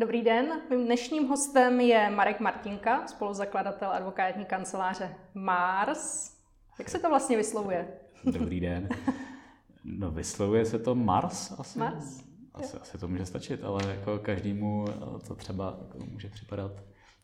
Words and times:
Dobrý 0.00 0.22
den, 0.22 0.60
mým 0.70 0.84
dnešním 0.84 1.28
hostem 1.28 1.80
je 1.80 2.10
Marek 2.10 2.40
Martinka, 2.40 3.06
spoluzakladatel 3.06 3.90
advokátní 3.90 4.44
kanceláře 4.44 5.14
Mars. 5.34 6.36
Jak 6.78 6.88
se 6.88 6.98
to 6.98 7.08
vlastně 7.08 7.36
vyslovuje? 7.36 7.88
Dobrý 8.24 8.60
den. 8.60 8.88
No 9.84 10.10
vyslovuje 10.10 10.64
se 10.66 10.78
to 10.78 10.94
Mars 10.94 11.52
asi? 11.58 11.78
Mars? 11.78 12.24
Asi, 12.54 12.76
asi 12.76 12.98
to 12.98 13.08
může 13.08 13.26
stačit, 13.26 13.64
ale 13.64 13.86
jako 13.86 14.18
každému 14.18 14.84
to 15.26 15.34
třeba 15.34 15.78
jako 15.82 16.06
může 16.06 16.28
připadat 16.28 16.72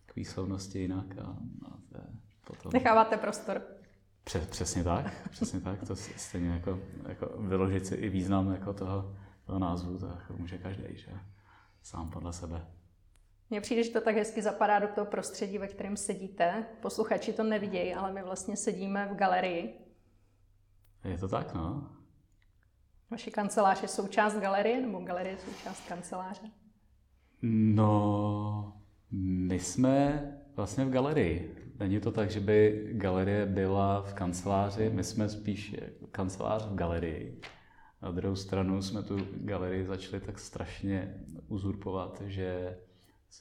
k 0.07 0.17
výslovnosti 0.17 0.79
jinak. 0.79 1.19
A, 1.19 1.37
a 1.67 1.79
to 1.91 1.99
potom... 2.47 2.73
Necháváte 2.73 3.17
prostor. 3.17 3.63
Přes, 4.25 4.47
přesně 4.47 4.85
tak, 4.85 5.29
přesně 5.31 5.61
tak. 5.61 5.89
To 5.89 5.97
stejně 5.97 6.51
jako, 6.51 6.79
jako 7.09 7.27
vyložit 7.39 7.87
si 7.87 7.95
i 7.95 8.09
význam 8.09 8.53
jako 8.53 8.73
toho, 8.73 9.15
toho 9.47 9.59
názvu, 9.59 9.99
to 9.99 10.07
jako 10.07 10.35
může 10.37 10.59
každý, 10.59 10.97
že? 10.97 11.11
Sám 11.87 12.11
podle 12.11 12.33
sebe. 12.33 12.67
Mně 13.51 13.61
přijde, 13.61 13.83
že 13.83 13.91
to 13.91 14.01
tak 14.01 14.15
hezky 14.15 14.43
zapadá 14.43 14.79
do 14.79 14.89
toho 14.89 15.07
prostředí, 15.07 15.59
ve 15.59 15.69
kterém 15.69 15.97
sedíte. 15.97 16.67
Posluchači 16.83 17.33
to 17.33 17.43
nevidějí, 17.43 17.95
ale 17.95 18.13
my 18.13 18.23
vlastně 18.23 18.57
sedíme 18.57 19.09
v 19.13 19.17
galerii. 19.17 19.81
Je 21.05 21.19
to 21.19 21.29
tak, 21.29 21.55
no. 21.55 21.91
Vaše 23.11 23.31
kancelář 23.31 23.83
je 23.83 23.89
součást 23.89 24.39
galerie, 24.39 24.81
nebo 24.81 25.01
galerie 25.01 25.35
je 25.35 25.39
součást 25.39 25.89
kanceláře? 25.89 26.51
No, 27.43 28.81
my 29.11 29.59
jsme 29.59 30.33
vlastně 30.57 30.85
v 30.85 30.91
galerii. 30.91 31.57
Není 31.79 32.01
to 32.01 32.13
tak, 32.13 32.31
že 32.31 32.41
by 32.41 32.89
galerie 32.93 33.47
byla 33.47 34.03
v 34.03 34.15
kanceláři, 34.15 34.91
my 34.91 35.05
jsme 35.05 35.29
spíš 35.29 35.77
kancelář 36.11 36.67
v 36.67 36.75
galerii. 36.75 37.41
Na 38.03 38.11
druhou 38.11 38.37
stranu 38.37 38.83
jsme 38.83 39.03
tu 39.03 39.19
galerii 39.35 39.87
začali 39.87 40.21
tak 40.21 40.39
strašně 40.39 41.15
uzurpovat, 41.49 42.23
že 42.27 42.77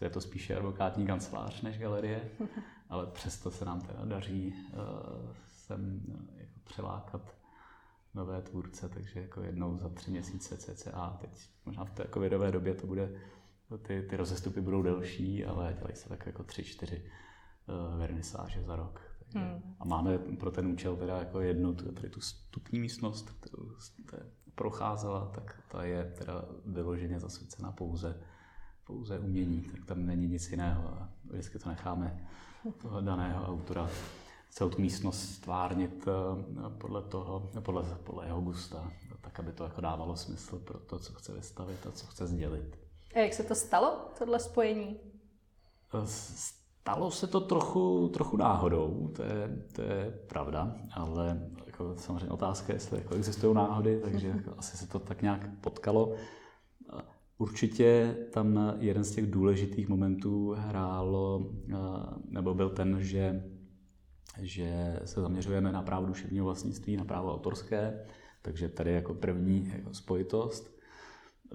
je 0.01 0.09
to 0.09 0.21
spíše 0.21 0.55
advokátní 0.55 1.07
kancelář 1.07 1.61
než 1.61 1.79
galerie, 1.79 2.31
ale 2.89 3.05
přesto 3.05 3.51
se 3.51 3.65
nám 3.65 3.81
teda 3.81 4.05
daří 4.05 4.53
uh, 4.73 5.35
sem 5.47 6.01
uh, 6.07 6.15
jako 6.37 6.59
přelákat 6.63 7.35
nové 8.13 8.41
tvůrce, 8.41 8.89
takže 8.89 9.19
jako 9.19 9.41
jednou 9.41 9.77
za 9.77 9.89
tři 9.89 10.11
měsíce 10.11 10.57
cca, 10.57 11.17
teď 11.21 11.49
možná 11.65 11.85
v 11.85 11.91
té 11.91 12.07
covidové 12.13 12.51
době 12.51 12.73
to 12.73 12.87
bude, 12.87 13.21
ty, 13.81 14.01
ty 14.09 14.17
rozestupy 14.17 14.61
budou 14.61 14.81
delší, 14.81 15.45
ale 15.45 15.75
dělají 15.77 15.95
se 15.95 16.09
tak 16.09 16.25
jako 16.25 16.43
tři, 16.43 16.63
čtyři 16.63 17.05
uh, 17.67 17.99
vernisáže 17.99 18.63
za 18.63 18.75
rok. 18.75 19.01
Takže, 19.19 19.39
hmm. 19.39 19.75
A 19.79 19.85
máme 19.85 20.17
pro 20.17 20.51
ten 20.51 20.67
účel 20.67 20.95
teda 20.95 21.17
jako 21.17 21.41
jednu, 21.41 21.73
tady 21.73 22.09
tu 22.09 22.21
stupní 22.21 22.79
místnost, 22.79 23.29
kterou 23.29 23.79
jste 23.79 24.03
procházela, 24.55 25.31
tak 25.35 25.61
ta 25.67 25.83
je 25.83 26.13
teda 26.17 26.45
vyloženě 26.65 27.19
zasvěcena 27.19 27.71
pouze 27.71 28.15
pouze 28.85 29.19
umění, 29.19 29.61
tak 29.61 29.85
tam 29.85 30.05
není 30.05 30.27
nic 30.27 30.51
jiného. 30.51 30.97
Vždycky 31.23 31.59
to 31.59 31.69
necháme 31.69 32.27
toho 32.81 33.01
daného 33.01 33.45
autora 33.45 33.89
celou 34.49 34.69
tu 34.69 34.81
místnost 34.81 35.19
stvárnit 35.19 36.07
eh, 36.07 36.69
podle 36.77 37.01
toho, 37.01 37.49
podle, 37.61 37.83
podle 38.03 38.25
jeho 38.25 38.41
gusta, 38.41 38.91
tak, 39.21 39.39
aby 39.39 39.51
to 39.51 39.63
jako 39.63 39.81
dávalo 39.81 40.15
smysl 40.15 40.59
pro 40.59 40.79
to, 40.79 40.99
co 40.99 41.13
chce 41.13 41.33
vystavit 41.33 41.87
a 41.87 41.91
co 41.91 42.07
chce 42.07 42.27
sdělit. 42.27 42.79
A 43.15 43.19
jak 43.19 43.33
se 43.33 43.43
to 43.43 43.55
stalo, 43.55 43.97
tohle 44.19 44.39
spojení? 44.39 44.99
Eh, 45.93 46.07
stalo 46.07 47.11
se 47.11 47.27
to 47.27 47.41
trochu, 47.41 48.09
trochu 48.13 48.37
náhodou, 48.37 49.11
to 49.15 49.23
je, 49.23 49.63
to 49.75 49.81
je 49.81 50.11
pravda, 50.27 50.75
ale 50.93 51.49
jako 51.79 51.95
samozřejmě 51.97 52.29
otázka 52.29 52.73
je, 52.73 52.75
jestli 52.75 52.97
jako 52.97 53.15
existují 53.15 53.55
náhody, 53.55 53.99
takže 54.03 54.27
jako 54.27 54.51
asi 54.57 54.77
se 54.77 54.87
to 54.87 54.99
tak 54.99 55.21
nějak 55.21 55.59
potkalo. 55.61 56.15
Určitě 57.37 58.17
tam 58.31 58.75
jeden 58.79 59.03
z 59.03 59.11
těch 59.11 59.31
důležitých 59.31 59.89
momentů 59.89 60.55
hrálo, 60.57 61.51
eh, 61.69 61.75
nebo 62.29 62.53
byl 62.53 62.69
ten, 62.69 62.97
že, 62.99 63.43
že 64.41 64.99
se 65.05 65.21
zaměřujeme 65.21 65.71
na 65.71 65.81
právo 65.81 66.05
duševního 66.05 66.45
vlastnictví, 66.45 66.97
na 66.97 67.05
právo 67.05 67.33
autorské, 67.33 68.05
takže 68.41 68.69
tady 68.69 68.93
jako 68.93 69.13
první 69.13 69.71
jako 69.75 69.93
spojitost. 69.93 70.75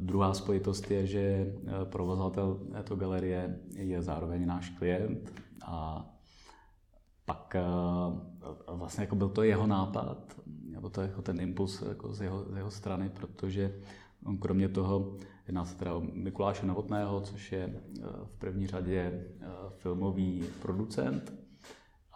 Druhá 0.00 0.34
spojitost 0.34 0.90
je, 0.90 1.06
že 1.06 1.20
eh, 1.20 1.84
provozovatel 1.84 2.60
této 2.72 2.96
galerie 2.96 3.60
je 3.76 4.02
zároveň 4.02 4.46
náš 4.46 4.70
klient 4.70 5.32
a 5.64 6.06
pak 7.30 7.56
eh, 7.56 7.62
vlastně 8.72 9.02
jako 9.02 9.16
byl 9.16 9.28
to 9.28 9.42
jeho 9.42 9.66
nápad, 9.66 10.40
nebo 10.46 10.90
to 10.90 11.00
jako 11.00 11.22
ten 11.22 11.40
impuls 11.40 11.82
jako 11.82 12.12
z, 12.12 12.20
jeho, 12.20 12.44
z 12.44 12.56
jeho 12.56 12.70
strany, 12.70 13.08
protože 13.08 13.74
on 14.24 14.38
kromě 14.38 14.68
toho 14.68 15.16
jedná 15.46 15.64
se 15.64 15.76
teda 15.76 15.94
o 15.94 16.00
Mikuláše 16.00 16.66
Novotného, 16.66 17.20
což 17.20 17.52
je 17.52 17.64
eh, 17.64 18.02
v 18.24 18.38
první 18.38 18.66
řadě 18.66 19.00
eh, 19.00 19.46
filmový 19.70 20.44
producent 20.62 21.32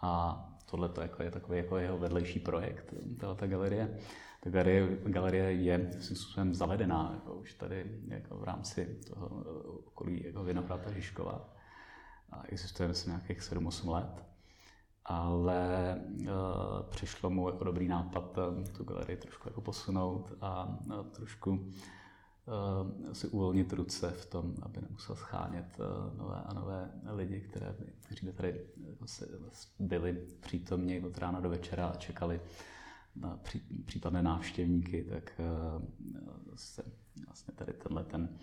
a 0.01 0.43
tohle 0.65 0.89
to 0.89 1.01
jako 1.01 1.23
je 1.23 1.31
takový 1.31 1.57
jako 1.57 1.77
jeho 1.77 1.97
vedlejší 1.97 2.39
projekt, 2.39 2.93
ta 3.35 3.47
galerie. 3.47 3.97
Ta 4.43 4.49
galerie, 4.49 4.97
galerie 5.03 5.51
je 5.53 5.91
svým 5.99 6.17
způsobem 6.17 6.53
zavedená 6.53 7.11
jako 7.13 7.35
už 7.35 7.53
tady 7.53 7.85
jako 8.07 8.37
v 8.37 8.43
rámci 8.43 8.99
toho 9.07 9.27
okolí 9.85 10.23
jako 10.25 10.43
Vinohrada 10.43 10.91
Žižkova. 10.91 11.49
A 12.31 12.43
existuje 12.47 12.87
myslím 12.87 13.13
nějakých 13.13 13.39
7-8 13.39 13.89
let 13.89 14.34
ale 15.05 15.95
uh, 16.19 16.27
přišlo 16.89 17.29
mu 17.29 17.49
jako 17.49 17.63
dobrý 17.63 17.87
nápad 17.87 18.37
uh, 18.37 18.63
tu 18.63 18.83
galerii 18.83 19.17
trošku 19.17 19.49
jako 19.49 19.61
posunout 19.61 20.33
a 20.41 20.77
uh, 20.85 21.05
trošku 21.05 21.51
uh, 21.51 23.13
si 23.13 23.27
uvolnit 23.27 23.73
ruce 23.73 24.11
v 24.11 24.25
tom, 24.25 24.55
aby 24.61 24.81
nemusel 24.81 25.15
schánět 25.15 25.79
uh, 25.79 26.17
nové 26.17 26.43
a 26.45 26.53
nové 26.53 26.91
lidi, 27.05 27.41
které 27.41 27.75
by, 27.79 27.85
kteří 27.99 28.25
by 28.25 28.33
tady 28.33 28.65
jako 28.87 29.07
se, 29.07 29.27
byli 29.79 30.13
přítomni 30.39 31.01
od 31.01 31.17
rána 31.17 31.39
do 31.39 31.49
večera 31.49 31.87
a 31.87 31.97
čekali 31.97 32.41
na 33.15 33.37
pří, 33.43 33.59
případné 33.85 34.23
návštěvníky, 34.23 35.03
tak 35.03 35.31
uh, 35.39 35.83
se 36.55 36.83
vlastně 37.25 37.53
tady 37.53 37.73
tenhle 37.73 38.03
ten 38.03 38.21
uh, 38.21 38.37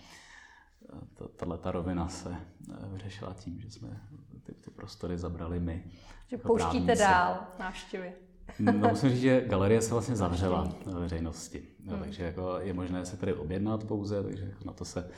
tahle 1.36 1.58
ta 1.58 1.70
rovina 1.70 2.08
se 2.08 2.30
eh, 2.30 2.74
vyřešila 2.92 3.34
tím, 3.34 3.60
že 3.60 3.70
jsme 3.70 4.00
ty, 4.42 4.52
ty 4.52 4.70
prostory 4.70 5.18
zabrali 5.18 5.60
my. 5.60 5.84
Že 6.26 6.36
jako 6.36 6.48
pouštíte 6.48 6.94
dál 6.94 7.38
návštěvy. 7.58 8.12
No, 8.58 8.72
musím 8.90 9.10
říct, 9.10 9.20
že 9.20 9.44
galerie 9.48 9.82
se 9.82 9.92
vlastně 9.92 10.16
zavřela 10.16 10.72
na 10.92 10.98
veřejnosti, 10.98 11.62
no, 11.84 11.92
hmm. 11.92 12.02
takže 12.02 12.24
jako 12.24 12.58
je 12.60 12.74
možné 12.74 13.04
se 13.06 13.16
tady 13.16 13.34
objednat 13.34 13.84
pouze, 13.84 14.22
takže 14.22 14.44
jako 14.44 14.64
na 14.64 14.72
to 14.72 14.84
se 14.84 15.10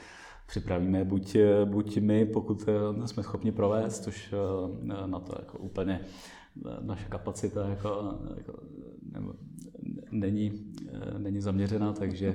připravíme 0.46 1.04
buď, 1.04 1.36
buď 1.64 1.98
my, 1.98 2.26
pokud 2.26 2.64
eh, 2.68 3.08
jsme 3.08 3.22
schopni 3.22 3.52
provést, 3.52 4.04
což 4.04 4.32
eh, 4.32 5.06
na 5.06 5.20
to 5.20 5.34
jako 5.38 5.58
úplně 5.58 6.00
naše 6.80 7.08
kapacita 7.08 7.68
jako, 7.68 8.18
jako 8.36 8.52
nebo, 9.12 9.34
není, 10.10 10.74
není 11.18 11.40
zaměřena, 11.40 11.92
takže 11.92 12.34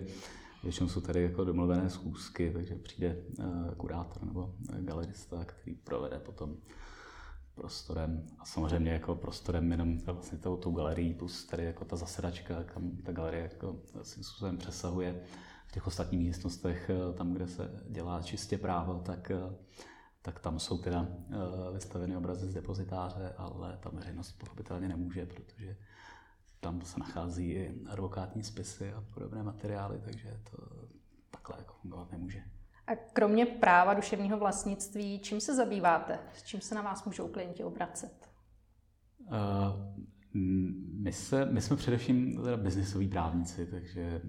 Většinou 0.64 0.90
jsou 0.90 1.02
tady 1.02 1.24
jako 1.24 1.44
domluvené 1.44 1.90
schůzky, 1.90 2.52
takže 2.54 2.76
přijde 2.76 3.16
uh, 3.40 3.72
kurátor 3.78 4.24
nebo 4.26 4.56
galerista, 4.80 5.46
který 5.46 5.76
provede 5.76 6.20
potom 6.20 6.58
prostorem 7.56 8.24
a 8.40 8.46
samozřejmě 8.46 8.92
jako 8.92 9.16
prostorem 9.16 9.72
jenom 9.72 9.98
vlastně 9.98 10.38
tou, 10.38 10.58
tou 10.58 10.72
galerií 10.72 11.14
plus 11.14 11.46
tady 11.46 11.66
jako 11.66 11.86
ta 11.86 11.96
zasedačka, 11.96 12.64
kam 12.64 12.92
ta 13.04 13.12
galerie 13.12 13.44
jako 13.44 13.76
svým 14.02 14.24
způsobem 14.24 14.58
přesahuje. 14.58 15.22
V 15.68 15.72
těch 15.72 15.88
ostatních 15.88 16.22
místnostech, 16.22 16.90
eh, 16.90 17.14
tam, 17.14 17.34
kde 17.34 17.48
se 17.48 17.72
dělá 17.90 18.22
čistě 18.22 18.58
právo, 18.58 19.02
tak, 19.06 19.32
eh, 19.32 19.56
tak 20.22 20.40
tam 20.40 20.60
jsou 20.60 20.78
teda 20.78 21.08
vystaveny 21.74 22.18
obrazy 22.18 22.48
z 22.48 22.54
depozitáře, 22.54 23.34
ale 23.38 23.78
ta 23.82 23.90
veřejnost 23.90 24.32
pochopitelně 24.32 24.88
nemůže, 24.88 25.26
protože 25.26 25.78
tam 26.60 26.82
se 26.82 27.00
nachází 27.00 27.52
i 27.52 27.74
advokátní 27.90 28.44
spisy 28.44 28.94
a 28.94 29.04
podobné 29.14 29.44
materiály, 29.44 30.00
takže 30.06 30.40
to 30.52 30.58
takhle 31.32 31.56
jako 31.60 31.74
fungovat 31.74 32.12
nemůže. 32.12 32.44
A 32.88 32.96
kromě 33.14 33.46
práva 33.46 33.94
duševního 33.94 34.40
vlastnictví, 34.40 35.20
čím 35.20 35.42
se 35.42 35.56
zabýváte? 35.56 36.20
S 36.34 36.44
čím 36.44 36.62
se 36.62 36.76
na 36.76 36.82
vás 36.82 37.06
můžou 37.06 37.28
klienti 37.28 37.64
obracet? 37.64 38.30
Uh, 39.20 39.36
my, 41.04 41.12
se, 41.12 41.46
my 41.46 41.62
jsme 41.62 41.76
především 41.76 42.44
teda 42.44 42.58
biznisoví 42.58 43.08
právníci, 43.08 43.66
takže 43.66 44.22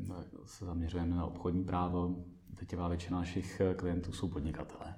se 0.44 0.64
zaměřujeme 0.64 1.16
na 1.16 1.26
obchodní 1.26 1.64
právo. 1.64 2.25
Drtivá 2.49 2.88
většina 2.88 3.19
našich 3.19 3.62
klientů 3.76 4.12
jsou 4.12 4.28
podnikatelé. 4.28 4.94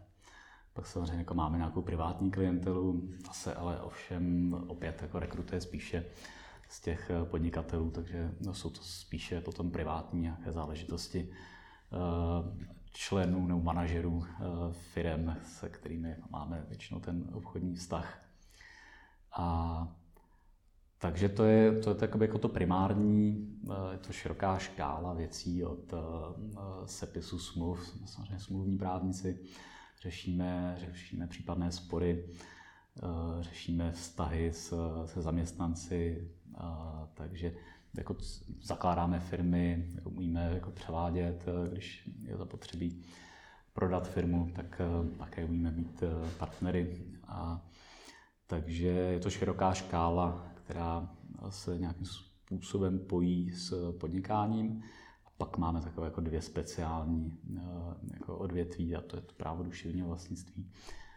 Pak 0.73 0.87
samozřejmě 0.87 1.19
jako 1.19 1.35
máme 1.35 1.57
nějakou 1.57 1.83
privátní 1.83 2.31
klientelu, 2.31 3.09
ta 3.27 3.33
se 3.33 3.55
ale 3.55 3.81
ovšem 3.81 4.55
opět 4.69 5.03
jako 5.03 5.19
rekrutuje 5.19 5.61
spíše 5.61 6.05
z 6.73 6.81
těch 6.81 7.11
eh, 7.11 7.25
podnikatelů, 7.25 7.91
takže 7.91 8.35
no, 8.41 8.55
jsou 8.55 8.71
to 8.71 8.81
spíše 8.83 9.41
potom 9.41 9.71
privátní 9.71 10.21
nějaké 10.21 10.53
záležitosti 10.53 11.29
eh, 11.31 11.97
členů 12.93 13.47
nebo 13.47 13.61
manažerů 13.61 14.25
eh, 14.27 14.43
firm, 14.73 15.37
se 15.45 15.69
kterými 15.69 16.17
máme 16.31 16.65
většinou 16.69 17.01
ten 17.01 17.29
obchodní 17.33 17.75
vztah. 17.75 18.19
A 19.37 19.89
takže 20.99 21.29
to 21.29 21.45
je, 21.45 21.81
to 21.81 21.91
je 21.91 21.95
takové 21.95 22.25
jako 22.25 22.39
to 22.39 22.49
primární, 22.49 23.57
je 23.93 23.99
to 23.99 24.13
široká 24.13 24.59
škála 24.59 25.13
věcí 25.13 25.65
od 25.65 25.95
sepisu 26.85 27.39
smluv, 27.39 27.99
samozřejmě 28.07 28.39
smluvní 28.39 28.79
právníci, 28.79 29.39
řešíme, 30.03 30.77
řešíme 30.79 31.27
případné 31.27 31.73
spory, 31.73 32.29
řešíme 33.41 33.93
vztahy 33.93 34.53
s, 34.53 34.75
se 35.07 35.23
zaměstnanci, 35.23 36.29
takže 37.15 37.55
jako 37.97 38.17
zakládáme 38.63 39.21
firmy, 39.21 39.93
umíme 40.05 40.51
jako 40.55 40.71
převádět, 40.71 41.47
když 41.73 42.11
je 42.23 42.37
zapotřebí 42.37 43.03
prodat 43.73 44.09
firmu, 44.09 44.53
tak 44.57 44.81
také 45.19 45.45
umíme 45.45 45.71
mít 45.71 46.03
partnery. 46.39 47.05
A, 47.27 47.67
takže 48.47 48.89
je 48.89 49.21
to 49.21 49.31
široká 49.31 49.75
škála, 49.75 50.47
která 50.55 51.09
se 51.49 51.79
nějakým 51.79 52.07
způsobem 52.07 52.99
pojí 52.99 53.51
s 53.51 53.93
podnikáním. 54.01 54.83
A 55.27 55.31
pak 55.37 55.59
máme 55.59 55.81
takové 55.81 56.07
jako 56.07 56.21
dvě 56.21 56.43
speciální 56.43 57.39
jako 58.15 58.39
odvětví, 58.39 58.97
a 58.97 59.01
to 59.01 59.17
je 59.17 59.23
to 59.23 59.35
právo 59.35 59.63
duševního 59.63 60.09
vlastnictví 60.09 60.71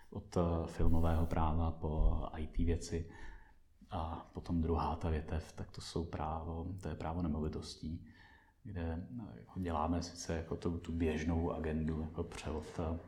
od 0.09 0.37
filmového 0.65 1.25
práva 1.25 1.71
po 1.71 2.21
IT 2.37 2.57
věci 2.57 3.09
a 3.95 4.29
potom 4.33 4.61
druhá 4.61 4.95
ta 4.95 5.09
větev, 5.09 5.51
tak 5.51 5.71
to 5.71 5.81
jsou 5.81 6.05
právo, 6.05 6.67
to 6.81 6.89
je 6.89 6.95
právo 6.95 7.21
nemovitostí, 7.21 8.07
kde 8.63 9.07
jako 9.35 9.59
děláme 9.59 10.01
sice 10.01 10.35
jako 10.35 10.55
tu, 10.55 10.77
tu 10.77 10.91
běžnou 10.91 11.51
agendu, 11.51 12.01
jako 12.01 12.23
převod 12.23 12.65
eh, 12.79 12.99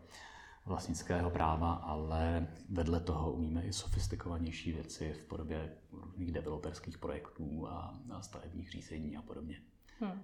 vlastnického 0.66 1.30
práva, 1.30 1.74
ale 1.74 2.48
vedle 2.70 3.00
toho 3.00 3.32
umíme 3.32 3.64
i 3.64 3.74
sofistikovanější 3.74 4.72
věci 4.72 5.14
v 5.14 5.26
podobě 5.26 5.78
různých 5.92 6.32
developerských 6.32 6.98
projektů 6.98 7.68
a, 7.68 8.00
a 8.12 8.22
stavebních 8.22 8.72
řízení 8.72 9.18
a 9.18 9.22
podobně. 9.22 9.62
Hmm. 10.00 10.22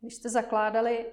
Když 0.00 0.14
jste 0.14 0.30
zakládali 0.30 1.06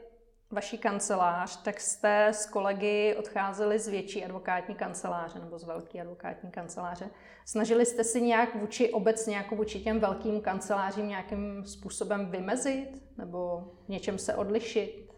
vaší 0.51 0.77
kancelář, 0.77 1.63
tak 1.63 1.79
jste 1.79 2.27
s 2.27 2.45
kolegy 2.45 3.15
odcházeli 3.19 3.79
z 3.79 3.87
větší 3.87 4.25
advokátní 4.25 4.75
kanceláře 4.75 5.39
nebo 5.39 5.59
z 5.59 5.63
velké 5.63 6.01
advokátní 6.01 6.51
kanceláře. 6.51 7.09
Snažili 7.45 7.85
jste 7.85 8.03
si 8.03 8.21
nějak 8.21 8.55
vůči 8.55 8.89
obecně 8.91 9.35
jako 9.35 9.55
vůči 9.55 9.79
těm 9.79 9.99
velkým 9.99 10.41
kancelářím 10.41 11.07
nějakým 11.07 11.65
způsobem 11.65 12.31
vymezit 12.31 13.03
nebo 13.17 13.71
něčem 13.87 14.17
se 14.17 14.35
odlišit? 14.35 15.13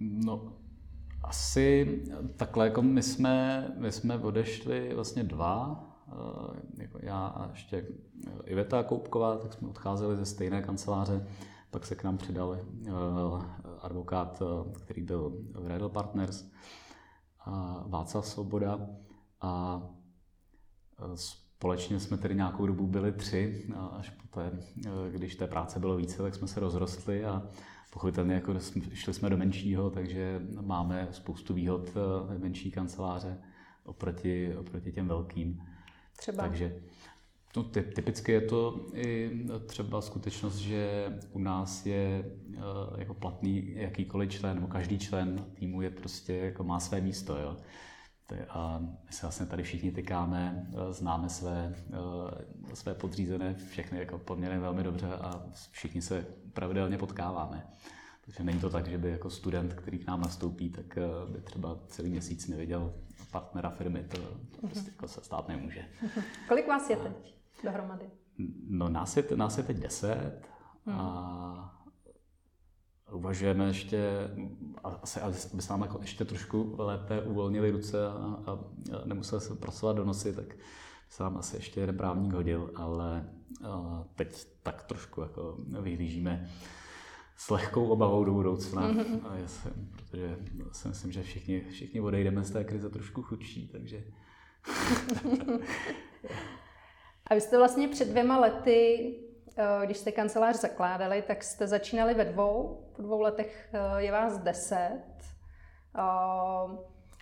No, 0.00 0.52
asi 1.22 1.98
takhle, 2.36 2.64
jako 2.64 2.82
my 2.82 3.02
jsme, 3.02 3.68
my 3.76 3.92
jsme 3.92 4.18
odešli 4.18 4.94
vlastně 4.94 5.24
dva, 5.24 5.84
eh, 6.08 6.82
jako 6.82 6.98
já 7.02 7.26
a 7.26 7.50
ještě 7.50 7.86
Iveta 8.44 8.82
Koupková, 8.82 9.36
tak 9.36 9.52
jsme 9.52 9.68
odcházeli 9.68 10.16
ze 10.16 10.26
stejné 10.26 10.62
kanceláře. 10.62 11.26
Pak 11.70 11.86
se 11.86 11.94
k 11.94 12.04
nám 12.04 12.18
přidal 12.18 12.54
eh, 12.56 12.90
advokát, 13.80 14.42
eh, 14.42 14.78
který 14.80 15.02
byl 15.02 15.32
v 15.52 15.66
Redel 15.66 15.88
Partners, 15.88 16.50
Václav 17.86 18.26
Svoboda 18.26 18.80
a 19.40 19.82
eh, 20.98 21.16
společně 21.16 22.00
jsme 22.00 22.18
tedy 22.18 22.34
nějakou 22.34 22.66
dobu 22.66 22.86
byli 22.86 23.12
tři 23.12 23.66
a 23.76 23.86
až 23.86 24.10
poté, 24.10 24.50
když 25.10 25.36
té 25.36 25.46
práce 25.46 25.80
bylo 25.80 25.96
více, 25.96 26.22
tak 26.22 26.34
jsme 26.34 26.48
se 26.48 26.60
rozrostli 26.60 27.24
a 27.24 27.42
pochopitelně 27.92 28.34
jako 28.34 28.54
šli 28.92 29.14
jsme 29.14 29.30
do 29.30 29.36
menšího, 29.36 29.90
takže 29.90 30.42
máme 30.60 31.08
spoustu 31.10 31.54
výhod 31.54 31.90
menší 32.38 32.70
kanceláře 32.70 33.38
oproti, 33.84 34.56
oproti 34.56 34.92
těm 34.92 35.08
velkým. 35.08 35.62
Třeba. 36.16 36.42
Takže 36.42 36.80
No, 37.56 37.62
typicky 37.64 38.32
je 38.32 38.40
to 38.40 38.86
i 38.94 39.30
třeba 39.66 40.00
skutečnost, 40.00 40.56
že 40.56 41.04
u 41.32 41.38
nás 41.38 41.86
je 41.86 42.24
eh, 42.54 42.60
jako 42.96 43.14
platný 43.14 43.72
jakýkoliv 43.74 44.30
člen, 44.30 44.54
nebo 44.54 44.66
každý 44.66 44.98
člen 44.98 45.44
týmu 45.54 45.82
je 45.82 45.90
prostě 45.90 46.34
jako 46.34 46.64
má 46.64 46.80
své 46.80 47.00
místo. 47.00 47.36
Jo. 47.36 47.56
A 48.48 48.78
my 48.80 49.12
se 49.12 49.26
vlastně 49.26 49.46
tady 49.46 49.62
všichni 49.62 49.92
tykáme, 49.92 50.68
eh, 50.72 50.92
známe 50.92 51.28
své, 51.28 51.74
eh, 51.92 52.76
své 52.76 52.94
podřízené, 52.94 53.54
všechny 53.54 53.98
jako 53.98 54.18
poměrně 54.18 54.58
velmi 54.58 54.82
dobře 54.82 55.06
a 55.06 55.42
všichni 55.70 56.02
se 56.02 56.26
pravidelně 56.52 56.98
potkáváme. 56.98 57.66
Takže 58.24 58.44
není 58.44 58.60
to 58.60 58.70
tak, 58.70 58.86
že 58.86 58.98
by 58.98 59.10
jako 59.10 59.30
student, 59.30 59.74
který 59.74 59.98
k 59.98 60.06
nám 60.06 60.20
nastoupí, 60.20 60.70
tak 60.70 60.98
by 61.28 61.40
třeba 61.40 61.78
celý 61.86 62.10
měsíc 62.10 62.48
neviděl 62.48 62.94
partnera 63.30 63.70
firmy. 63.70 64.04
To 64.08 64.18
prostě 64.66 64.90
jako 64.90 65.08
se 65.08 65.20
stát 65.20 65.48
nemůže. 65.48 65.84
Kolik 66.48 66.68
vás 66.68 66.90
je 66.90 66.96
teď? 66.96 67.37
Dohromady? 67.64 68.10
No 68.68 68.88
nás 68.88 69.16
je, 69.16 69.24
nás 69.34 69.58
je 69.58 69.64
teď 69.64 69.76
deset 69.76 70.48
hmm. 70.86 71.00
a 71.00 71.74
uvažujeme 73.12 73.66
ještě, 73.66 74.30
asi, 75.02 75.20
aby 75.20 75.34
se 75.34 75.72
nám 75.72 75.82
jako 75.82 75.98
ještě 76.00 76.24
trošku 76.24 76.74
lépe 76.78 77.22
uvolnili 77.22 77.70
ruce 77.70 78.06
a, 78.06 78.38
a 78.46 78.58
nemuseli 79.04 79.40
se 79.40 79.54
pracovat 79.54 79.96
do 79.96 80.04
nosy, 80.04 80.32
tak 80.32 80.54
se 81.08 81.22
nám 81.22 81.36
asi 81.36 81.56
ještě 81.56 81.80
jeden 81.80 81.96
právník 81.96 82.32
hodil, 82.32 82.70
ale 82.74 83.30
teď 84.14 84.46
tak 84.62 84.82
trošku 84.82 85.20
jako 85.20 85.56
vyhlížíme 85.80 86.50
s 87.36 87.50
lehkou 87.50 87.88
obavou 87.88 88.24
do 88.24 88.32
budoucna, 88.32 88.92
mm-hmm. 88.92 89.20
a 89.26 89.48
jsem, 89.48 89.88
protože 89.96 90.38
si 90.72 90.88
myslím, 90.88 91.12
že 91.12 91.22
všichni, 91.22 91.60
všichni 91.60 92.00
odejdeme 92.00 92.44
z 92.44 92.50
té 92.50 92.64
krize 92.64 92.90
trošku 92.90 93.22
chudší, 93.22 93.68
takže 93.68 94.04
A 97.30 97.34
vy 97.34 97.40
jste 97.40 97.58
vlastně 97.58 97.88
před 97.88 98.08
dvěma 98.08 98.40
lety, 98.40 99.14
eh, 99.56 99.86
když 99.86 99.96
jste 99.96 100.12
kancelář 100.12 100.56
zakládali, 100.56 101.22
tak 101.22 101.42
jste 101.44 101.66
začínali 101.66 102.14
ve 102.14 102.24
dvou, 102.24 102.84
po 102.96 103.02
dvou 103.02 103.20
letech 103.20 103.68
eh, 103.72 104.02
je 104.02 104.12
vás 104.12 104.38
deset. 104.38 105.04
Eh, 105.98 106.76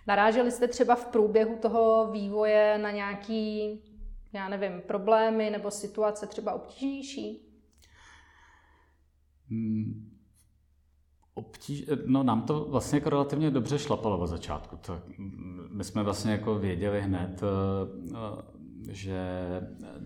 naráželi 0.07 0.51
jste 0.51 0.67
třeba 0.67 0.95
v 0.95 1.05
průběhu 1.05 1.57
toho 1.57 2.11
vývoje 2.11 2.77
na 2.77 2.91
nějaký, 2.91 3.79
já 4.33 4.49
nevím, 4.49 4.81
problémy 4.81 5.49
nebo 5.49 5.71
situace 5.71 6.27
třeba 6.27 6.53
obtížnější? 6.53 7.43
Hmm. 9.49 10.13
Obtíž, 11.33 11.85
no 12.05 12.23
nám 12.23 12.41
to 12.41 12.65
vlastně 12.65 12.97
jako 12.97 13.09
relativně 13.09 13.51
dobře 13.51 13.79
šlapalo 13.79 14.19
od 14.19 14.27
začátku. 14.27 14.77
To, 14.77 15.01
my 15.71 15.83
jsme 15.83 16.03
vlastně 16.03 16.31
jako 16.31 16.55
věděli 16.55 17.01
hned, 17.01 17.41
že 18.89 19.19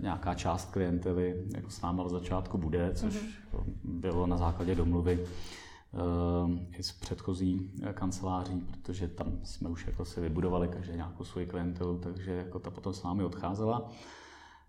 nějaká 0.01 0.33
část 0.33 0.71
klientely 0.71 1.43
jako 1.55 1.69
s 1.69 1.81
náma 1.81 2.03
v 2.03 2.09
začátku 2.09 2.57
bude, 2.57 2.91
což 2.93 3.13
mm-hmm. 3.13 3.73
bylo 3.83 4.27
na 4.27 4.37
základě 4.37 4.75
domluvy 4.75 5.19
uh, 5.19 6.51
i 6.79 6.83
z 6.83 6.91
předchozí 6.91 7.71
kanceláří, 7.93 8.61
protože 8.71 9.07
tam 9.07 9.39
jsme 9.43 9.69
už 9.69 9.87
jako 9.87 10.05
si 10.05 10.21
vybudovali 10.21 10.67
každý 10.67 10.95
nějakou 10.95 11.23
svoji 11.23 11.47
klientelu, 11.47 11.97
takže 11.97 12.31
jako 12.31 12.59
ta 12.59 12.69
potom 12.69 12.93
s 12.93 13.03
námi 13.03 13.23
odcházela. 13.23 13.91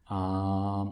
A 0.09 0.89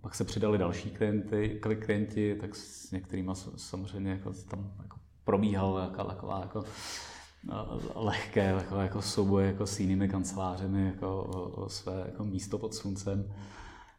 pak 0.00 0.14
se 0.14 0.24
přidali 0.24 0.58
další 0.58 0.90
klienty, 0.90 1.60
klienti, 1.80 2.36
tak 2.40 2.54
s 2.54 2.90
některými 2.90 3.30
samozřejmě 3.56 4.10
jako 4.10 4.32
tam 4.32 4.72
jako 4.82 4.96
probíhala 5.24 5.86
taková 6.04 6.40
jako 6.40 6.64
lehké 7.94 8.54
takové 8.54 8.82
jako 8.82 9.02
souboje 9.02 9.46
jako 9.46 9.66
s 9.66 9.80
jinými 9.80 10.08
kancelářemi 10.08 10.86
jako 10.86 11.22
o, 11.22 11.48
o 11.48 11.68
své 11.68 12.02
jako 12.06 12.24
místo 12.24 12.58
pod 12.58 12.74
sluncem, 12.74 13.34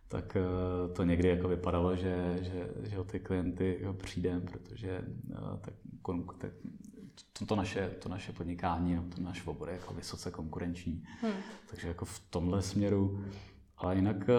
tak 0.08 0.38
eh, 0.38 0.94
to 0.94 1.04
někdy 1.04 1.30
jako 1.30 1.48
vypadalo, 1.48 1.96
že, 1.96 2.40
že, 2.42 2.70
že 2.84 3.00
o 3.00 3.04
ty 3.04 3.20
klienty 3.20 3.78
jako 3.82 3.94
přijdem, 3.94 4.42
protože 4.42 4.90
eh, 5.32 5.36
tak, 5.62 5.74
tak 6.38 6.52
to, 7.34 7.46
to, 7.46 7.56
naše, 7.56 7.90
to 7.90 8.10
naše 8.10 8.34
podnikání, 8.34 9.10
to 9.16 9.22
náš 9.22 9.48
obor 9.48 9.70
je 9.70 9.76
jako 9.76 9.94
vysoce 9.94 10.32
konkurenční. 10.32 11.04
Hmm. 11.22 11.34
Takže 11.70 11.88
jako 11.88 12.06
v 12.06 12.20
tomhle 12.30 12.62
směru 12.62 13.24
ale 13.84 13.96
jinak 13.96 14.30
eh, 14.30 14.34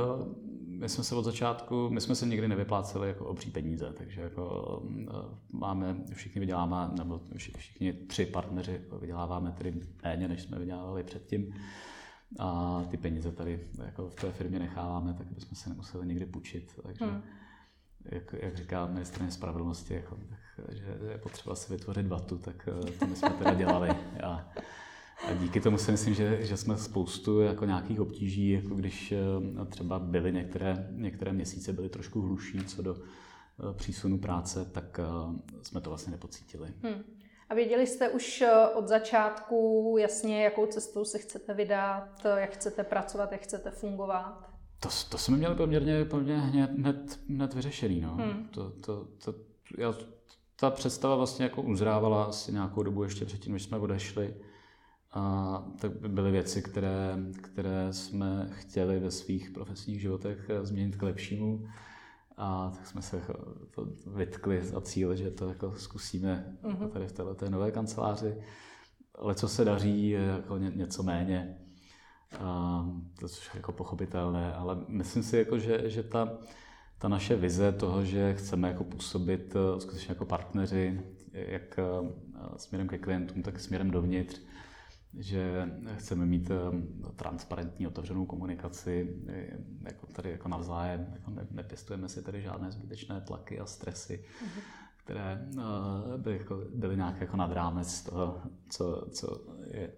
my 0.85 0.89
jsme 0.89 1.05
se 1.05 1.15
od 1.15 1.25
začátku, 1.25 1.91
my 1.91 2.01
jsme 2.01 2.15
se 2.15 2.27
nikdy 2.27 2.49
nevypláceli 2.49 3.09
jako 3.09 3.25
obří 3.25 3.51
peníze, 3.51 3.93
takže 3.99 4.21
jako 4.21 4.83
eh, 5.11 5.13
máme, 5.53 5.97
všichni 6.15 6.41
vyděláváme, 6.41 6.95
nebo 6.99 7.21
všichni 7.37 7.93
tři 7.93 8.27
partneři 8.27 8.81
vyděláváme 9.01 9.53
tedy 9.53 9.75
méně, 10.03 10.29
než 10.29 10.43
jsme 10.43 10.59
vydělávali 10.59 11.03
předtím. 11.03 11.55
A 12.39 12.83
ty 12.91 12.97
peníze 12.97 13.33
tady 13.33 13.69
jako 13.85 14.09
v 14.09 14.15
té 14.15 14.33
firmě 14.33 14.59
necháváme, 14.59 15.15
tak 15.15 15.27
bychom 15.27 15.57
se 15.57 15.71
nemuseli 15.71 16.07
nikdy 16.07 16.27
půjčit. 16.27 16.81
Takže 16.83 17.05
hmm. 17.05 17.23
jak, 18.05 18.35
jak 18.41 18.57
říká 18.57 18.87
ministrině 18.87 19.31
spravedlnosti, 19.31 19.95
jako, 19.95 20.17
tak, 20.17 20.77
že 20.77 20.99
je 21.11 21.19
potřeba 21.19 21.55
si 21.55 21.73
vytvořit 21.73 22.07
vatu, 22.07 22.39
tak 22.39 22.69
eh, 22.69 22.91
to 22.91 23.07
my 23.07 23.17
jsme 23.17 23.31
teda 23.31 23.55
dělali. 23.55 23.89
A, 24.25 24.49
a 25.23 25.33
díky 25.35 25.61
tomu 25.61 25.79
si 25.79 25.93
myslím, 25.93 26.15
že, 26.15 26.39
že 26.47 26.57
jsme 26.57 26.77
spoustu 26.77 27.41
jako 27.41 27.65
nějakých 27.65 28.01
obtíží, 28.01 28.51
jako 28.51 28.75
když 28.75 29.13
eh, 29.13 29.65
třeba 29.65 29.99
byly 29.99 30.33
některé, 30.33 30.89
některé 30.91 31.33
měsíce 31.33 31.73
byly 31.73 31.89
trošku 31.89 32.21
hluší 32.21 32.65
co 32.65 32.83
do 32.83 32.97
eh, 32.97 33.75
přísunu 33.75 34.19
práce, 34.19 34.65
tak 34.65 35.01
eh, 35.01 35.05
jsme 35.63 35.81
to 35.81 35.91
vlastně 35.91 36.11
nepocítili. 36.11 36.75
Hmm. 36.83 37.03
A 37.49 37.55
věděli 37.55 37.87
jste 37.87 38.09
už 38.09 38.45
od 38.75 38.89
začátku 38.89 39.97
jasně, 39.99 40.45
jakou 40.45 40.67
cestou 40.67 41.05
se 41.05 41.19
chcete 41.19 41.55
vydat, 41.55 42.27
jak 42.37 42.51
chcete 42.51 42.85
pracovat, 42.85 43.33
jak 43.33 43.41
chcete 43.41 43.71
fungovat? 43.71 44.55
To, 44.81 44.89
to 45.09 45.19
jsme 45.19 45.37
měli 45.37 45.55
poměrně, 45.55 46.05
poměrně 46.05 46.65
hned, 46.65 47.21
hned 47.29 47.55
vyřešený. 47.55 48.01
No. 48.01 48.15
Hmm. 48.15 48.49
To, 48.49 48.71
to, 48.71 49.09
to, 49.25 49.35
já, 49.79 49.95
ta 50.57 50.71
představa 50.71 51.17
vlastně 51.17 51.45
jako 51.45 51.63
uzrávala 51.63 52.25
asi 52.25 52.53
nějakou 52.53 52.83
dobu 52.83 53.03
ještě 53.03 53.25
předtím, 53.25 53.53
než 53.53 53.63
jsme 53.63 53.79
odešli. 53.79 54.35
A 55.15 55.65
tak 55.81 55.93
byly 56.09 56.31
věci, 56.31 56.63
které, 56.63 57.17
které 57.43 57.93
jsme 57.93 58.49
chtěli 58.53 59.01
ve 59.01 59.11
svých 59.11 59.51
profesních 59.51 60.01
životech 60.01 60.51
změnit 60.63 60.97
k 60.97 61.03
lepšímu. 61.03 61.67
A 62.37 62.73
tak 62.77 62.87
jsme 62.87 63.03
se 63.03 63.23
to 63.71 63.89
vytkli 64.07 64.65
za 64.65 64.81
cíl, 64.81 65.17
že 65.17 65.31
to 65.31 65.49
jako 65.49 65.73
zkusíme 65.77 66.57
mm-hmm. 66.63 66.89
tady 66.89 67.07
v 67.07 67.13
této 67.13 67.51
nové 67.51 67.71
kanceláři. 67.71 68.37
Ale 69.15 69.35
co 69.35 69.49
se 69.49 69.65
daří, 69.65 70.09
je 70.09 70.21
jako 70.21 70.59
ně, 70.59 70.73
něco 70.75 71.03
méně. 71.03 71.59
A 72.41 72.85
to 73.19 73.27
je 73.27 73.33
jako 73.55 73.73
pochopitelné, 73.73 74.55
ale 74.55 74.77
myslím 74.89 75.23
si, 75.23 75.37
jako, 75.37 75.59
že, 75.59 75.91
že 75.91 76.03
ta, 76.03 76.39
ta 76.99 77.09
naše 77.09 77.37
vize 77.37 77.73
toho, 77.73 78.05
že 78.05 78.35
chceme 78.35 78.69
jako 78.69 78.85
působit 78.85 79.57
eh, 79.57 79.81
skutečně 79.81 80.13
jako 80.13 80.25
partneři, 80.25 81.01
jak 81.33 81.79
eh, 81.79 81.83
směrem 82.57 82.89
ke 82.89 82.99
klientům, 82.99 83.43
tak 83.43 83.61
směrem 83.61 83.91
dovnitř, 83.91 84.41
že 85.19 85.71
chceme 85.97 86.27
mít 86.27 86.51
eh, 86.51 87.13
transparentní, 87.17 87.87
otevřenou 87.87 88.27
komunikaci, 88.27 89.17
jako 89.85 90.07
tady 90.07 90.31
jako 90.31 90.49
navzájem, 90.49 91.07
jako 91.13 91.33
nepěstujeme 91.51 92.09
si 92.09 92.23
tady 92.23 92.43
žádné 92.43 92.71
zbytečné 92.71 93.21
tlaky 93.21 93.61
a 93.61 93.67
stresy, 93.67 94.25
mm-hmm. 94.25 94.61
které 94.97 95.49
by 96.17 96.33
jako, 96.33 96.61
byly 96.75 96.97
nějak 96.97 97.21
jako 97.21 97.37
nad 97.37 97.53
rámec 97.53 98.03
toho, 98.03 98.43
co, 98.69 99.07
co 99.11 99.47
je 99.67 99.93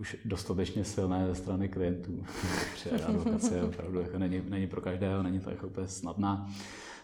už 0.00 0.16
dostatečně 0.24 0.84
silné 0.84 1.26
ze 1.26 1.34
strany 1.34 1.68
klientů. 1.68 2.24
Protože 2.72 2.90
advokace 2.90 3.62
opravdu 3.62 4.00
jako 4.00 4.18
není, 4.18 4.42
není 4.48 4.66
pro 4.66 4.80
každého, 4.80 5.22
není 5.22 5.40
to 5.40 5.50
jako 5.50 5.66
úplně 5.66 5.88
snadná, 5.88 6.50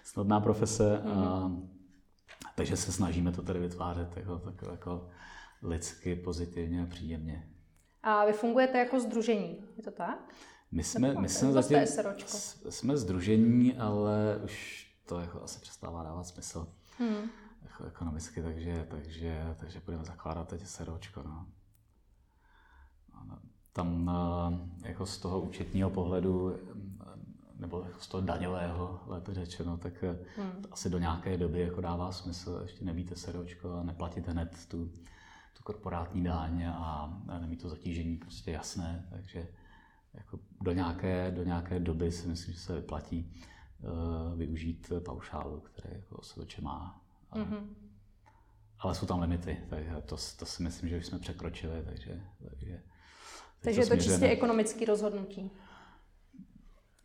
snadná 0.04 0.40
profese. 0.40 1.02
Mm-hmm. 1.04 1.28
A, 1.28 1.48
mhm. 1.48 1.68
takže 2.56 2.76
se 2.76 2.92
snažíme 2.92 3.32
to 3.32 3.42
tady 3.42 3.58
vytvářet 3.58 4.16
jako, 4.16 4.38
tak, 4.38 4.54
jako 4.70 5.08
lidsky, 5.62 6.16
pozitivně 6.16 6.82
a 6.82 6.86
příjemně. 6.86 7.50
A 8.02 8.24
vy 8.24 8.32
fungujete 8.32 8.78
jako 8.78 9.00
združení, 9.00 9.64
je 9.76 9.82
to 9.82 9.90
tak? 9.90 10.34
My 10.72 10.82
jsme, 10.82 11.14
my 11.14 11.28
jsme 11.28 11.52
zatím, 11.52 11.78
jsme 12.68 12.96
združení, 12.96 13.76
ale 13.76 14.40
už 14.44 14.86
to 15.06 15.20
jako 15.20 15.42
asi 15.42 15.60
přestává 15.60 16.02
dávat 16.02 16.24
smysl. 16.24 16.68
Hmm. 16.98 17.30
Jako 17.62 17.84
ekonomicky, 17.84 18.42
takže, 18.42 18.86
takže, 18.90 19.54
takže 19.60 19.80
budeme 19.84 20.04
zakládat 20.04 20.48
teď 20.48 20.66
SROčko. 20.66 21.22
No 21.22 21.46
tam 23.76 24.10
eh, 24.82 24.88
jako 24.88 25.06
z 25.06 25.18
toho 25.18 25.40
účetního 25.40 25.90
pohledu 25.90 26.54
eh, 26.54 26.58
nebo 27.56 27.82
jako 27.82 28.00
z 28.00 28.08
toho 28.08 28.20
daňového, 28.20 29.00
lépe 29.06 29.34
řečeno, 29.34 29.76
tak 29.76 30.04
eh, 30.04 30.18
hmm. 30.36 30.64
asi 30.70 30.90
do 30.90 30.98
nějaké 30.98 31.36
doby 31.36 31.60
jako 31.60 31.80
dává 31.80 32.12
smysl, 32.12 32.58
ještě 32.62 32.84
nebýte 32.84 33.16
seročko 33.16 33.74
a 33.74 33.82
neplatit 33.82 34.28
hned 34.28 34.66
tu 34.68 34.90
korporátní 35.66 36.24
daň 36.24 36.64
a 36.66 37.18
nemít 37.40 37.62
to 37.62 37.68
zatížení 37.68 38.16
prostě 38.16 38.50
jasné, 38.50 39.06
takže 39.10 39.48
jako 40.14 40.38
do, 40.60 40.72
nějaké, 40.72 41.30
do 41.30 41.44
nějaké 41.44 41.80
doby 41.80 42.12
si 42.12 42.28
myslím, 42.28 42.54
že 42.54 42.60
se 42.60 42.74
vyplatí 42.74 43.34
uh, 43.82 44.38
využít 44.38 44.92
paušálu, 45.04 45.60
který 45.60 45.94
jako 45.94 46.16
osobeče 46.16 46.62
má. 46.62 47.04
Ale, 47.30 47.44
mm-hmm. 47.44 47.66
ale 48.78 48.94
jsou 48.94 49.06
tam 49.06 49.20
limity, 49.20 49.58
takže 49.70 49.90
to, 50.06 50.16
to 50.38 50.46
si 50.46 50.62
myslím, 50.62 50.88
že 50.88 50.98
už 50.98 51.06
jsme 51.06 51.18
překročili, 51.18 51.82
takže, 51.84 52.20
takže 52.48 52.82
takže 53.60 53.80
je 53.80 53.86
to 53.86 53.96
čistě 53.96 54.28
ekonomické 54.28 54.84
rozhodnutí. 54.84 55.50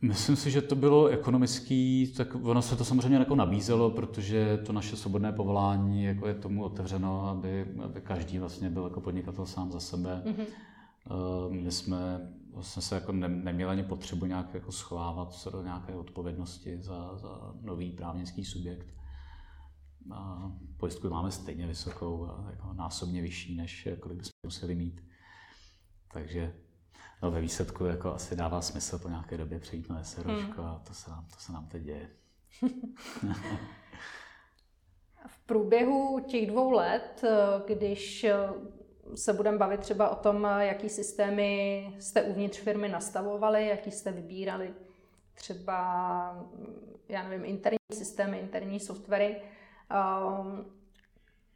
Myslím 0.02 0.36
si, 0.36 0.50
že 0.50 0.62
to 0.62 0.76
bylo 0.76 1.06
ekonomický, 1.06 2.12
tak 2.16 2.34
ono 2.34 2.62
se 2.62 2.76
to 2.76 2.84
samozřejmě 2.84 3.18
jako 3.18 3.34
nabízelo, 3.34 3.90
protože 3.90 4.58
to 4.66 4.72
naše 4.72 4.96
svobodné 4.96 5.32
povolání 5.32 6.04
jako 6.04 6.26
je 6.26 6.34
tomu 6.34 6.64
otevřeno, 6.64 7.28
aby, 7.28 7.66
aby 7.84 8.00
každý 8.00 8.38
vlastně 8.38 8.70
byl 8.70 8.84
jako 8.84 9.00
podnikatel 9.00 9.46
sám 9.46 9.72
za 9.72 9.80
sebe. 9.80 10.22
Mm-hmm. 10.24 10.46
My 11.50 11.72
jsme 11.72 12.30
vlastně 12.52 12.82
se 12.82 12.94
jako 12.94 13.12
ne, 13.12 13.28
neměli 13.28 13.70
ani 13.70 13.82
potřebu 13.82 14.26
nějak 14.26 14.54
jako 14.54 14.72
schovávat 14.72 15.32
se 15.32 15.50
do 15.50 15.62
nějaké 15.62 15.94
odpovědnosti 15.94 16.82
za, 16.82 17.16
za 17.16 17.54
nový 17.60 17.90
právnický 17.90 18.44
subjekt. 18.44 18.86
A 20.10 20.52
pojistku 20.76 21.08
máme 21.08 21.30
stejně 21.30 21.66
vysokou, 21.66 22.28
jako 22.50 22.72
násobně 22.72 23.22
vyšší, 23.22 23.56
než 23.56 23.88
kolik 24.00 24.18
bychom 24.18 24.30
museli 24.44 24.74
mít. 24.74 25.04
Takže 26.12 26.54
no, 27.22 27.30
ve 27.30 27.40
výsledku 27.40 27.84
jako 27.84 28.14
asi 28.14 28.36
dává 28.36 28.60
smysl 28.60 28.98
po 28.98 29.08
nějaké 29.08 29.36
době 29.36 29.58
přejít 29.58 29.90
na 29.90 30.04
SROčko 30.04 30.62
hmm. 30.62 30.70
a 30.70 30.82
to 30.86 30.94
se 30.94 31.10
nám, 31.10 31.26
to 31.34 31.40
se 31.40 31.52
nám 31.52 31.66
teď 31.66 31.82
děje. 31.82 32.10
v 35.26 35.38
průběhu 35.46 36.20
těch 36.20 36.46
dvou 36.46 36.70
let, 36.70 37.24
když 37.66 38.26
se 39.14 39.32
budeme 39.32 39.58
bavit 39.58 39.80
třeba 39.80 40.08
o 40.10 40.14
tom, 40.14 40.48
jaký 40.58 40.88
systémy 40.88 41.86
jste 41.98 42.22
uvnitř 42.22 42.58
firmy 42.58 42.88
nastavovali, 42.88 43.66
jaký 43.66 43.90
jste 43.90 44.12
vybírali, 44.12 44.74
třeba, 45.34 46.46
já 47.08 47.28
nevím, 47.28 47.44
interní 47.44 47.78
systémy, 47.92 48.38
interní 48.38 48.80
softwary, 48.80 49.36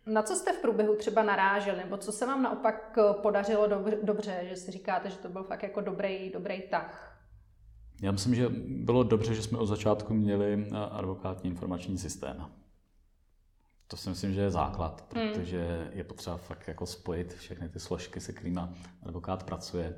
na 0.06 0.22
co 0.22 0.34
jste 0.34 0.52
v 0.52 0.58
průběhu 0.58 0.96
třeba 0.96 1.22
naráželi, 1.22 1.78
nebo 1.78 1.96
co 1.96 2.12
se 2.12 2.26
vám 2.26 2.42
naopak 2.42 2.98
eh, 2.98 3.14
podařilo 3.22 3.68
dobře, 4.02 4.40
že 4.48 4.56
si 4.56 4.70
říkáte, 4.70 5.10
že 5.10 5.16
to 5.16 5.28
byl 5.28 5.42
fakt 5.42 5.62
jako 5.62 5.80
dobrý, 5.80 6.30
dobrý 6.30 6.62
tah? 6.70 7.18
Já 8.02 8.12
myslím, 8.12 8.34
že 8.34 8.48
bylo 8.68 9.02
dobře, 9.02 9.34
že 9.34 9.42
jsme 9.42 9.58
od 9.58 9.66
začátku 9.66 10.14
měli 10.14 10.66
eh, 10.72 10.76
advokátní 10.90 11.50
informační 11.50 11.98
systém. 11.98 12.46
To 13.88 13.96
si 13.96 14.08
myslím, 14.08 14.34
že 14.34 14.40
je 14.40 14.50
základ, 14.50 15.14
hmm. 15.14 15.28
protože 15.28 15.66
hmm. 15.66 15.90
je 15.92 16.04
potřeba 16.04 16.36
fakt 16.36 16.68
jako 16.68 16.86
spojit 16.86 17.34
všechny 17.34 17.68
ty 17.68 17.80
složky, 17.80 18.20
se 18.20 18.32
kterými 18.32 18.60
advokát 19.02 19.42
pracuje, 19.42 19.96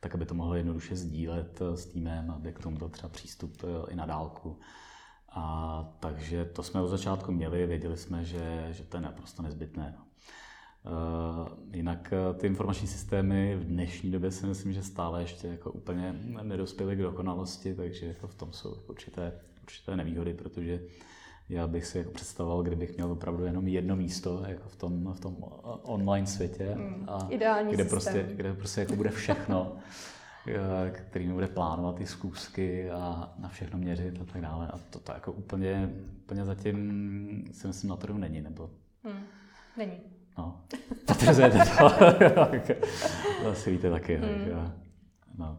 tak 0.00 0.14
aby 0.14 0.26
to 0.26 0.34
mohl 0.34 0.56
jednoduše 0.56 0.96
sdílet 0.96 1.60
eh, 1.60 1.76
s 1.76 1.86
týmem, 1.86 2.30
aby 2.30 2.52
k 2.52 2.58
tomu 2.58 2.76
byl 2.76 2.88
třeba 2.88 3.08
přístup 3.08 3.62
i 3.88 3.96
na 3.96 4.06
dálku. 4.06 4.58
A 5.36 5.84
takže 6.00 6.44
to 6.44 6.62
jsme 6.62 6.80
od 6.80 6.88
začátku 6.88 7.32
měli, 7.32 7.66
věděli 7.66 7.96
jsme, 7.96 8.24
že, 8.24 8.68
že 8.70 8.84
to 8.84 8.96
je 8.96 9.00
naprosto 9.00 9.42
nezbytné. 9.42 9.94
No. 9.98 10.04
Uh, 10.92 11.48
jinak 11.72 12.12
eh, 12.12 12.34
ty 12.34 12.46
informační 12.46 12.88
systémy 12.88 13.56
v 13.56 13.64
dnešní 13.64 14.10
době 14.10 14.30
si 14.30 14.46
myslím, 14.46 14.72
že 14.72 14.82
stále 14.82 15.22
ještě 15.22 15.48
jako 15.48 15.72
úplně 15.72 16.20
nedospěly 16.42 16.96
k 16.96 17.02
dokonalosti, 17.02 17.74
takže 17.74 18.06
jako 18.06 18.26
v 18.26 18.34
tom 18.34 18.52
jsou 18.52 18.76
určité, 18.88 19.32
určité 19.62 19.96
nevýhody, 19.96 20.34
protože 20.34 20.80
já 21.48 21.66
bych 21.66 21.86
si 21.86 21.98
jako 21.98 22.10
představoval, 22.10 22.62
kdybych 22.62 22.96
měl 22.96 23.12
opravdu 23.12 23.44
jenom 23.44 23.68
jedno 23.68 23.96
místo 23.96 24.44
jako 24.46 24.68
v 24.68 24.76
tom, 24.76 25.12
v 25.12 25.20
tom 25.20 25.36
online 25.82 26.26
světě, 26.26 26.74
mm, 26.74 27.04
a 27.08 27.26
Ideální 27.30 27.72
kde, 27.72 27.84
prostě, 27.84 28.28
kde 28.32 28.54
prostě 28.54 28.80
jako 28.80 28.96
bude 28.96 29.10
všechno. 29.10 29.76
Eh, 30.48 30.90
který 30.90 31.26
mi 31.26 31.32
bude 31.32 31.46
plánovat 31.46 31.96
ty 31.96 32.06
zkusky 32.06 32.90
a 32.90 33.34
na 33.38 33.48
všechno 33.48 33.78
měřit 33.78 34.20
a 34.20 34.24
tak 34.32 34.42
dále. 34.42 34.68
A 34.72 34.78
to, 34.90 34.98
to 34.98 35.12
jako 35.12 35.32
úplně, 35.32 35.90
úplně 36.24 36.44
zatím 36.44 37.44
si 37.52 37.66
myslím 37.66 37.90
na 37.90 37.96
trhu 37.96 38.18
není, 38.18 38.40
nebo... 38.40 38.70
Hmm, 39.04 39.22
není. 39.76 40.00
No, 40.38 40.60
potvrzujete 41.06 41.58
to. 41.58 41.90
to 43.42 43.48
asi 43.48 43.70
víte 43.70 43.90
taky. 43.90 44.16
Hmm. 44.16 44.50
Tak, 44.50 44.72
no. 45.38 45.58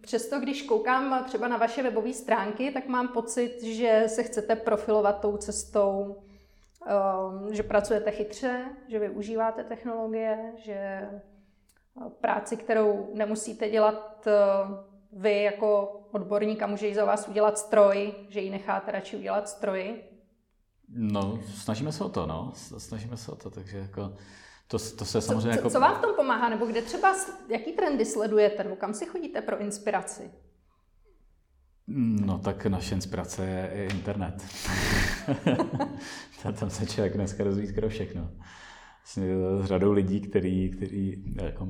Přesto, 0.00 0.40
když 0.40 0.62
koukám 0.62 1.24
třeba 1.24 1.48
na 1.48 1.56
vaše 1.56 1.82
webové 1.82 2.12
stránky, 2.12 2.70
tak 2.70 2.86
mám 2.86 3.08
pocit, 3.08 3.62
že 3.62 4.04
se 4.06 4.22
chcete 4.22 4.56
profilovat 4.56 5.20
tou 5.20 5.36
cestou, 5.36 6.22
ehm, 6.86 7.54
že 7.54 7.62
pracujete 7.62 8.10
chytře, 8.10 8.64
že 8.88 8.98
využíváte 8.98 9.64
technologie, 9.64 10.52
že 10.64 11.08
práci, 12.20 12.56
kterou 12.56 13.10
nemusíte 13.14 13.70
dělat 13.70 14.26
eh, 14.26 14.32
vy 15.12 15.42
jako 15.42 16.00
odborník 16.12 16.62
a 16.62 16.66
může 16.66 16.86
ji 16.86 16.94
za 16.94 17.04
vás 17.04 17.28
udělat 17.28 17.58
stroj, 17.58 18.14
že 18.28 18.40
ji 18.40 18.50
necháte 18.50 18.92
radši 18.92 19.16
udělat 19.16 19.48
stroji? 19.48 20.04
No, 20.88 21.38
snažíme 21.54 21.92
se 21.92 22.04
o 22.04 22.08
to, 22.08 22.26
no. 22.26 22.52
Snažíme 22.78 23.16
se 23.16 23.32
o 23.32 23.36
to, 23.36 23.50
takže 23.50 23.78
jako 23.78 24.14
to, 24.66 24.78
to 24.78 25.04
se 25.04 25.20
samozřejmě 25.20 25.52
co, 25.52 25.58
jako... 25.58 25.70
Co 25.70 25.80
vám 25.80 25.98
v 25.98 26.00
tom 26.00 26.14
pomáhá, 26.16 26.48
nebo 26.48 26.66
kde 26.66 26.82
třeba, 26.82 27.16
jaký 27.48 27.72
trendy 27.72 28.04
sledujete, 28.04 28.64
nebo 28.64 28.76
kam 28.76 28.94
si 28.94 29.06
chodíte 29.06 29.40
pro 29.40 29.58
inspiraci? 29.58 30.30
No 32.26 32.38
tak 32.38 32.66
naše 32.66 32.94
inspirace 32.94 33.46
je 33.46 33.88
internet. 33.90 34.46
Tam 36.60 36.70
se 36.70 36.86
člověk 36.86 37.14
dneska 37.14 37.44
dozví 37.44 37.66
skoro 37.66 37.88
všechno. 37.88 38.30
Vlastně 39.10 39.34
s 39.62 39.64
řadou 39.64 39.92
lidí, 39.92 40.20
který, 40.20 40.70
který 40.70 41.24
jako 41.42 41.68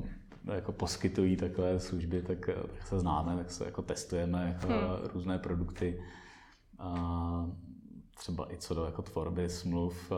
jako 0.53 0.71
poskytují 0.71 1.37
takové 1.37 1.79
služby, 1.79 2.21
tak, 2.21 2.49
tak 2.75 2.87
se 2.87 2.99
známe, 2.99 3.37
tak 3.37 3.51
se 3.51 3.65
jako 3.65 3.81
testujeme 3.81 4.47
jako 4.47 4.73
hmm. 4.73 5.09
různé 5.13 5.39
produkty. 5.39 6.01
A 6.79 7.45
třeba 8.17 8.53
i 8.53 8.57
co 8.57 8.73
do 8.73 8.85
jako 8.85 9.01
tvorby 9.01 9.49
smluv. 9.49 10.11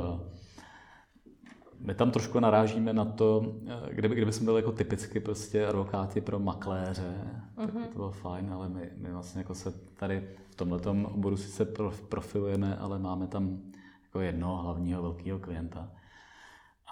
My 1.79 1.95
tam 1.95 2.11
trošku 2.11 2.39
narážíme 2.39 2.93
na 2.93 3.05
to, 3.05 3.55
kdyby, 3.91 4.15
kdyby 4.15 4.31
jsme 4.31 4.45
byli 4.45 4.61
jako 4.61 4.71
typicky 4.71 5.19
prostě 5.19 5.67
advokáti 5.67 6.21
pro 6.21 6.39
makléře, 6.39 7.41
tak 7.55 7.73
mhm. 7.73 7.83
to 7.83 7.93
bylo 7.93 8.11
fajn, 8.11 8.53
ale 8.53 8.69
my, 8.69 8.89
my 8.97 9.11
vlastně 9.11 9.39
jako 9.39 9.55
se 9.55 9.71
tady 9.71 10.27
v 10.49 10.55
tomhle 10.55 10.79
oboru 11.05 11.37
sice 11.37 11.65
profilujeme, 12.09 12.77
ale 12.77 12.99
máme 12.99 13.27
tam 13.27 13.59
jako 14.03 14.19
jednoho 14.19 14.57
hlavního 14.63 15.01
velkého 15.01 15.39
klienta. 15.39 15.91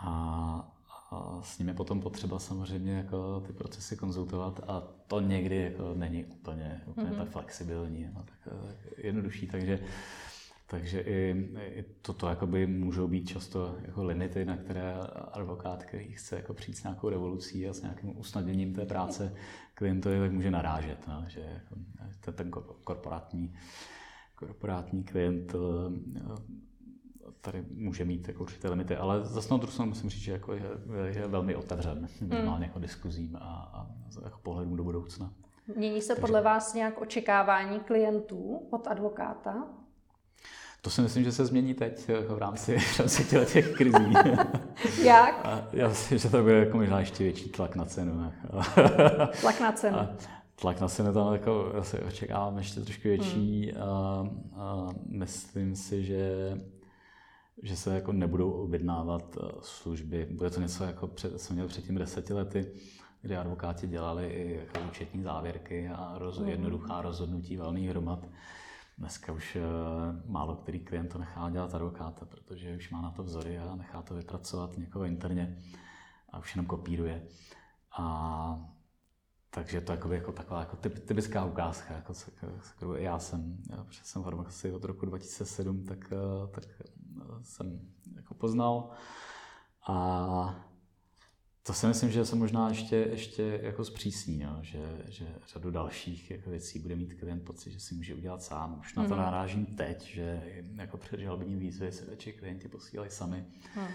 A 0.02 0.72
a 1.12 1.40
s 1.42 1.60
nimi 1.60 1.74
potom 1.74 2.02
potřeba 2.02 2.40
samozřejmě 2.40 2.94
jako 2.94 3.40
ty 3.48 3.54
procesy 3.54 3.98
konzultovat 3.98 4.60
a 4.68 4.84
to 5.08 5.20
někdy 5.20 5.56
jako 5.56 5.94
není 5.94 6.26
úplně, 6.26 6.82
úplně 6.86 7.10
mm-hmm. 7.10 7.18
tak 7.18 7.30
flexibilní, 7.30 8.10
no, 8.14 8.24
tak, 8.24 8.54
tak 8.54 8.98
jednodušší, 8.98 9.48
takže 9.48 9.80
takže 10.68 11.02
i, 11.02 11.50
i 11.60 11.86
toto 12.02 12.28
jakoby 12.28 12.68
můžou 12.68 13.08
být 13.08 13.30
často 13.30 13.76
jako 13.82 14.04
limity, 14.04 14.46
na 14.46 14.58
které 14.58 14.94
advokát, 15.32 15.84
který 15.84 16.12
chce 16.12 16.36
jako 16.36 16.54
přijít 16.54 16.78
s 16.78 16.84
nějakou 16.84 17.10
revolucí 17.10 17.68
a 17.68 17.74
s 17.74 17.82
nějakým 17.82 18.20
usnadněním 18.20 18.74
té 18.74 18.86
práce 18.86 19.34
klientovi, 19.74 20.20
tak 20.20 20.32
může 20.32 20.52
narážet. 20.52 21.08
No, 21.08 21.26
že 21.28 21.40
jako, 21.40 21.76
ten, 22.32 22.52
korporátní, 22.84 23.56
korporátní 24.36 25.04
klient 25.04 25.56
tady 27.42 27.66
může 27.72 28.06
mít 28.06 28.28
jako 28.28 28.44
určité 28.44 28.70
limity, 28.70 28.96
ale 28.96 29.26
zase 29.26 29.54
na 29.54 29.58
druhou 29.58 29.86
musím 29.86 30.10
říct, 30.10 30.22
že 30.22 30.32
jako 30.32 30.54
je, 30.54 30.64
je 31.06 31.28
velmi 31.28 31.56
otevřen 31.56 32.08
minimálně 32.22 32.52
hmm. 32.52 32.64
jako 32.64 32.80
diskuzím 32.80 33.36
a, 33.36 33.72
a 33.74 33.88
jako 34.24 34.40
pohledům 34.44 34.78
do 34.78 34.84
budoucna. 34.84 35.34
Mění 35.76 36.02
se 36.02 36.08
Takže... 36.08 36.22
podle 36.22 36.42
vás 36.42 36.74
nějak 36.74 37.02
očekávání 37.02 37.80
klientů 37.80 38.68
od 38.70 38.88
advokáta? 38.88 39.68
To 40.82 40.90
si 40.90 41.02
myslím, 41.02 41.24
že 41.24 41.32
se 41.32 41.46
změní 41.46 41.74
teď 41.74 42.10
jako 42.10 42.36
v 42.36 42.38
rámci, 42.38 42.80
v 42.80 43.00
rámci 43.00 43.46
těch 43.54 43.74
krizí. 43.74 44.14
Jak? 45.04 45.46
A 45.46 45.68
já 45.74 45.88
myslím, 45.88 46.18
že 46.18 46.30
to 46.30 46.42
bude 46.42 46.60
jako 46.60 46.78
možná 46.78 47.00
ještě 47.00 47.24
větší 47.24 47.50
tlak 47.50 47.76
na 47.76 47.86
cenu. 47.86 48.32
tlak 49.42 49.60
na 49.60 49.72
cenu. 49.72 49.98
A 49.98 50.10
tlak 50.56 50.82
na 50.82 50.88
cenu 50.88 51.14
tam 51.14 51.34
jako 51.34 51.74
asi 51.80 52.00
očekávám 52.00 52.58
ještě 52.58 52.80
trošku 52.80 53.08
větší. 53.08 53.72
Hmm. 53.72 53.84
A, 53.84 54.28
a 54.56 54.90
myslím 55.10 55.76
si, 55.76 56.04
že 56.04 56.52
že 57.62 57.76
se 57.76 57.96
jako 57.96 58.14
nebudou 58.14 58.52
objednávat 58.52 59.38
eh, 59.38 59.50
služby. 59.62 60.28
Bude 60.32 60.50
to 60.50 60.62
něco, 60.62 60.84
jako 60.84 61.08
před, 61.08 61.42
jsem 61.42 61.56
měl 61.56 61.68
před 61.68 61.86
tím 61.86 61.96
deseti 61.96 62.34
lety, 62.34 62.72
kdy 63.22 63.38
advokáti 63.38 63.88
dělali 63.88 64.28
i 64.28 64.56
jako 64.56 64.88
účetní 64.90 65.24
závěrky 65.24 65.90
a 65.90 66.18
roz, 66.18 66.40
mm. 66.40 66.50
jednoduchá 66.50 67.02
rozhodnutí 67.02 67.58
valných 67.58 67.90
hromad. 67.90 68.28
Dneska 68.98 69.34
už 69.34 69.56
uh, 69.56 70.32
málo 70.32 70.56
který 70.56 70.80
klient 70.80 71.08
to 71.08 71.18
nechá 71.18 71.50
dělat 71.50 71.76
advokáta, 71.76 72.26
protože 72.26 72.76
už 72.76 72.90
má 72.90 73.02
na 73.02 73.12
to 73.12 73.24
vzory 73.24 73.58
a 73.60 73.76
nechá 73.76 74.02
to 74.02 74.14
vypracovat 74.14 74.78
někoho 74.78 75.06
interně 75.06 75.58
a 76.30 76.40
už 76.40 76.56
jenom 76.56 76.66
kopíruje. 76.66 77.24
A 77.98 78.72
takže 79.54 79.82
to 79.82 79.92
je 79.92 80.00
jako 80.12 80.32
taková 80.32 80.60
jako 80.60 80.76
typ, 80.76 81.00
typická 81.00 81.46
ukázka, 81.46 81.94
jako, 81.94 82.14
kterou 82.76 82.94
já 82.94 83.20
jsem, 83.20 83.58
já, 83.70 83.86
jsem 84.04 84.24
farmaci 84.24 84.72
od 84.72 84.84
roku 84.84 85.06
2007, 85.06 85.84
tak, 85.84 86.14
eh, 86.14 86.48
tak 86.52 86.64
jsem 87.42 87.80
jako 88.16 88.34
poznal. 88.34 88.90
A 89.88 90.66
to 91.64 91.74
si 91.74 91.88
myslím, 91.88 92.12
že 92.12 92.26
se 92.26 92.36
možná 92.36 92.70
ještě, 92.70 92.96
ještě 92.96 93.60
jako 93.64 93.86
zpřísní, 93.86 94.42
jo? 94.42 94.58
Že, 94.62 95.04
že 95.08 95.36
řadu 95.54 95.72
dalších 95.72 96.32
jako 96.32 96.50
věcí 96.50 96.80
bude 96.80 96.96
mít 96.96 97.14
klient 97.14 97.44
pocit, 97.44 97.72
že 97.72 97.80
si 97.80 97.96
může 97.96 98.16
udělat 98.16 98.44
sám. 98.44 98.78
Už 98.80 98.96
na 98.96 99.04
to 99.04 99.10
mm-hmm. 99.10 99.18
narážím 99.18 99.66
teď, 99.66 100.06
že 100.06 100.44
jako 100.76 100.98
před 100.98 101.20
žalobní 101.20 101.56
výzvy 101.56 101.92
se 101.92 102.06
radši 102.10 102.34
klienti 102.34 102.68
posílají 102.68 103.12
sami. 103.12 103.46
Mm. 103.76 103.88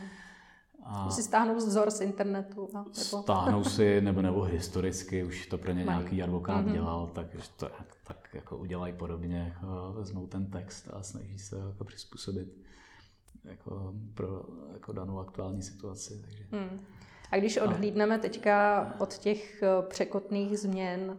A 0.84 1.10
si 1.10 1.22
stáhnou 1.22 1.56
vzor 1.56 1.90
z 1.90 2.00
internetu. 2.00 2.70
A, 2.74 2.78
nebo... 2.78 3.22
Stáhnou 3.22 3.64
si, 3.64 4.00
nebo, 4.00 4.22
nebo 4.22 4.42
historicky, 4.42 5.24
už 5.24 5.46
to 5.46 5.58
pro 5.58 5.72
ně 5.72 5.84
Mají. 5.84 5.98
nějaký 5.98 6.22
advokát 6.22 6.66
mm-hmm. 6.66 6.72
dělal, 6.72 7.06
tak, 7.06 7.26
to, 7.56 7.70
tak 8.06 8.28
jako 8.34 8.56
udělají 8.56 8.92
podobně, 8.92 9.54
jako 9.54 9.92
vezmou 9.96 10.26
ten 10.26 10.50
text 10.50 10.88
a 10.92 11.02
snaží 11.02 11.38
se 11.38 11.58
jako 11.58 11.84
přizpůsobit 11.84 12.48
jako 13.46 13.94
pro 14.14 14.42
jako 14.72 14.92
danou 14.92 15.18
aktuální 15.18 15.62
situaci. 15.62 16.22
Takže. 16.24 16.44
Hmm. 16.50 16.80
A 17.30 17.36
když 17.36 17.56
odhlídneme 17.56 18.18
teďka 18.18 18.86
od 18.98 19.18
těch 19.18 19.62
eh, 19.62 19.68
překotných 19.88 20.58
změn 20.58 21.18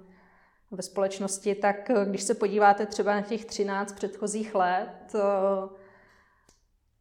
ve 0.71 0.83
společnosti, 0.83 1.55
tak 1.55 1.89
eh, 1.89 2.05
když 2.09 2.23
se 2.23 2.33
podíváte 2.33 2.85
třeba 2.85 3.15
na 3.15 3.21
těch 3.21 3.45
13 3.45 3.93
předchozích 3.93 4.55
let, 4.55 5.15
eh, 5.15 5.69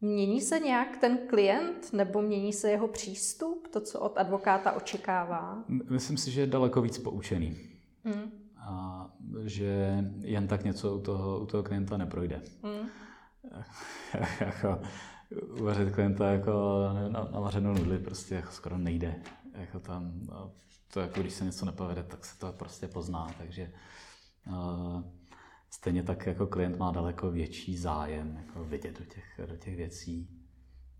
mění 0.01 0.41
se 0.41 0.59
nějak 0.59 0.97
ten 0.97 1.17
klient 1.27 1.93
nebo 1.93 2.21
mění 2.21 2.53
se 2.53 2.71
jeho 2.71 2.87
přístup, 2.87 3.67
to, 3.67 3.81
co 3.81 3.99
od 3.99 4.17
advokáta 4.17 4.71
očekává? 4.71 5.63
Myslím 5.89 6.17
si, 6.17 6.31
že 6.31 6.41
je 6.41 6.47
daleko 6.47 6.81
víc 6.81 6.97
poučený. 6.97 7.57
Hmm. 8.03 8.31
A 8.57 9.07
že 9.43 10.03
jen 10.21 10.47
tak 10.47 10.63
něco 10.63 10.95
u 10.95 11.01
toho, 11.01 11.39
u 11.39 11.45
toho 11.45 11.63
klienta 11.63 11.97
neprojde. 11.97 12.41
Hmm. 12.63 12.89
jako, 14.39 14.81
uvařit 15.59 15.93
klienta 15.93 16.31
jako 16.31 16.83
na, 17.09 17.23
na 17.23 17.39
vařenou 17.39 17.73
nudli 17.73 17.99
prostě 17.99 18.35
jako 18.35 18.51
skoro 18.51 18.77
nejde. 18.77 19.15
Jako 19.53 19.79
tam, 19.79 20.21
to 20.93 20.99
jako 20.99 21.19
když 21.21 21.33
se 21.33 21.45
něco 21.45 21.65
nepovede, 21.65 22.03
tak 22.03 22.25
se 22.25 22.39
to 22.39 22.51
prostě 22.51 22.87
pozná, 22.87 23.27
takže 23.37 23.73
uh, 24.47 25.03
stejně 25.69 26.03
tak 26.03 26.25
jako 26.25 26.47
klient 26.47 26.77
má 26.77 26.91
daleko 26.91 27.31
větší 27.31 27.77
zájem 27.77 28.43
jako 28.47 28.63
vidět 28.63 28.99
do 28.99 29.05
těch, 29.05 29.39
do 29.47 29.55
těch 29.55 29.75
věcí 29.75 30.29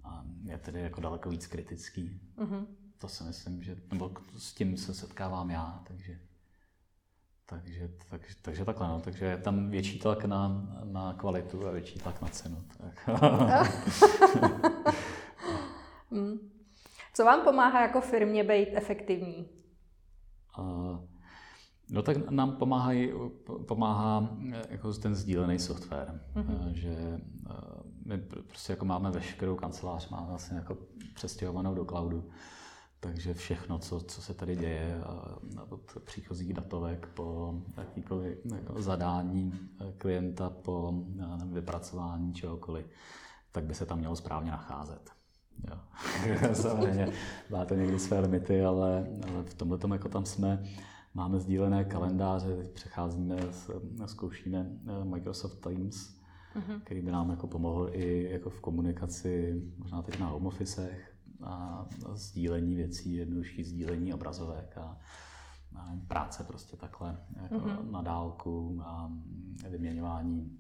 a 0.04 0.26
je 0.44 0.58
tedy 0.58 0.82
jako 0.82 1.02
daleko 1.02 1.30
víc 1.30 1.48
kritický. 1.48 2.22
Mm-hmm. 2.38 2.66
To 2.98 3.08
si 3.08 3.24
myslím, 3.24 3.64
že, 3.64 3.78
nebo 3.92 4.12
s 4.38 4.54
tím 4.54 4.78
se 4.78 4.94
setkávám 4.94 5.50
já, 5.50 5.84
takže 5.88 6.20
takže, 7.50 7.90
tak, 8.10 8.22
takže 8.42 8.66
takhle, 8.66 8.88
no. 8.88 9.02
takže 9.04 9.26
je 9.26 9.38
tam 9.38 9.70
větší 9.70 10.00
tlak 10.00 10.26
na, 10.26 10.68
na 10.84 11.14
kvalitu 11.14 11.68
a 11.68 11.72
větší 11.72 12.00
tlak 12.00 12.22
na 12.22 12.28
cenu. 12.28 12.58
Tak. 12.78 13.10
Hmm. 16.12 16.38
Co 17.14 17.26
vám 17.26 17.42
pomáhá 17.44 17.82
jako 17.82 18.02
firmě 18.02 18.44
být 18.44 18.68
efektivní? 18.74 19.50
Uh, 20.60 20.98
no 21.90 22.02
tak 22.02 22.30
nám 22.30 22.56
pomáhají, 22.56 23.12
pomáhá 23.68 24.38
jako 24.70 24.94
ten 24.94 25.16
sdílený 25.16 25.60
software, 25.60 26.20
mm-hmm. 26.36 26.72
že 26.74 27.20
my 28.06 28.18
prostě 28.18 28.74
jako 28.74 28.86
máme 28.86 29.12
veškerou 29.12 29.56
kancelář, 29.56 30.10
máme 30.10 30.28
vlastně 30.28 30.58
jako 30.58 30.78
přestěhovanou 31.14 31.76
do 31.76 31.86
cloudu 31.86 32.30
takže 33.00 33.34
všechno, 33.34 33.80
co, 33.80 34.00
co 34.00 34.22
se 34.22 34.34
tady 34.34 34.56
děje, 34.56 35.02
od 35.70 35.82
příchozích 36.06 36.54
datovek 36.54 37.08
po 37.14 37.54
jakýkoliv 37.78 38.38
jako 38.56 38.82
zadání 38.82 39.54
e, 39.82 39.92
klienta, 39.98 40.50
po 40.50 40.94
nevím, 41.16 41.54
vypracování 41.54 42.34
čehokoliv, 42.34 42.86
tak 43.52 43.64
by 43.64 43.74
se 43.74 43.86
tam 43.86 44.00
mělo 44.00 44.16
správně 44.16 44.52
nacházet. 44.52 45.12
Jo. 45.70 45.80
Samozřejmě 46.54 47.12
má 47.50 47.66
to 47.66 47.74
někdy 47.74 48.00
své 48.00 48.20
limity, 48.20 48.64
ale, 48.64 49.08
ale 49.30 49.44
v 49.44 49.54
tomhle 49.54 49.78
tom, 49.78 49.92
jako 49.92 50.10
tam 50.10 50.26
jsme, 50.26 50.64
máme 51.14 51.40
sdílené 51.40 51.86
kalendáře, 51.86 52.70
přecházíme, 52.74 53.38
zkoušíme 54.06 54.58
e, 54.88 55.06
Microsoft 55.06 55.56
Teams, 55.56 56.18
uh-huh. 56.56 56.82
který 56.84 57.02
by 57.02 57.12
nám 57.12 57.30
jako 57.30 57.48
pomohl 57.48 57.90
i 57.92 58.30
jako 58.32 58.50
v 58.50 58.60
komunikaci, 58.60 59.62
možná 59.78 60.02
teď 60.02 60.20
na 60.20 60.28
home 60.28 60.48
officech, 60.48 61.17
a 61.44 61.86
sdílení 62.14 62.76
věcí, 62.76 63.16
jednodušší 63.16 63.64
sdílení 63.64 64.14
obrazovek 64.14 64.78
a, 64.78 64.98
a 65.76 65.86
práce 66.08 66.44
prostě 66.44 66.78
takhle 66.78 67.18
jako 67.42 67.56
mm-hmm. 67.56 67.92
na 67.92 68.02
dálku 68.02 68.82
a 68.84 69.12
vyměňování 69.70 70.60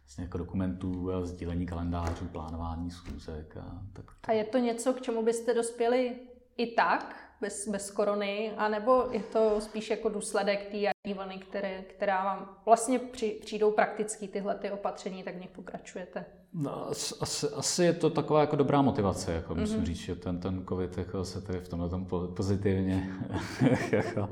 vlastně 0.00 0.24
jako 0.24 0.38
dokumentů, 0.38 1.10
sdílení 1.24 1.66
kalendářů, 1.66 2.28
plánování 2.28 2.90
schůzek. 2.90 3.56
A, 3.56 3.82
tak. 3.92 4.04
a 4.22 4.32
je 4.32 4.44
to 4.44 4.58
něco, 4.58 4.92
k 4.92 5.00
čemu 5.00 5.22
byste 5.22 5.54
dospěli 5.54 6.20
i 6.56 6.66
tak, 6.66 7.16
bez, 7.40 7.68
bez 7.68 7.90
korony, 7.90 8.52
anebo 8.56 9.08
je 9.10 9.22
to 9.22 9.60
spíš 9.60 9.90
jako 9.90 10.08
důsledek 10.08 10.70
té 11.04 11.14
vlny, 11.14 11.38
které, 11.38 11.82
která 11.82 12.24
vám 12.24 12.56
vlastně 12.64 12.98
při, 12.98 13.38
přijdou 13.40 13.72
prakticky 13.72 14.28
tyhle 14.28 14.54
ty 14.54 14.70
opatření, 14.70 15.22
tak 15.22 15.36
v 15.36 15.40
nich 15.40 15.50
pokračujete? 15.50 16.24
No, 16.54 16.88
asi, 17.20 17.48
asi 17.48 17.84
je 17.84 17.92
to 17.92 18.10
taková 18.10 18.40
jako 18.40 18.56
dobrá 18.56 18.82
motivace, 18.82 19.32
jako 19.32 19.54
mm-hmm. 19.54 19.60
musím 19.60 19.84
říct, 19.84 19.98
že 19.98 20.14
ten, 20.14 20.40
ten 20.40 20.64
covid 20.68 20.98
jako 20.98 21.24
se 21.24 21.40
tady 21.40 21.60
v 21.60 21.68
tomhle 21.68 21.88
tom 21.88 22.06
pozitivně 22.34 23.18
jako 23.92 24.28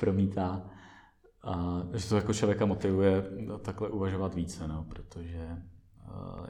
promítá. 0.00 0.62
A 1.42 1.82
že 1.94 2.08
to 2.08 2.16
jako 2.16 2.34
člověka 2.34 2.66
motivuje 2.66 3.24
takhle 3.62 3.88
uvažovat 3.88 4.34
více, 4.34 4.68
no, 4.68 4.86
protože 4.88 5.58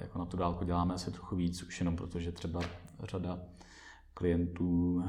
jako 0.01 0.19
na 0.19 0.25
tu 0.25 0.37
dálku 0.37 0.65
děláme 0.65 0.95
asi 0.95 1.11
trochu 1.11 1.37
víc, 1.37 1.63
už 1.63 1.81
jenom 1.81 1.97
protože 1.97 2.33
třeba 2.33 2.61
řada 3.03 3.39
klientů 4.15 5.05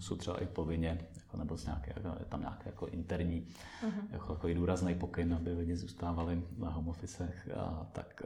jsou 0.00 0.16
třeba 0.16 0.42
i 0.42 0.46
povinně, 0.46 1.08
jako, 1.16 1.36
nebo 1.36 1.56
nějaké, 1.64 1.92
jako, 1.96 2.08
je 2.18 2.24
tam 2.24 2.40
nějaké 2.40 2.68
jako 2.68 2.86
interní, 2.86 3.46
uh-huh. 3.86 3.92
jako, 4.10 4.32
jako 4.32 4.48
důrazný 4.54 4.94
pokyn, 4.94 5.34
aby 5.34 5.52
lidi 5.52 5.76
zůstávali 5.76 6.42
na 6.58 6.70
home 6.70 6.88
officech, 6.88 7.48
a 7.56 7.86
tak 7.92 8.22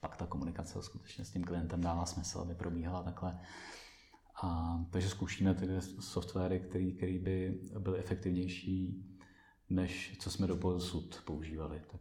pak 0.00 0.16
ta 0.16 0.26
komunikace 0.26 0.82
skutečně 0.82 1.24
s 1.24 1.30
tím 1.30 1.44
klientem 1.44 1.80
dává 1.80 2.06
smysl, 2.06 2.38
aby 2.38 2.54
probíhala 2.54 3.02
takhle. 3.02 3.38
A, 4.42 4.78
takže 4.90 5.08
zkoušíme 5.08 5.54
ty 5.54 5.66
softwary, 6.00 6.60
které 6.98 7.18
by 7.18 7.60
byly 7.78 7.98
efektivnější, 7.98 9.04
než 9.70 10.16
co 10.18 10.30
jsme 10.30 10.46
do 10.46 10.56
posud 10.56 11.22
používali. 11.24 11.82
Tak 11.90 12.00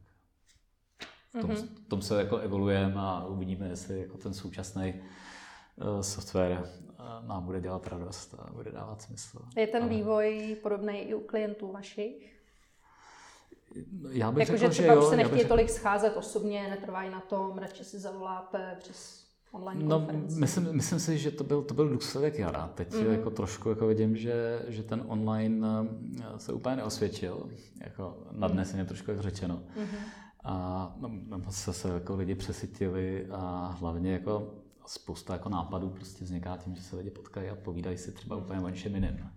v 1.33 1.41
tom, 1.41 1.49
mm-hmm. 1.49 1.67
tom 1.87 2.01
se 2.01 2.19
jako 2.19 2.37
evoluujeme 2.37 2.95
a 2.97 3.25
uvidíme, 3.25 3.67
jestli 3.67 3.99
jako 3.99 4.17
ten 4.17 4.33
současný 4.33 4.93
uh, 5.75 6.01
software 6.01 6.69
nám 7.27 7.45
bude 7.45 7.61
dělat 7.61 7.87
radost 7.87 8.33
a 8.33 8.53
bude 8.53 8.71
dávat 8.71 9.01
smysl. 9.01 9.39
Je 9.57 9.67
ten 9.67 9.89
vývoj 9.89 10.57
podobný 10.63 10.99
i 11.01 11.13
u 11.13 11.19
klientů 11.19 11.71
vašich? 11.71 12.36
Já 14.11 14.31
bych 14.31 14.49
jako, 14.49 14.57
řekl, 14.57 14.73
že 14.73 14.81
třeba 14.81 14.93
že 14.93 14.99
už 14.99 15.03
jo, 15.03 15.09
se 15.09 15.15
já 15.15 15.17
nechtějí 15.17 15.41
bych... 15.41 15.47
tolik 15.47 15.69
scházet 15.69 16.17
osobně, 16.17 16.67
netrvají 16.69 17.09
na 17.09 17.19
tom, 17.19 17.57
radši 17.57 17.83
si 17.83 17.99
zavoláte 17.99 18.75
přes 18.79 19.27
online 19.51 19.83
No, 19.83 19.99
konferenci. 19.99 20.39
myslím, 20.39 20.75
myslím 20.75 20.99
si, 20.99 21.17
že 21.17 21.31
to 21.31 21.43
byl, 21.43 21.61
to 21.61 21.73
byl 21.73 21.89
důsledek 21.89 22.39
jara. 22.39 22.71
Teď 22.75 22.93
mm. 22.93 23.11
jako 23.11 23.29
trošku 23.29 23.69
jako 23.69 23.87
vidím, 23.87 24.15
že, 24.15 24.61
že 24.67 24.83
ten 24.83 25.03
online 25.07 25.67
eh, 26.19 26.39
se 26.39 26.53
úplně 26.53 26.75
neosvědčil. 26.75 27.49
Jako 27.81 28.17
nadneseně 28.31 28.83
mm. 28.83 28.87
trošku 28.87 29.11
jak 29.11 29.19
řečeno. 29.19 29.61
Mm. 29.79 29.85
A 30.43 30.95
no, 30.99 31.41
se, 31.49 31.73
se 31.73 31.89
jako 31.89 32.15
lidi 32.15 32.35
přesytili 32.35 33.27
a 33.31 33.75
hlavně 33.79 34.13
jako 34.13 34.53
spousta 34.85 35.33
jako 35.33 35.49
nápadů 35.49 35.89
prostě 35.89 36.25
vzniká 36.25 36.57
tím, 36.57 36.75
že 36.75 36.81
se 36.81 36.95
lidi 36.95 37.09
potkají 37.09 37.49
a 37.49 37.55
povídají 37.55 37.97
si 37.97 38.11
třeba 38.11 38.35
úplně 38.35 38.59
o 38.59 38.69
něčem 38.69 38.95
jiném. 38.95 39.29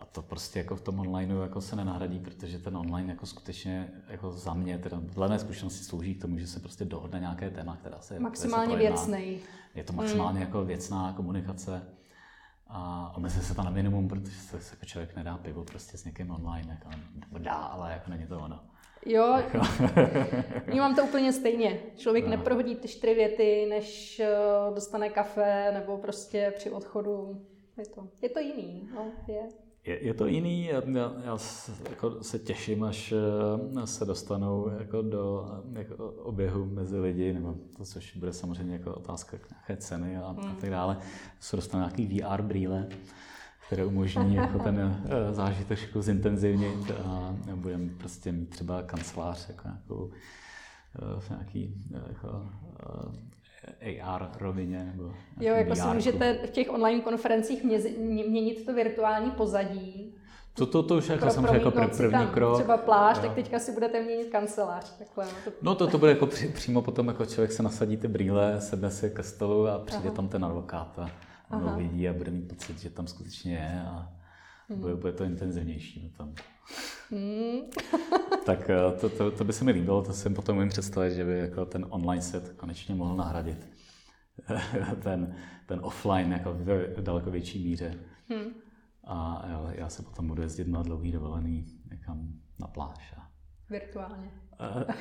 A 0.00 0.04
to 0.04 0.22
prostě 0.22 0.58
jako 0.58 0.76
v 0.76 0.80
tom 0.80 1.00
onlineu 1.00 1.40
jako 1.40 1.60
se 1.60 1.76
nenahradí, 1.76 2.18
protože 2.18 2.58
ten 2.58 2.76
online 2.76 3.12
jako 3.12 3.26
skutečně 3.26 3.92
jako 4.08 4.32
za 4.32 4.54
mě, 4.54 4.78
teda 4.78 5.00
dle 5.00 5.28
mé 5.28 5.38
zkušenosti 5.38 5.84
slouží 5.84 6.14
k 6.14 6.20
tomu, 6.20 6.38
že 6.38 6.46
se 6.46 6.60
prostě 6.60 6.84
dohodne 6.84 7.20
nějaké 7.20 7.50
téma, 7.50 7.76
která 7.76 8.00
se 8.00 8.20
Maximálně 8.20 8.76
které 8.76 8.96
se 8.96 9.10
věcný. 9.10 9.40
Je 9.74 9.84
to 9.84 9.92
maximálně 9.92 10.40
mm. 10.40 10.46
jako 10.46 10.64
věcná 10.64 11.12
komunikace 11.12 11.82
a 12.66 13.12
omezuje 13.16 13.44
se 13.44 13.54
to 13.54 13.62
na 13.62 13.70
minimum, 13.70 14.08
protože 14.08 14.36
se, 14.36 14.60
se 14.60 14.74
jako 14.74 14.86
člověk 14.86 15.16
nedá 15.16 15.38
pivo 15.38 15.64
prostě 15.64 15.98
s 15.98 16.04
někým 16.04 16.30
online, 16.30 16.78
jako, 16.80 17.38
dá, 17.38 17.54
ale 17.54 17.92
jako 17.92 18.10
není 18.10 18.26
to 18.26 18.38
ono. 18.38 18.60
Jo, 19.06 19.42
vnímám 20.66 20.94
to 20.94 21.04
úplně 21.04 21.32
stejně. 21.32 21.80
Člověk 21.96 22.24
no. 22.24 22.30
neprohodí 22.30 22.76
ty 22.76 22.88
čtyři 22.88 23.14
věty, 23.14 23.66
než 23.70 24.20
eh, 24.20 24.28
dostane 24.74 25.08
kafe, 25.08 25.70
nebo 25.72 25.98
prostě 25.98 26.52
při 26.56 26.70
odchodu. 26.70 27.46
Je 27.78 27.86
to, 27.86 28.08
je 28.22 28.28
to 28.28 28.40
jiný, 28.40 28.88
no, 28.94 29.12
je. 29.28 29.48
Je, 29.90 30.04
je 30.06 30.14
to 30.14 30.26
jiný, 30.26 30.64
já, 30.64 30.82
já 31.24 31.38
se, 31.38 31.72
jako 31.90 32.22
se 32.22 32.38
těším, 32.38 32.82
až 32.82 33.14
eh, 33.82 33.86
se 33.86 34.04
dostanou 34.04 34.70
jako 34.78 35.02
do 35.02 35.50
jako 35.72 36.06
oběhu 36.06 36.64
mezi 36.64 36.98
lidi, 36.98 37.32
nebo 37.32 37.54
to, 37.76 37.84
což 37.84 38.16
bude 38.16 38.32
samozřejmě 38.32 38.72
jako 38.72 38.94
otázka 38.94 39.36
nějaké 39.50 39.76
ceny 39.76 40.16
a, 40.16 40.28
hmm. 40.28 40.50
a 40.50 40.54
tak 40.60 40.70
dále. 40.70 40.96
Se 41.40 41.56
dostanou 41.56 41.84
nějaký 41.84 42.20
VR 42.20 42.42
brýle, 42.42 42.88
které 43.66 43.84
umožní 43.84 44.34
jako 44.34 44.58
ten 44.58 45.02
eh, 45.04 45.34
zážitek 45.34 45.82
jako 45.82 46.02
zintenzivnit 46.02 46.90
a 46.90 47.36
budeme 47.54 47.90
prostě 47.98 48.32
mít 48.32 48.50
třeba 48.50 48.82
kancelář 48.82 49.48
jako 49.48 49.68
nějakou 49.68 50.10
v 51.18 51.30
nějaký 51.30 51.74
jako, 52.08 52.46
AR 54.02 54.28
rovině. 54.40 54.92
Nebo 54.96 55.12
jo, 55.40 55.54
jako 55.54 55.74
si 55.74 55.86
můžete 55.94 56.38
v 56.46 56.50
těch 56.50 56.70
online 56.70 57.00
konferencích 57.00 57.64
měnit 58.28 58.66
to 58.66 58.74
virtuální 58.74 59.30
pozadí. 59.30 60.14
To, 60.54 60.66
to, 60.66 60.82
to 60.82 60.96
už 60.96 61.08
jako 61.08 61.30
samozřejmě 61.30 61.58
jako 61.58 61.70
pr- 61.70 61.96
první 61.96 62.12
tam 62.12 62.28
krok. 62.28 62.54
Třeba 62.54 62.76
pláž, 62.76 63.16
jo. 63.16 63.22
tak 63.22 63.34
teďka 63.34 63.58
si 63.58 63.72
budete 63.72 64.02
měnit 64.02 64.28
kancelář. 64.32 64.98
Takhle, 64.98 65.24
no, 65.24 65.30
to... 65.44 65.50
no 65.62 65.74
to, 65.74 65.86
to 65.86 65.98
bude 65.98 66.10
jako 66.10 66.26
při, 66.26 66.48
přímo 66.48 66.82
potom, 66.82 67.08
jako 67.08 67.26
člověk 67.26 67.52
se 67.52 67.62
nasadí 67.62 67.96
ty 67.96 68.08
brýle, 68.08 68.60
sedne 68.60 68.90
si 68.90 69.10
ke 69.10 69.22
stolu 69.22 69.68
a 69.68 69.78
přijde 69.78 70.08
Aha. 70.08 70.16
tam 70.16 70.28
ten 70.28 70.44
advokát 70.44 70.98
a 71.50 71.56
ho 71.56 71.76
vidí 71.76 72.08
a 72.08 72.12
bude 72.12 72.30
mít 72.30 72.48
pocit, 72.48 72.78
že 72.78 72.90
tam 72.90 73.06
skutečně 73.06 73.54
je 73.54 73.82
a 73.86 74.12
hmm. 74.68 74.80
bude, 74.80 74.94
bude 74.94 75.12
to 75.12 75.24
intenzivnější. 75.24 76.02
No 76.04 76.10
tam. 76.18 76.34
Hmm. 77.10 77.60
tak 78.46 78.70
eh, 78.70 79.00
to, 79.00 79.08
to, 79.08 79.30
to, 79.30 79.44
by 79.44 79.52
se 79.52 79.64
mi 79.64 79.72
líbilo, 79.72 80.02
to 80.02 80.12
si 80.12 80.30
potom 80.30 80.56
umím 80.56 80.68
představit, 80.68 81.14
že 81.14 81.24
by 81.24 81.38
jako 81.38 81.64
ten 81.64 81.86
online 81.88 82.22
set 82.22 82.52
konečně 82.56 82.94
mohl 82.94 83.16
nahradit 83.16 83.69
ten, 85.02 85.34
ten 85.66 85.80
offline 85.82 86.32
jako 86.32 86.52
v 86.52 87.02
daleko 87.02 87.30
větší 87.30 87.64
míře. 87.64 87.94
Hmm. 88.28 88.54
A 89.04 89.44
já, 89.48 89.72
já 89.74 89.88
se 89.88 90.02
potom 90.02 90.28
budu 90.28 90.42
jezdit 90.42 90.68
na 90.68 90.82
dlouhý 90.82 91.12
dovolený 91.12 91.66
někam 91.90 92.28
na 92.58 92.66
pláž. 92.66 93.14
A... 93.16 93.30
Virtuálně. 93.70 94.30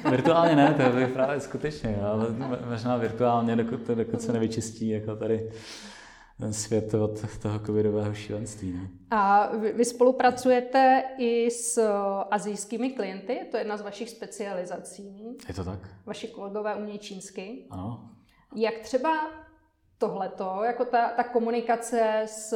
Uh, 0.05 0.11
virtuálně 0.11 0.55
ne, 0.55 0.73
to 0.73 0.97
je 0.97 1.07
právě 1.07 1.39
skutečně, 1.39 2.01
ale 2.01 2.27
možná 2.69 2.97
virtuálně, 2.97 3.55
dokud, 3.55 3.87
dokud 3.87 4.21
se 4.21 4.33
nevyčistí 4.33 4.89
jako 4.89 5.15
tady 5.15 5.51
ten 6.39 6.53
svět 6.53 6.93
od 6.93 7.39
toho 7.41 7.59
covidového 7.59 8.13
šílenství. 8.13 8.73
Ne? 8.73 8.89
A 9.11 9.55
vy, 9.57 9.73
vy 9.73 9.85
spolupracujete 9.85 11.03
i 11.17 11.51
s 11.51 11.77
eh, 11.77 11.89
azijskými 12.31 12.89
klienty? 12.89 13.39
To 13.51 13.57
je 13.57 13.61
jedna 13.61 13.77
z 13.77 13.81
vašich 13.81 14.09
specializací. 14.09 15.37
Je 15.47 15.53
to 15.53 15.63
tak? 15.63 15.79
Vaši 16.05 16.27
kolegové 16.27 16.75
umí 16.75 16.99
čínsky. 16.99 17.65
Ano. 17.69 18.09
Jak 18.55 18.79
třeba 18.79 19.31
tohleto, 19.97 20.59
jako 20.63 20.85
ta, 20.85 21.09
ta 21.09 21.23
komunikace 21.23 22.21
s 22.25 22.53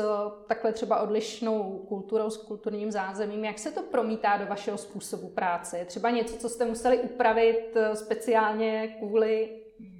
takhle 0.47 0.73
třeba 0.73 0.99
odlišnou 0.99 1.85
kulturou, 1.87 2.29
s 2.29 2.37
kulturním 2.37 2.91
zázemím, 2.91 3.45
jak 3.45 3.59
se 3.59 3.71
to 3.71 3.81
promítá 3.81 4.37
do 4.37 4.45
vašeho 4.45 4.77
způsobu 4.77 5.29
práce? 5.29 5.77
Je 5.77 5.85
třeba 5.85 6.09
něco, 6.09 6.37
co 6.37 6.49
jste 6.49 6.65
museli 6.65 6.99
upravit 6.99 7.71
eh, 7.75 7.95
speciálně 7.95 8.87
kvůli 8.99 9.49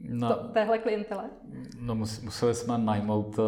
no, 0.10 0.36
to, 0.36 0.48
téhle 0.48 0.78
klientele? 0.78 1.30
No, 1.80 1.96
museli 1.96 2.56
jsme 2.56 2.78
najmout 2.78 3.38
uh, 3.38 3.46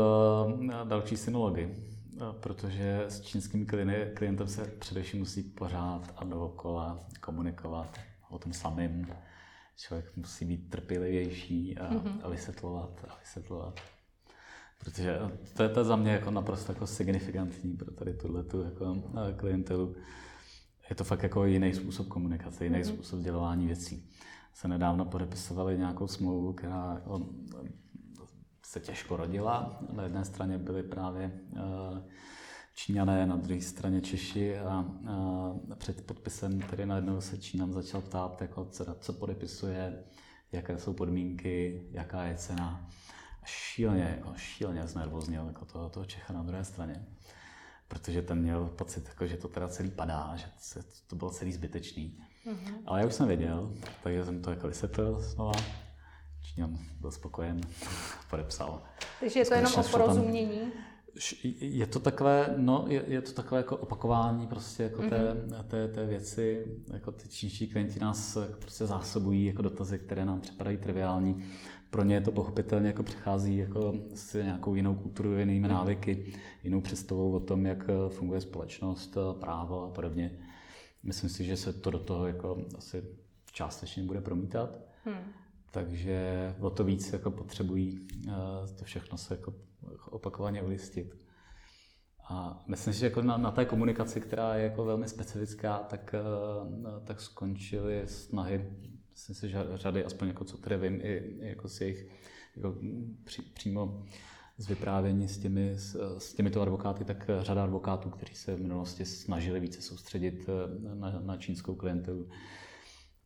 další 0.84 1.18
synology, 1.18 1.66
uh, 1.66 2.32
protože 2.40 3.04
s 3.08 3.22
čínským 3.22 3.66
klientem 4.14 4.48
se 4.48 4.66
především 4.80 5.20
musí 5.20 5.44
pořád 5.44 6.02
a 6.18 6.24
dookola 6.24 7.00
komunikovat 7.22 7.88
o 8.30 8.40
tom 8.40 8.54
samém. 8.54 9.08
Člověk 9.78 10.16
musí 10.16 10.46
být 10.46 10.70
trpělivější 10.70 11.78
a, 11.78 11.94
mm-hmm. 11.94 12.20
a 12.24 12.30
vysvětlovat 12.30 13.06
a 13.08 13.20
vysvětlovat. 13.20 13.80
Protože 14.80 15.20
to 15.58 15.64
je 15.64 15.70
to 15.70 15.84
za 15.84 15.96
mě 15.96 16.12
jako 16.12 16.32
naprosto 16.32 16.72
jako 16.72 16.88
signifikantní 16.88 17.78
pro 17.78 17.92
tady 17.92 18.14
tuhle 18.14 18.44
tu 18.44 18.62
jako 18.62 19.04
klientelu. 19.38 19.96
Je 20.90 20.96
to 20.96 21.04
fakt 21.04 21.24
jako 21.24 21.46
jiný 21.46 21.74
způsob 21.74 22.08
komunikace, 22.08 22.64
jiný 22.64 22.80
mm-hmm. 22.80 22.94
způsob 22.94 23.20
dělování 23.20 23.66
věcí 23.66 24.10
se 24.56 24.68
nedávno 24.68 25.06
podepisovali 25.06 25.78
nějakou 25.78 26.08
smlouvu, 26.08 26.54
která 26.54 26.94
jako, 26.94 27.30
se 28.66 28.80
těžko 28.80 29.18
rodila. 29.18 29.80
Na 29.92 30.04
jedné 30.04 30.26
straně 30.26 30.58
byly 30.58 30.84
právě 30.84 31.32
eh, 31.56 32.04
Číňané, 32.76 33.26
na 33.26 33.36
druhé 33.36 33.62
straně 33.62 34.02
Češi 34.02 34.58
a, 34.58 34.86
a 35.10 35.76
před 35.76 36.06
podpisem 36.06 36.62
tedy 36.62 36.86
najednou 36.86 37.22
se 37.22 37.38
Čínam 37.38 37.74
začal 37.74 38.02
ptát, 38.02 38.42
jako, 38.42 38.66
co, 38.66 38.86
co 39.00 39.14
podepisuje, 39.14 40.04
jaké 40.52 40.78
jsou 40.78 40.94
podmínky, 40.94 41.88
jaká 41.92 42.24
je 42.24 42.36
cena. 42.36 42.90
Šíleně, 43.46 44.16
jako, 44.18 44.34
šíleně 44.36 44.88
znervoznil 44.88 45.48
jako 45.48 45.66
toho, 45.66 45.90
toho 45.90 46.06
Čecha 46.06 46.34
na 46.34 46.44
druhé 46.44 46.64
straně. 46.64 47.06
Protože 47.88 48.22
ten 48.22 48.42
měl 48.42 48.66
pocit, 48.66 49.08
jako, 49.08 49.28
že 49.28 49.38
to 49.38 49.48
teda 49.48 49.68
celý 49.68 49.92
padá, 49.92 50.36
že 50.36 50.46
to 51.08 51.16
bylo 51.16 51.32
celý 51.32 51.54
zbytečný. 51.54 52.20
Mm-hmm. 52.46 52.76
Ale 52.86 53.00
já 53.00 53.08
už 53.08 53.14
jsem 53.14 53.28
věděl, 53.28 53.74
takže 54.04 54.26
jsem 54.26 54.42
to 54.42 54.50
jako 54.50 54.68
vysvětlil 54.68 55.20
znova. 55.20 55.54
Číňan 56.42 56.78
byl 57.00 57.12
spokojen, 57.12 57.62
podepsal. 58.30 58.84
Takže 59.20 59.40
je 59.40 59.46
to 59.46 59.54
jenom 59.54 59.74
o 59.74 59.84
porozumění? 59.84 60.72
Je 61.60 61.88
to 61.88 62.00
takové, 62.00 62.54
no, 62.58 62.86
je, 62.88 63.04
je 63.08 63.22
to 63.22 63.32
takové 63.32 63.60
jako 63.60 63.78
opakování 63.78 64.48
prostě 64.48 64.84
jako 64.84 65.02
mm-hmm. 65.02 65.10
té, 65.10 65.34
mhm. 65.34 65.64
té, 65.68 65.88
té, 65.88 66.06
věci, 66.06 66.66
jako 66.94 67.12
ty 67.12 67.30
čínští 67.30 67.68
klienti 67.68 68.00
nás 68.00 68.38
prostě 68.60 68.86
zásobují 68.86 69.46
jako 69.46 69.62
dotazy, 69.62 70.00
které 70.00 70.26
nám 70.26 70.42
připadají 70.42 70.78
triviální. 70.78 71.44
Pro 71.90 72.04
ně 72.04 72.22
to 72.22 72.32
pochopitelně 72.32 72.88
jako 72.88 73.04
přichází 73.04 73.58
jako 73.58 73.94
s 74.16 74.44
nějakou 74.44 74.76
jinou 74.76 74.96
kulturou, 74.96 75.32
jinými 75.32 75.68
návyky, 75.68 76.34
jinou 76.64 76.82
představou 76.82 77.32
o 77.32 77.40
tom, 77.40 77.66
jak 77.66 77.86
funguje 78.10 78.42
společnost, 78.42 79.18
právo 79.40 79.84
a 79.84 79.90
podobně. 79.90 80.32
Myslím 81.04 81.30
si, 81.30 81.44
že 81.44 81.58
se 81.58 81.74
to 81.74 81.92
do 81.92 82.00
toho 82.00 82.28
jako 82.28 82.58
asi 82.78 83.04
částečně 83.52 84.04
bude 84.04 84.22
promítat. 84.22 84.80
Hmm. 85.06 85.18
Takže 85.72 86.56
o 86.60 86.70
to 86.70 86.84
víc 86.84 87.14
jako 87.14 87.32
potřebují 87.32 88.00
uh, 88.28 88.34
to 88.76 88.86
všechno 88.86 89.18
se 89.18 89.34
jako 89.34 89.54
opakovaně 90.10 90.62
ujistit. 90.62 91.18
A 92.30 92.64
myslím 92.68 92.94
si, 92.94 93.00
že 93.00 93.06
jako 93.06 93.22
na, 93.22 93.38
na 93.38 93.52
té 93.52 93.66
komunikaci, 93.66 94.22
která 94.22 94.56
je 94.56 94.64
jako 94.64 94.86
velmi 94.86 95.08
specifická, 95.08 95.78
tak, 95.78 96.16
uh, 96.66 97.04
tak 97.04 97.22
skončily 97.22 98.04
snahy, 98.06 98.72
myslím 99.12 99.36
si, 99.36 99.50
že 99.50 99.58
řady, 99.74 100.06
aspoň 100.06 100.28
jako 100.28 100.44
co 100.44 100.58
tady 100.58 100.78
vím, 100.78 101.02
i, 101.02 101.14
i 101.42 101.48
jako 101.48 101.70
s 101.70 101.82
jejich 101.82 102.08
jako 102.56 102.76
při, 103.24 103.42
přímo 103.42 104.06
z 104.58 104.68
vyprávění 104.68 105.28
s, 105.28 105.38
těmi, 105.38 105.72
s, 105.76 106.18
s 106.18 106.34
těmito 106.34 106.62
advokáty, 106.62 107.06
tak 107.06 107.30
řada 107.40 107.64
advokátů, 107.64 108.10
kteří 108.10 108.36
se 108.36 108.56
v 108.56 108.62
minulosti 108.62 109.06
snažili 109.06 109.60
více 109.60 109.82
soustředit 109.82 110.50
eh, 110.50 110.96
na, 110.96 111.20
na 111.20 111.38
čínskou 111.38 111.76
klientelu, 111.76 112.30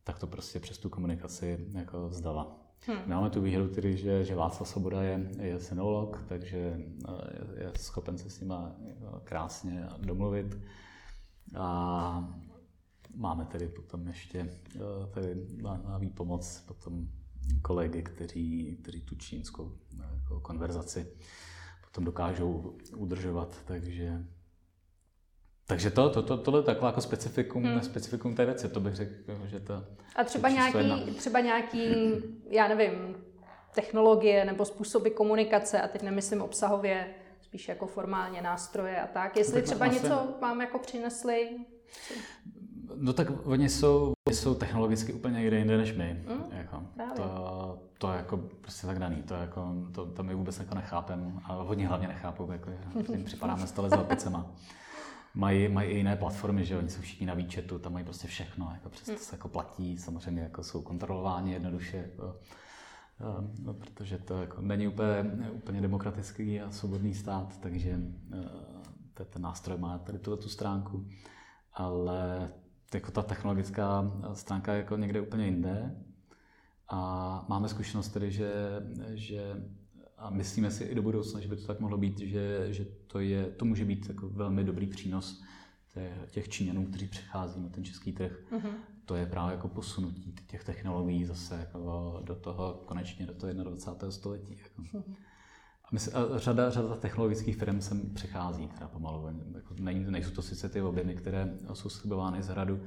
tak 0.04 0.18
to 0.18 0.26
prostě 0.26 0.60
přes 0.60 0.78
tu 0.78 0.88
komunikaci 0.88 1.66
jako 1.72 2.08
vzdala. 2.08 2.59
Hmm. 2.86 2.98
Máme 3.06 3.30
tu 3.30 3.40
výhodu 3.40 3.68
tedy, 3.68 3.96
že, 3.96 4.24
že 4.24 4.34
Václav 4.34 4.68
Svoboda 4.68 5.02
je, 5.02 5.30
je 5.40 5.60
synolog, 5.60 6.24
takže 6.28 6.58
eh, 6.58 7.56
je, 7.56 7.62
je 7.64 7.72
schopen 7.76 8.18
se 8.18 8.30
s 8.30 8.40
nima 8.40 8.72
eh, 8.86 8.94
krásně 9.24 9.88
domluvit. 9.98 10.58
A 11.56 12.38
máme 13.14 13.44
tedy 13.44 13.68
potom 13.68 14.06
ještě 14.06 14.50
tady 15.10 15.34
na, 15.62 15.76
na 15.88 15.98
výpomoc 15.98 16.60
potom 16.66 17.08
kolegy, 17.62 18.02
kteří, 18.02 18.78
kteří 18.82 19.00
tu 19.00 19.14
čínskou 19.14 19.72
jako 20.14 20.40
konverzaci 20.40 21.06
potom 21.90 22.04
dokážou 22.04 22.76
udržovat, 22.96 23.56
takže 23.64 24.24
takže 25.70 25.90
to, 25.90 26.10
to, 26.10 26.22
to, 26.22 26.36
tohle 26.36 26.60
je 26.60 26.64
taková 26.64 26.86
jako 26.88 27.00
specifikum, 27.00 27.64
hmm. 27.64 27.82
specifikum 27.82 28.34
té 28.34 28.46
věci, 28.46 28.68
to 28.68 28.80
bych 28.80 28.94
řekl, 28.94 29.12
že 29.46 29.60
to 29.60 29.84
A 30.16 30.24
třeba 30.24 30.48
nějaký, 30.48 31.14
třeba 31.14 31.40
nějaký, 31.40 31.94
já 32.48 32.68
nevím, 32.68 33.16
technologie 33.74 34.44
nebo 34.44 34.64
způsoby 34.64 35.08
komunikace, 35.08 35.80
a 35.80 35.88
teď 35.88 36.02
nemyslím 36.02 36.42
obsahově, 36.42 37.14
spíš 37.40 37.68
jako 37.68 37.86
formálně 37.86 38.42
nástroje 38.42 39.00
a 39.00 39.06
tak. 39.06 39.36
Jestli 39.36 39.54
tak 39.54 39.64
třeba 39.64 39.86
něco 39.86 40.06
se... 40.06 40.40
vám 40.40 40.60
jako 40.60 40.78
přinesli? 40.78 41.50
No 42.94 43.12
tak 43.12 43.46
oni 43.46 43.68
jsou, 43.68 44.12
oni 44.28 44.36
jsou 44.36 44.54
technologicky 44.54 45.12
úplně 45.12 45.34
někde 45.40 45.58
jinde 45.58 45.78
než 45.78 45.96
my. 45.96 46.24
Mm, 46.28 46.58
jako, 46.58 46.82
to, 47.16 47.78
to 47.98 48.10
je 48.12 48.16
jako 48.16 48.36
prostě 48.36 48.86
tak 48.86 48.98
daný, 48.98 49.22
to, 49.22 49.34
jako, 49.34 49.74
to, 49.94 50.06
to 50.06 50.22
my 50.22 50.34
vůbec 50.34 50.58
jako 50.58 50.74
nechápem 50.74 51.40
a 51.44 51.52
hodně 51.52 51.86
hlavně 51.86 52.08
nechápou, 52.08 52.52
jako, 52.52 52.70
jim 53.12 53.24
připadáme 53.24 53.66
stole 53.66 53.90
s 53.90 53.92
opicema. 53.92 54.46
Mají, 55.34 55.68
mají 55.68 55.90
i 55.90 55.96
jiné 55.96 56.16
platformy, 56.16 56.64
že 56.64 56.78
oni 56.78 56.90
jsou 56.90 57.00
všichni 57.00 57.26
na 57.26 57.34
výčetu, 57.34 57.78
tam 57.78 57.92
mají 57.92 58.04
prostě 58.04 58.28
všechno, 58.28 58.70
jako 58.74 58.88
přesto 58.88 59.12
mm. 59.12 59.18
se 59.18 59.34
jako 59.34 59.48
platí, 59.48 59.98
samozřejmě 59.98 60.42
jako 60.42 60.62
jsou 60.62 60.82
kontrolováni 60.82 61.52
jednoduše. 61.52 61.96
Jako, 61.96 62.36
no, 63.62 63.74
protože 63.74 64.18
to 64.18 64.40
jako 64.40 64.60
není 64.60 64.88
úplně, 64.88 65.50
úplně 65.52 65.80
demokratický 65.80 66.60
a 66.60 66.70
svobodný 66.70 67.14
stát, 67.14 67.60
takže 67.60 67.98
eh, 68.32 69.24
ten 69.24 69.42
nástroj 69.42 69.78
má 69.78 69.98
tady 69.98 70.18
tuto 70.18 70.36
tu 70.36 70.48
stránku, 70.48 71.06
ale 71.72 72.52
jako 72.94 73.10
ta 73.10 73.22
technologická 73.22 74.12
stránka 74.32 74.72
je 74.72 74.78
jako 74.78 74.96
někde 74.96 75.20
úplně 75.20 75.44
jinde. 75.44 75.96
A 76.88 77.44
máme 77.48 77.68
zkušenost 77.68 78.08
tedy, 78.08 78.30
že, 78.30 78.52
že 79.14 79.62
a 80.20 80.30
myslíme 80.30 80.70
si 80.70 80.84
i 80.84 80.94
do 80.94 81.02
budoucna, 81.02 81.40
že 81.40 81.48
by 81.48 81.56
to 81.56 81.66
tak 81.66 81.80
mohlo 81.80 81.98
být, 81.98 82.18
že, 82.18 82.66
že 82.70 82.84
to, 83.06 83.20
je, 83.20 83.44
to 83.44 83.64
může 83.64 83.84
být 83.84 84.08
jako 84.08 84.28
velmi 84.28 84.64
dobrý 84.64 84.86
přínos 84.86 85.42
těch 86.30 86.48
Číňanů, 86.48 86.86
kteří 86.86 87.06
přichází 87.06 87.60
na 87.60 87.68
ten 87.68 87.84
český 87.84 88.12
trh. 88.12 88.32
Mm-hmm. 88.52 88.72
To 89.04 89.16
je 89.16 89.26
právě 89.26 89.54
jako 89.54 89.68
posunutí 89.68 90.34
těch 90.46 90.64
technologií 90.64 91.24
zase 91.24 91.56
jako 91.56 92.20
do 92.24 92.34
toho, 92.34 92.82
konečně 92.86 93.26
do 93.26 93.34
toho 93.34 93.52
21. 93.52 94.10
století. 94.10 94.58
Jako. 94.62 94.82
Mm-hmm. 94.82 95.14
A, 95.84 95.88
mysl, 95.92 96.18
a 96.18 96.38
řada, 96.38 96.70
řada 96.70 96.96
technologických 96.96 97.56
firm 97.56 97.80
sem 97.80 98.14
přichází 98.14 98.68
teda 98.68 98.88
pomalu. 98.88 99.26
Jako 99.54 99.74
nej, 99.78 100.00
nejsou 100.00 100.30
to 100.30 100.42
sice 100.42 100.68
ty 100.68 100.82
objemy, 100.82 101.14
které 101.14 101.58
jsou 101.72 101.88
slibovány 101.88 102.42
z 102.42 102.48
hradu, 102.48 102.84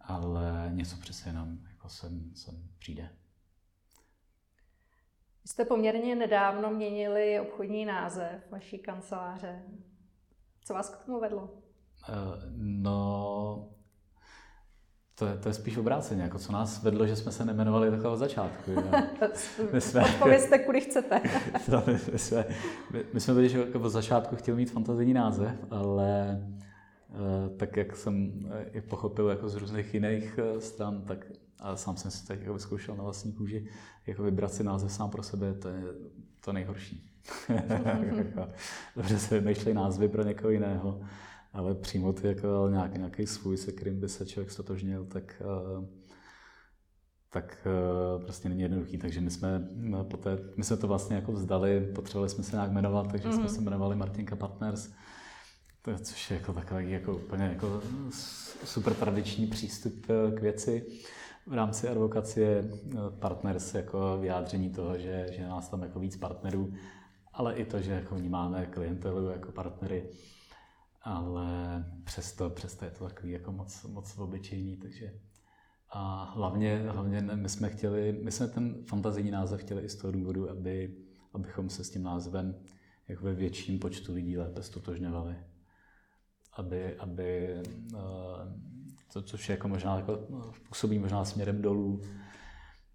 ale 0.00 0.70
něco 0.74 0.96
přesně 0.96 1.28
jenom 1.28 1.58
jako 1.68 1.88
sem, 1.88 2.30
sem 2.34 2.54
přijde. 2.78 3.10
Vy 5.46 5.50
jste 5.50 5.64
poměrně 5.64 6.14
nedávno 6.14 6.70
měnili 6.70 7.40
obchodní 7.40 7.84
název 7.84 8.50
vaší 8.50 8.78
kanceláře. 8.78 9.62
Co 10.64 10.74
vás 10.74 10.90
k 10.90 11.04
tomu 11.04 11.20
vedlo? 11.20 11.42
Uh, 11.42 11.54
no, 12.56 13.68
to 15.14 15.26
je, 15.26 15.36
to 15.36 15.48
je 15.48 15.54
spíš 15.54 15.76
obráceně, 15.76 16.22
jako 16.22 16.38
co 16.38 16.52
nás 16.52 16.82
vedlo, 16.82 17.06
že 17.06 17.16
jsme 17.16 17.32
se 17.32 17.44
nemenovali 17.44 17.90
takhle 17.90 18.10
od 18.10 18.16
začátku. 18.16 18.70
my 19.72 19.80
jsme, 19.80 20.04
Odpovězte, 20.04 20.58
kudy 20.58 20.80
chcete. 20.80 21.20
no, 21.72 21.82
my, 21.86 21.98
my, 22.12 22.18
jsme, 22.18 22.44
my, 22.92 23.04
my 23.14 23.20
jsme 23.20 23.48
že 23.48 23.58
jako 23.58 23.80
od 23.80 23.88
začátku 23.88 24.36
chtěli 24.36 24.56
mít 24.56 24.70
fantazijní 24.70 25.14
název, 25.14 25.54
ale 25.70 26.40
uh, 27.08 27.56
tak 27.56 27.76
jak 27.76 27.96
jsem 27.96 28.32
je 28.72 28.82
pochopil 28.82 29.28
jako 29.28 29.48
z 29.48 29.54
různých 29.54 29.94
jiných 29.94 30.38
stran, 30.58 31.02
tak 31.02 31.26
a 31.60 31.76
sám 31.76 31.96
jsem 31.96 32.10
si 32.10 32.26
teď 32.26 32.40
jako 32.40 32.54
vyzkoušel 32.54 32.96
na 32.96 33.04
vlastní 33.04 33.32
kůži, 33.32 33.68
jako 34.06 34.22
vybrat 34.22 34.52
si 34.52 34.64
název 34.64 34.92
sám 34.92 35.10
pro 35.10 35.22
sebe, 35.22 35.54
to 35.54 35.68
je 35.68 35.82
to 36.40 36.52
nejhorší. 36.52 37.10
Dobře 38.96 39.18
se 39.18 39.40
vymýšlej 39.40 39.74
názvy 39.74 40.08
pro 40.08 40.22
někoho 40.22 40.50
jiného, 40.50 41.00
ale 41.52 41.74
přijmout 41.74 42.24
jako 42.24 42.68
nějaký, 42.70 42.98
nějaký 42.98 43.26
svůj, 43.26 43.56
se 43.56 43.72
kterým 43.72 44.00
by 44.00 44.08
se 44.08 44.26
člověk 44.26 44.50
stotožnil, 44.50 45.04
tak, 45.04 45.42
eh, 45.42 45.86
tak 47.30 47.66
eh, 47.66 48.24
prostě 48.24 48.48
není 48.48 48.60
jednoduchý. 48.60 48.98
Takže 48.98 49.20
my 49.20 49.30
jsme, 49.30 49.68
poté, 50.10 50.38
my 50.56 50.64
jsme 50.64 50.76
to 50.76 50.88
vlastně 50.88 51.16
jako 51.16 51.32
vzdali, 51.32 51.80
potřebovali 51.94 52.30
jsme 52.30 52.44
se 52.44 52.56
nějak 52.56 52.70
jmenovat, 52.70 53.10
takže 53.10 53.28
mm-hmm. 53.28 53.34
jsme 53.34 53.44
mhm. 53.44 53.54
se 53.54 53.60
jmenovali 53.60 53.96
Martinka 53.96 54.36
Partners, 54.36 54.92
což 56.02 56.30
je 56.30 56.36
jako 56.36 56.52
takový 56.52 56.90
jako 56.90 57.16
úplně 57.16 57.44
jako 57.44 57.82
super 58.64 58.94
tradiční 58.94 59.46
přístup 59.46 60.06
eh, 60.10 60.36
k 60.36 60.40
věci 60.40 60.86
v 61.46 61.54
rámci 61.54 61.88
advokacie 61.88 62.64
partners 63.18 63.74
jako 63.74 64.18
vyjádření 64.20 64.70
toho, 64.70 64.98
že, 64.98 65.26
že 65.32 65.48
nás 65.48 65.68
tam 65.68 65.82
jako 65.82 66.00
víc 66.00 66.16
partnerů, 66.16 66.72
ale 67.32 67.54
i 67.54 67.64
to, 67.64 67.80
že 67.80 67.92
jako 67.92 68.14
vnímáme 68.14 68.66
klientelu 68.66 69.30
jako 69.30 69.52
partnery, 69.52 70.10
ale 71.02 71.84
přesto, 72.04 72.50
přesto 72.50 72.84
je 72.84 72.90
to 72.90 73.04
takový 73.04 73.32
jako 73.32 73.52
moc, 73.52 73.84
moc 73.84 74.18
obyčejný, 74.18 74.76
takže 74.76 75.12
a 75.90 76.24
hlavně, 76.24 76.78
hlavně 76.88 77.20
my 77.20 77.48
jsme 77.48 77.70
chtěli, 77.70 78.20
my 78.22 78.32
jsme 78.32 78.48
ten 78.48 78.84
fantazijní 78.88 79.30
název 79.30 79.60
chtěli 79.60 79.82
i 79.82 79.88
z 79.88 79.96
toho 79.96 80.12
důvodu, 80.12 80.50
aby, 80.50 80.96
abychom 81.34 81.70
se 81.70 81.84
s 81.84 81.90
tím 81.90 82.02
názvem 82.02 82.54
jako 83.08 83.24
ve 83.24 83.34
větším 83.34 83.78
počtu 83.78 84.14
lidí 84.14 84.38
lépe 84.38 84.62
stotožňovali. 84.62 85.36
Aby, 86.52 86.96
aby 86.96 87.54
uh, 87.94 88.00
to, 89.12 89.22
což 89.22 89.48
je 89.48 89.52
jako 89.52 89.68
možná 89.68 89.96
jako, 89.96 90.18
působí 90.68 90.98
možná 90.98 91.24
směrem 91.24 91.62
dolů. 91.62 92.02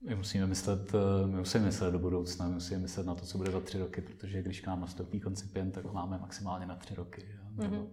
My 0.08 0.15
musíme 0.15 0.47
myslet, 0.47 0.91
my 1.26 1.38
musíme 1.38 1.65
myslet 1.65 1.91
do 1.91 2.00
budoucna, 2.00 2.47
my 2.47 2.54
musíme 2.54 2.80
myslet 2.80 3.06
na 3.06 3.15
to, 3.15 3.26
co 3.26 3.38
bude 3.38 3.52
za 3.52 3.60
tři 3.60 3.80
roky, 3.80 4.02
protože 4.02 4.41
když 4.41 4.62
k 4.62 4.67
nám 4.67 4.82
nastoupí 4.82 5.19
koncipient, 5.19 5.74
tak 5.74 5.86
ho 5.86 5.93
máme 5.93 6.17
maximálně 6.17 6.65
na 6.65 6.76
tři 6.76 6.95
roky. 6.95 7.26
Jo? 7.36 7.43
Nebo 7.52 7.76
mm-hmm. 7.76 7.88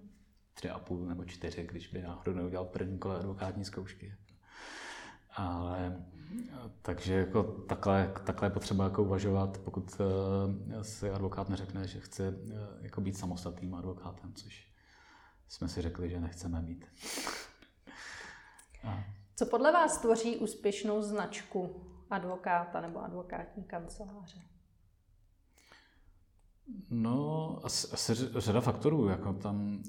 tři 0.54 0.70
a 0.70 0.78
půl 0.78 1.06
nebo 1.06 1.24
čtyři, 1.24 1.66
když 1.70 1.88
by 1.88 2.02
náhodou 2.02 2.32
neudělal 2.32 2.66
první 2.66 2.98
kole 2.98 3.18
advokátní 3.18 3.64
zkoušky. 3.64 4.14
Ale 5.36 5.96
takže 6.82 7.14
jako 7.14 7.42
takhle, 7.42 8.12
takhle 8.24 8.46
je 8.46 8.50
potřeba 8.50 8.84
jako 8.84 9.02
uvažovat, 9.02 9.58
pokud 9.58 10.00
eh, 10.00 10.84
si 10.84 11.10
advokát 11.10 11.48
neřekne, 11.48 11.86
že 11.86 12.00
chce 12.00 12.28
eh, 12.28 12.54
jako 12.80 13.00
být 13.00 13.18
samostatným 13.18 13.74
advokátem, 13.74 14.32
což 14.34 14.68
jsme 15.48 15.68
si 15.68 15.82
řekli, 15.82 16.10
že 16.10 16.20
nechceme 16.20 16.60
být. 16.62 16.86
Co 19.36 19.46
podle 19.46 19.72
vás 19.72 19.98
tvoří 19.98 20.36
úspěšnou 20.36 21.02
značku 21.02 21.82
advokáta 22.10 22.80
nebo 22.80 23.04
advokátní 23.04 23.64
kanceláře? 23.64 24.40
No, 26.90 27.58
asi, 27.64 27.88
asi 27.92 28.14
řada 28.40 28.60
faktorů. 28.60 29.08
Jako 29.08 29.32
tam 29.32 29.82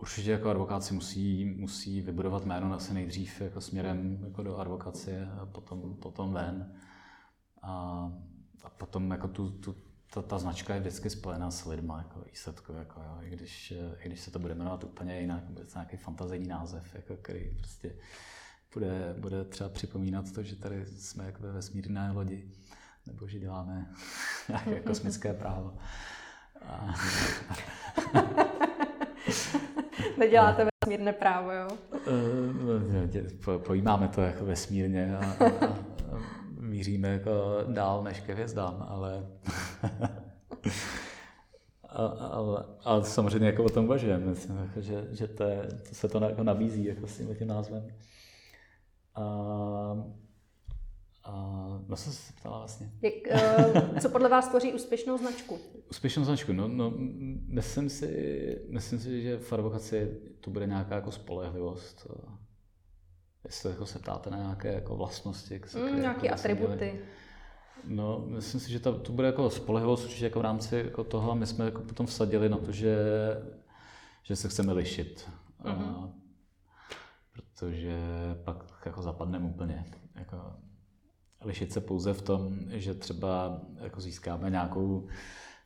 určitě 0.00 0.30
jako 0.30 0.50
advokáci 0.50 0.94
musí, 0.94 1.44
musí 1.44 2.00
vybudovat 2.00 2.44
jméno 2.44 2.74
asi 2.74 2.94
nejdřív 2.94 3.40
jako 3.40 3.60
směrem 3.60 4.24
jako 4.24 4.42
do 4.42 4.56
advokacie 4.56 5.30
a 5.40 5.46
potom, 5.46 5.96
potom 5.96 6.32
ven. 6.32 6.80
A, 7.62 7.72
a 8.64 8.70
potom 8.70 9.10
jako 9.10 9.28
tu, 9.28 9.50
tu, 9.50 9.76
ta, 10.14 10.22
ta, 10.22 10.38
značka 10.38 10.74
je 10.74 10.80
vždycky 10.80 11.10
spojená 11.10 11.50
s 11.50 11.66
lidma, 11.66 11.98
jako 11.98 12.20
výsledku, 12.30 12.72
jako 12.72 13.00
jo, 13.00 13.18
i 13.22 13.30
když, 13.30 13.74
i 14.00 14.08
když 14.08 14.20
se 14.20 14.30
to 14.30 14.38
bude 14.38 14.54
jmenovat 14.54 14.84
úplně 14.84 15.20
jinak, 15.20 15.42
bude 15.44 15.64
to 15.64 15.70
nějaký 15.74 15.96
fantazijní 15.96 16.48
název, 16.48 16.94
jako, 16.94 17.16
který 17.16 17.50
prostě 17.58 17.92
bude, 18.74 19.14
bude 19.18 19.44
třeba 19.44 19.68
připomínat 19.68 20.32
to, 20.32 20.42
že 20.42 20.56
tady 20.56 20.86
jsme 20.86 21.24
jako 21.24 21.42
ve 21.42 21.52
vesmírné 21.52 22.12
lodi, 22.12 22.50
nebo 23.06 23.28
že 23.28 23.38
děláme 23.38 23.86
nějaké 24.48 24.80
kosmické 24.80 25.34
právo. 25.34 25.76
A... 26.62 26.94
Neděláte 30.18 30.68
vesmírné 30.82 31.12
právo, 31.12 31.52
jo? 31.52 31.68
Eh, 33.46 33.58
pojímáme 33.58 34.08
to 34.08 34.20
jako 34.20 34.44
vesmírně 34.44 35.16
a, 35.16 35.24
a, 35.24 35.66
a 35.66 35.93
míříme 36.74 37.08
jako 37.08 37.30
dál 37.66 38.02
než 38.02 38.20
ke 38.20 38.34
hvězdám, 38.34 38.86
ale 38.88 39.26
a, 41.88 42.06
a, 42.06 42.64
a 42.84 43.02
samozřejmě 43.02 43.46
jako 43.46 43.64
o 43.64 43.68
tom 43.68 43.84
uvažujeme, 43.84 44.26
myslím, 44.26 44.56
jako, 44.56 44.80
že, 44.80 45.08
že 45.10 45.28
to, 45.28 45.44
je, 45.44 45.68
to 45.88 45.94
se 45.94 46.08
to 46.08 46.24
jako 46.24 46.42
nabízí 46.42 46.84
jako 46.84 47.06
s 47.06 47.16
tím, 47.16 47.34
tím 47.34 47.48
názvem. 47.48 47.88
A, 49.14 49.22
a 51.24 51.32
no 51.88 51.96
jsem 51.96 52.12
se 52.12 52.32
ptala 52.40 52.58
vlastně. 52.58 52.90
Jak, 53.02 53.14
uh, 53.32 53.98
co 53.98 54.08
podle 54.08 54.28
vás 54.28 54.48
tvoří 54.48 54.72
úspěšnou 54.72 55.18
značku? 55.18 55.58
Úspěšnou 55.90 56.24
značku? 56.24 56.52
No, 56.52 56.68
no 56.68 56.92
myslím, 57.48 57.90
si, 57.90 58.58
myslím 58.68 58.98
si, 58.98 59.22
že 59.22 59.38
v 59.38 59.52
advokaci 59.52 60.20
to 60.40 60.50
bude 60.50 60.66
nějaká 60.66 60.94
jako 60.94 61.12
spolehlivost. 61.12 62.06
Jestli 63.44 63.70
jako 63.70 63.86
se 63.86 63.98
ptáte 63.98 64.30
na 64.30 64.36
nějaké 64.36 64.72
jako 64.72 64.96
vlastnosti. 64.96 65.60
Mm, 65.74 66.00
nějaké 66.00 66.26
jako 66.26 66.40
atributy. 66.40 67.00
No, 67.84 68.24
myslím 68.28 68.60
si, 68.60 68.70
že 68.72 68.80
to, 68.80 68.98
to 68.98 69.12
bude 69.12 69.26
jako 69.26 69.50
spolehlivost 69.50 70.04
určitě 70.04 70.24
jako 70.24 70.38
v 70.38 70.42
rámci 70.42 70.76
jako 70.76 71.04
toho 71.04 71.30
a 71.30 71.34
my 71.34 71.46
jsme 71.46 71.64
jako 71.64 71.82
potom 71.82 72.06
vsadili 72.06 72.48
na 72.48 72.56
to, 72.56 72.72
že, 72.72 72.96
že 74.22 74.36
se 74.36 74.48
chceme 74.48 74.72
lišit. 74.72 75.28
Uh-huh. 75.64 75.70
A, 75.70 75.72
mhm. 75.72 76.12
protože 77.32 77.98
pak 78.44 78.82
jako 78.86 79.02
zapadneme 79.02 79.46
úplně. 79.46 79.84
Jako, 80.14 80.36
lišit 81.44 81.72
se 81.72 81.80
pouze 81.80 82.12
v 82.12 82.22
tom, 82.22 82.58
že 82.68 82.94
třeba 82.94 83.60
jako 83.80 84.00
získáme 84.00 84.50
nějakou 84.50 85.08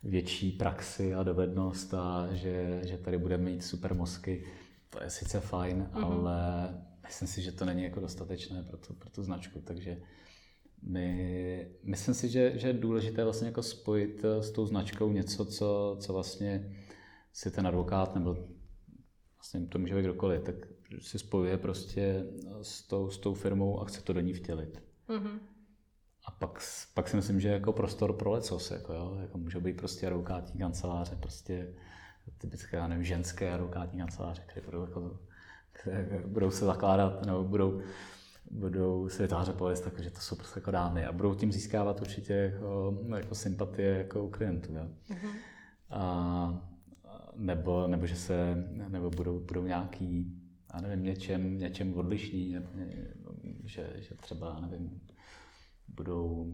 větší 0.03 0.53
praxi 0.53 1.15
a 1.15 1.23
dovednost 1.23 1.95
a 1.95 2.29
že, 2.33 2.81
že 2.85 2.99
tady 2.99 3.19
budeme 3.19 3.45
mít 3.45 3.65
super 3.65 3.95
mozky. 3.95 4.45
To 4.91 5.03
je 5.03 5.11
sice 5.11 5.41
fajn, 5.41 5.89
mm-hmm. 5.93 6.05
ale 6.05 6.69
myslím 7.09 7.29
si, 7.29 7.43
že 7.43 7.53
to 7.53 7.65
není 7.65 7.83
jako 7.83 8.01
dostatečné 8.01 8.63
pro 8.63 8.77
tu, 8.77 8.95
pro 8.95 9.11
tu 9.11 9.23
značku, 9.23 9.61
takže 9.61 10.03
my, 10.83 11.71
myslím 11.83 12.15
si, 12.15 12.29
že, 12.29 12.59
že 12.59 12.69
je 12.69 12.73
důležité 12.73 13.25
vlastně 13.25 13.47
jako 13.47 13.63
spojit 13.63 14.25
eh, 14.25 14.43
s 14.43 14.51
tou 14.51 14.67
značkou 14.67 15.13
něco, 15.13 15.45
co, 15.45 15.97
co 16.01 16.13
vlastně 16.13 16.77
si 17.33 17.51
ten 17.51 17.67
advokát 17.67 18.15
nebo 18.15 18.37
vlastně 19.37 19.67
to 19.67 19.79
může 19.79 19.95
být 19.95 20.03
kdokoliv, 20.03 20.43
tak 20.43 20.55
si 21.01 21.19
spojuje 21.19 21.59
prostě 21.59 22.27
s 22.63 22.83
tou, 22.83 23.11
s 23.11 23.19
tou 23.19 23.35
firmou 23.35 23.81
a 23.81 23.85
chce 23.85 24.03
to 24.03 24.13
do 24.13 24.21
ní 24.21 24.33
vtělit. 24.35 24.83
Mm-hmm. 25.09 25.39
A 26.27 26.31
pak, 26.31 26.63
pak 26.95 27.09
si 27.09 27.17
myslím, 27.17 27.41
že 27.41 27.49
jako 27.49 27.73
prostor 27.73 28.13
pro 28.13 28.31
lecos, 28.31 28.71
jako, 28.71 28.93
jo, 28.93 29.19
jako 29.21 29.39
může 29.39 29.61
být 29.61 29.77
prostě 29.77 30.07
advokátní 30.07 30.61
kanceláře, 30.61 31.17
prostě 31.17 31.75
typické, 32.39 32.77
já 32.77 32.89
nevím, 32.89 33.05
ženské 33.05 33.53
advokátní 33.53 33.99
kanceláře, 33.99 34.43
které 34.47 34.67
budou, 34.67 34.81
jako, 34.81 35.19
které 35.81 36.23
budou 36.27 36.51
se 36.51 36.65
zakládat, 36.65 37.27
nebo 37.27 37.45
budou, 37.45 37.81
budou 38.51 39.09
se 39.09 39.23
vytvářet 39.23 39.57
pověst, 39.57 39.81
takže 39.81 40.11
to 40.11 40.21
jsou 40.21 40.37
prostě 40.37 40.59
jako 40.59 40.71
dámy 40.71 41.05
a 41.05 41.13
budou 41.13 41.35
tím 41.35 41.53
získávat 41.53 42.01
určitě 42.01 42.33
jako, 42.33 42.99
jako 43.17 43.35
sympatie 43.35 43.99
jako 43.99 44.25
u 44.25 44.31
klientů. 44.31 44.73
Jo. 44.73 44.89
Mm-hmm. 45.11 45.31
A, 45.91 46.69
nebo, 47.37 47.87
nebo 47.87 48.07
že 48.07 48.17
se, 48.17 48.69
nebo 48.89 49.11
budou, 49.11 49.41
budou 49.41 49.65
nějaký, 49.65 50.41
já 50.75 50.81
nevím, 50.81 51.05
něčem, 51.05 51.59
něčem 51.59 51.95
odlišný, 51.95 52.57
že, 53.65 53.93
že 53.97 54.15
třeba, 54.15 54.61
nevím, 54.61 55.01
budou, 55.89 56.53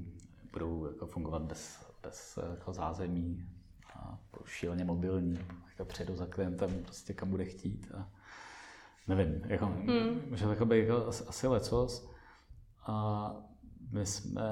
budou 0.52 0.86
jako 0.86 1.06
fungovat 1.06 1.42
bez, 1.42 1.86
bez 2.02 2.38
jako 2.50 2.72
zázemí 2.72 3.48
a 3.94 4.18
šíleně 4.44 4.84
mobilní, 4.84 5.38
jako 5.68 5.84
přijedu 5.84 6.16
za 6.16 6.26
klientem 6.26 6.70
prostě 6.82 7.12
kam 7.12 7.30
bude 7.30 7.44
chtít 7.44 7.92
a 7.94 8.12
nevím, 9.08 9.42
jako, 9.46 9.66
hmm. 9.66 10.36
že 10.36 10.56
to 10.56 10.66
být 10.66 10.78
jako 10.78 11.06
asi 11.06 11.46
lecos 11.46 12.10
a 12.86 13.36
my 13.90 14.06
jsme 14.06 14.42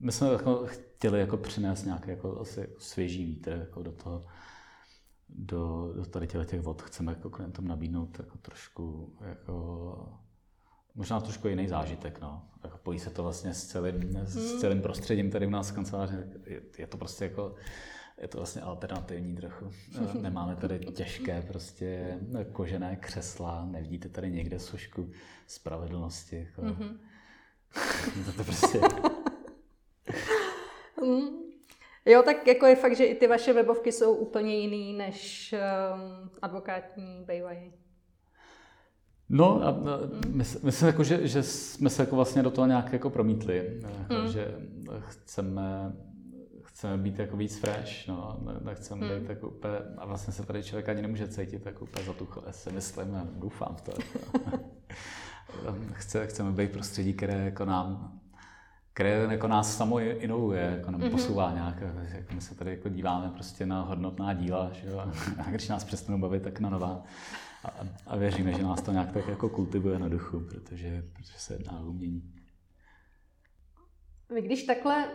my 0.00 0.12
jsme 0.12 0.28
jako 0.28 0.66
chtěli 0.66 1.20
jako 1.20 1.36
přinést 1.36 1.84
nějaký 1.84 2.10
jako 2.10 2.40
asi 2.40 2.68
svěží 2.78 3.24
vítr 3.24 3.50
jako 3.50 3.82
do 3.82 3.92
toho, 3.92 4.24
do, 5.28 5.92
do 5.96 6.06
tady 6.06 6.26
těch 6.26 6.60
vod 6.60 6.82
chceme 6.82 7.12
jako 7.12 7.30
klientům 7.30 7.68
nabídnout 7.68 8.18
jako 8.18 8.38
trošku 8.38 9.16
jako 9.20 10.18
možná 10.94 11.20
trošku 11.20 11.48
jiný 11.48 11.68
zážitek, 11.68 12.20
no. 12.20 12.42
Jako 12.64 12.78
pojí 12.78 12.98
se 12.98 13.10
to 13.10 13.22
vlastně 13.22 13.54
s 13.54 13.66
celým, 13.66 14.16
s 14.24 14.36
hmm. 14.36 14.60
celým 14.60 14.82
prostředím 14.82 15.30
tady 15.30 15.46
u 15.46 15.50
nás 15.50 15.70
v 15.70 15.74
kanceláři. 15.74 16.16
Je, 16.46 16.62
je 16.78 16.86
to 16.86 16.96
prostě 16.96 17.24
jako, 17.24 17.54
je 18.22 18.28
to 18.28 18.38
vlastně 18.38 18.62
alternativní 18.62 19.36
trochu. 19.36 19.70
Nemáme 20.20 20.56
tady 20.56 20.78
těžké 20.78 21.42
prostě 21.42 22.18
kožené 22.52 22.96
křesla, 22.96 23.64
nevidíte 23.64 24.08
tady 24.08 24.30
někde 24.30 24.58
sošku 24.58 25.10
spravedlnosti. 25.46 26.36
Jako. 26.36 26.62
Mm-hmm. 26.62 26.98
to, 28.24 28.32
to 28.32 28.44
prostě... 28.44 28.80
mm. 31.02 31.46
Jo, 32.06 32.22
tak 32.22 32.46
jako 32.46 32.66
je 32.66 32.76
fakt, 32.76 32.96
že 32.96 33.04
i 33.04 33.14
ty 33.14 33.26
vaše 33.26 33.52
webovky 33.52 33.92
jsou 33.92 34.14
úplně 34.14 34.56
jiný, 34.56 34.92
než 34.92 35.54
um, 35.54 36.30
advokátní 36.42 37.24
bývají. 37.26 37.72
No, 39.28 39.62
a, 39.62 39.68
a 39.68 39.98
myslím, 40.62 40.86
jako, 40.86 41.04
že, 41.04 41.28
že 41.28 41.42
jsme 41.42 41.90
se 41.90 42.02
jako 42.02 42.16
vlastně 42.16 42.42
do 42.42 42.50
toho 42.50 42.66
nějak 42.66 42.92
jako 42.92 43.10
promítli, 43.10 43.82
mm. 44.20 44.32
že 44.32 44.54
chceme, 44.98 45.92
chceme 46.76 46.98
být 46.98 47.18
jako 47.18 47.36
víc 47.36 47.58
fresh, 47.58 48.08
no, 48.08 48.38
nechceme 48.64 49.06
mm. 49.06 49.20
být 49.20 49.28
jako 49.28 49.48
úplně, 49.48 49.74
a 49.98 50.06
vlastně 50.06 50.32
se 50.32 50.46
tady 50.46 50.62
člověk 50.62 50.88
ani 50.88 51.02
nemůže 51.02 51.28
cítit 51.28 51.66
jako 51.66 51.84
úplně 51.84 52.04
zatuchle, 52.04 52.52
si 52.52 52.72
myslím 52.72 53.14
a 53.14 53.26
doufám 53.36 53.76
v 53.76 53.82
to. 53.82 53.92
Chce, 55.92 56.26
chceme 56.26 56.52
být 56.52 56.72
prostředí, 56.72 57.14
které 57.14 57.44
jako 57.44 57.64
nám 57.64 58.20
které 58.92 59.26
jako 59.30 59.48
nás 59.48 59.76
samo 59.76 60.00
inovuje, 60.00 60.72
jako 60.76 60.90
nám 60.90 61.00
mm-hmm. 61.00 61.10
posouvá 61.10 61.52
nějak. 61.52 61.80
Jako 62.08 62.34
my 62.34 62.40
se 62.40 62.54
tady 62.54 62.70
jako 62.70 62.88
díváme 62.88 63.30
prostě 63.30 63.66
na 63.66 63.82
hodnotná 63.82 64.34
díla, 64.34 64.70
že 64.72 64.88
jo? 64.88 64.98
a 65.46 65.50
když 65.50 65.68
nás 65.68 65.84
přestanou 65.84 66.18
bavit, 66.18 66.42
tak 66.42 66.60
na 66.60 66.70
nová. 66.70 67.02
A, 67.64 67.70
a 68.06 68.16
věříme, 68.16 68.52
že 68.52 68.62
nás 68.62 68.82
to 68.82 68.92
nějak 68.92 69.12
tak 69.12 69.28
jako 69.28 69.48
kultivuje 69.48 69.98
na 69.98 70.08
duchu, 70.08 70.40
protože, 70.40 71.04
protože 71.12 71.32
se 71.36 71.54
jedná 71.54 71.80
o 71.80 71.86
umění. 71.86 72.34
Vy 74.34 74.42
když 74.42 74.62
takhle 74.62 75.08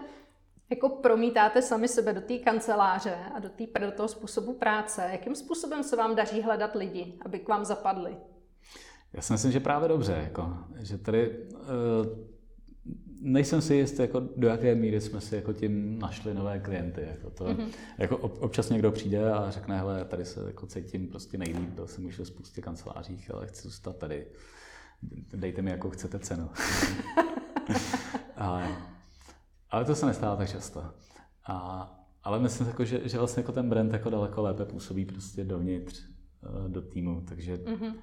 jako 0.72 0.90
promítáte 0.90 1.62
sami 1.62 1.88
sebe 1.88 2.14
do 2.14 2.22
té 2.22 2.38
kanceláře 2.38 3.16
a 3.36 3.40
do, 3.40 3.50
tý, 3.50 3.68
do 3.80 3.92
toho 3.92 4.08
způsobu 4.08 4.54
práce, 4.54 5.10
jakým 5.12 5.36
způsobem 5.36 5.84
se 5.84 5.96
vám 5.96 6.16
daří 6.16 6.42
hledat 6.42 6.76
lidi, 6.76 7.14
aby 7.26 7.40
k 7.40 7.50
vám 7.50 7.66
zapadli? 7.66 8.18
Já 9.14 9.22
si 9.22 9.34
myslím, 9.34 9.52
že 9.52 9.60
právě 9.60 9.90
dobře, 9.90 10.22
jako, 10.24 10.58
že 10.80 10.98
tady 10.98 11.30
uh, 11.30 11.68
nejsem 13.22 13.62
si 13.62 13.76
jist, 13.76 14.00
jako, 14.00 14.20
do 14.38 14.48
jaké 14.48 14.76
míry 14.76 15.02
jsme 15.02 15.22
si 15.22 15.36
jako 15.36 15.54
tím 15.54 16.00
našli 16.00 16.34
nové 16.34 16.60
klienty. 16.60 17.02
Jako 17.02 17.30
to, 17.30 17.46
mm-hmm. 17.46 17.68
jako 17.98 18.18
občas 18.18 18.70
někdo 18.70 18.92
přijde 18.92 19.32
a 19.32 19.52
řekne, 19.52 19.78
hele, 19.78 20.06
tady 20.06 20.26
se 20.26 20.40
jako 20.48 20.68
cítím 20.68 21.08
prostě 21.08 21.38
nejlíp, 21.38 21.70
byl 21.70 21.88
jsem 21.88 22.06
už 22.06 22.20
ve 22.20 22.26
spoustě 22.26 22.62
kancelářích, 22.62 23.32
ale 23.34 23.48
chci 23.48 23.62
zůstat 23.62 23.98
tady. 23.98 24.28
Dejte 25.34 25.62
mi, 25.62 25.72
jako 25.72 25.90
chcete 25.90 26.20
cenu. 26.20 26.50
ale, 28.36 28.68
ale 29.72 29.86
to 29.86 29.96
se 29.96 30.06
nestává 30.06 30.36
tak 30.36 30.50
často. 30.50 30.84
A, 31.48 31.90
ale 32.24 32.40
myslím, 32.40 32.68
jako, 32.68 32.86
že, 32.86 33.10
že 33.10 33.18
vlastně 33.18 33.42
jako 33.42 33.52
ten 33.52 33.70
brand 33.70 33.94
jako 33.94 34.10
daleko 34.10 34.42
lépe 34.42 34.66
působí 34.66 35.06
prostě 35.06 35.44
dovnitř 35.44 36.04
eh, 36.04 36.70
do 36.70 36.82
týmu, 36.82 37.22
takže 37.28 37.56
mm-hmm 37.56 37.94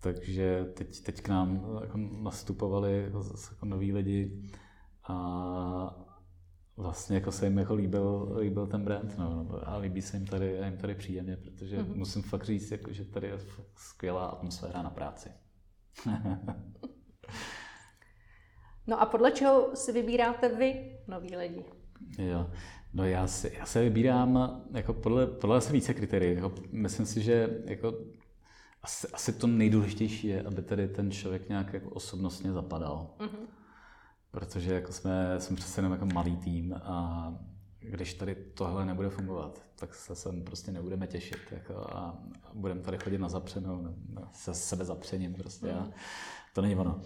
takže 0.00 0.64
teď, 0.74 1.00
teď 1.00 1.22
k 1.22 1.28
nám 1.28 1.78
jako 1.80 1.98
nastupovali 2.22 3.02
jako 3.02 3.24
jako 3.50 3.66
noví 3.66 3.92
lidi 3.92 4.42
a 5.08 6.06
vlastně 6.76 7.16
jako 7.16 7.32
se 7.32 7.46
jim 7.46 7.58
jako 7.58 7.74
líbil, 7.74 8.36
líbil 8.38 8.66
ten 8.66 8.84
brand 8.84 9.18
no, 9.18 9.48
a 9.62 9.76
líbí 9.76 10.02
se 10.02 10.16
jim 10.16 10.26
tady, 10.26 10.60
jim 10.64 10.76
tady 10.76 10.94
příjemně, 10.94 11.36
protože 11.36 11.78
mm-hmm. 11.78 11.96
musím 11.96 12.22
fakt 12.22 12.44
říct, 12.44 12.70
jako, 12.70 12.92
že 12.92 13.04
tady 13.04 13.26
je 13.26 13.38
skvělá 13.76 14.26
atmosféra 14.26 14.82
na 14.82 14.90
práci. 14.90 15.30
no 18.90 19.00
a 19.00 19.06
podle 19.06 19.32
čeho 19.32 19.70
si 19.74 19.92
vybíráte 19.92 20.48
vy 20.48 20.98
noví 21.08 21.36
lidi? 21.36 21.64
Jo. 22.18 22.50
No 22.94 23.04
já, 23.04 23.26
si, 23.26 23.52
já 23.58 23.66
se 23.66 23.82
vybírám 23.82 24.62
jako 24.72 24.94
podle, 24.94 25.26
podle 25.26 25.56
asi 25.56 25.72
více 25.72 25.94
kritérií. 25.94 26.34
Jako, 26.34 26.52
myslím 26.72 27.06
si, 27.06 27.22
že 27.22 27.60
jako 27.64 27.94
asi, 28.82 29.08
asi 29.08 29.32
to 29.32 29.46
nejdůležitější 29.46 30.26
je, 30.26 30.42
aby 30.42 30.62
tady 30.62 30.88
ten 30.88 31.10
člověk 31.10 31.48
nějak 31.48 31.72
jako 31.72 31.90
osobnostně 31.90 32.52
zapadal. 32.52 33.10
Mm-hmm. 33.18 33.46
Protože 34.30 34.74
jako 34.74 34.92
jsme, 34.92 35.40
jsme 35.40 35.56
přece 35.56 35.78
jenom 35.78 35.92
jako 35.92 36.06
malý 36.06 36.36
tým 36.36 36.74
a 36.74 37.34
když 37.80 38.14
tady 38.14 38.34
tohle 38.34 38.86
nebude 38.86 39.10
fungovat, 39.10 39.62
tak 39.76 39.94
se 39.94 40.14
sem 40.14 40.42
prostě 40.44 40.72
nebudeme 40.72 41.06
těšit 41.06 41.38
jako 41.50 41.74
a, 41.76 42.18
a 42.44 42.50
budeme 42.54 42.80
tady 42.80 42.98
chodit 42.98 43.18
na 43.18 43.28
zapřenou, 43.28 43.94
se 44.32 44.54
sebe 44.54 44.84
zapřením 44.84 45.34
prostě 45.34 45.66
mm. 45.66 45.78
a 45.78 45.80
mhm. 45.80 45.92
to 46.54 46.62
není 46.62 46.76
ono. 46.76 47.00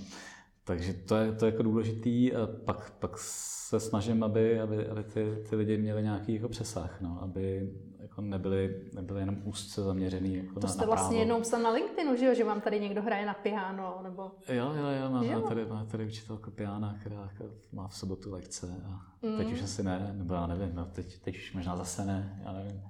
Takže 0.64 0.92
to 0.92 1.16
je, 1.16 1.33
to 1.33 1.46
je 1.46 1.53
jako 1.53 1.62
důležitý 1.62 2.35
a 2.35 2.46
pak, 2.64 2.90
pak 2.90 3.18
se 3.18 3.81
snažím, 3.81 4.22
aby, 4.22 4.61
aby, 4.61 4.87
aby 4.87 5.05
ty, 5.05 5.37
ty 5.50 5.57
lidi 5.57 5.79
měli 5.79 6.03
nějaký 6.03 6.35
jako 6.35 6.48
přesah, 6.48 7.00
no, 7.00 7.18
aby 7.22 7.70
jako 7.98 8.20
nebyli, 8.20 8.81
nebyli 8.94 9.20
jenom 9.20 9.37
úzce 9.44 9.83
zaměřený 9.83 10.35
jako 10.35 10.61
To 10.61 10.66
na, 10.66 10.72
jste 10.72 10.81
na 10.81 10.87
vlastně 10.87 11.18
jenom 11.18 11.42
psal 11.42 11.62
na 11.62 11.70
LinkedInu, 11.70 12.16
že 12.16 12.27
jo? 12.27 12.35
že 12.35 12.44
vám 12.44 12.61
tady 12.61 12.81
někdo 12.81 13.03
hraje 13.03 13.27
na 13.27 13.35
piano, 13.35 14.00
nebo... 14.03 14.22
Jo, 14.48 14.72
jo, 14.77 14.87
jo, 15.03 15.11
mám, 15.11 15.24
jo? 15.24 15.40
tady, 15.40 15.66
mám 15.66 15.87
tady 15.87 16.07
učitelku 16.07 16.50
piana, 16.50 16.96
která 17.00 17.31
jako 17.33 17.54
má 17.73 17.88
v 17.88 17.96
sobotu 17.96 18.31
lekce 18.31 18.83
a 18.87 19.00
mm. 19.27 19.37
teď 19.37 19.52
už 19.52 19.62
asi 19.62 19.83
ne, 19.83 20.15
nebo 20.19 20.35
já 20.35 20.46
nevím, 20.46 20.75
no, 20.75 20.85
teď, 20.85 21.19
teď 21.19 21.37
už 21.37 21.52
možná 21.54 21.77
zase 21.77 22.04
ne, 22.04 22.42
já 22.44 22.52
nevím. 22.52 22.83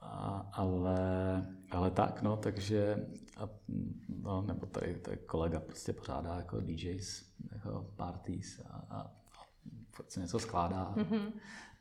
A, 0.00 0.50
ale, 0.52 0.98
ale 1.70 1.90
tak, 1.90 2.22
no, 2.22 2.36
takže, 2.36 3.06
a, 3.40 3.48
no, 4.22 4.42
nebo 4.42 4.66
tady, 4.66 4.94
tady 4.94 5.16
kolega 5.16 5.60
prostě 5.60 5.92
pořádá 5.92 6.36
jako 6.36 6.60
DJs, 6.60 7.24
jako 7.52 7.86
parties 7.96 8.60
a, 8.70 8.86
a, 8.90 9.00
a 9.00 9.46
se 10.08 10.20
něco 10.20 10.38
skládá. 10.38 10.94
Mm-hmm 10.96 11.32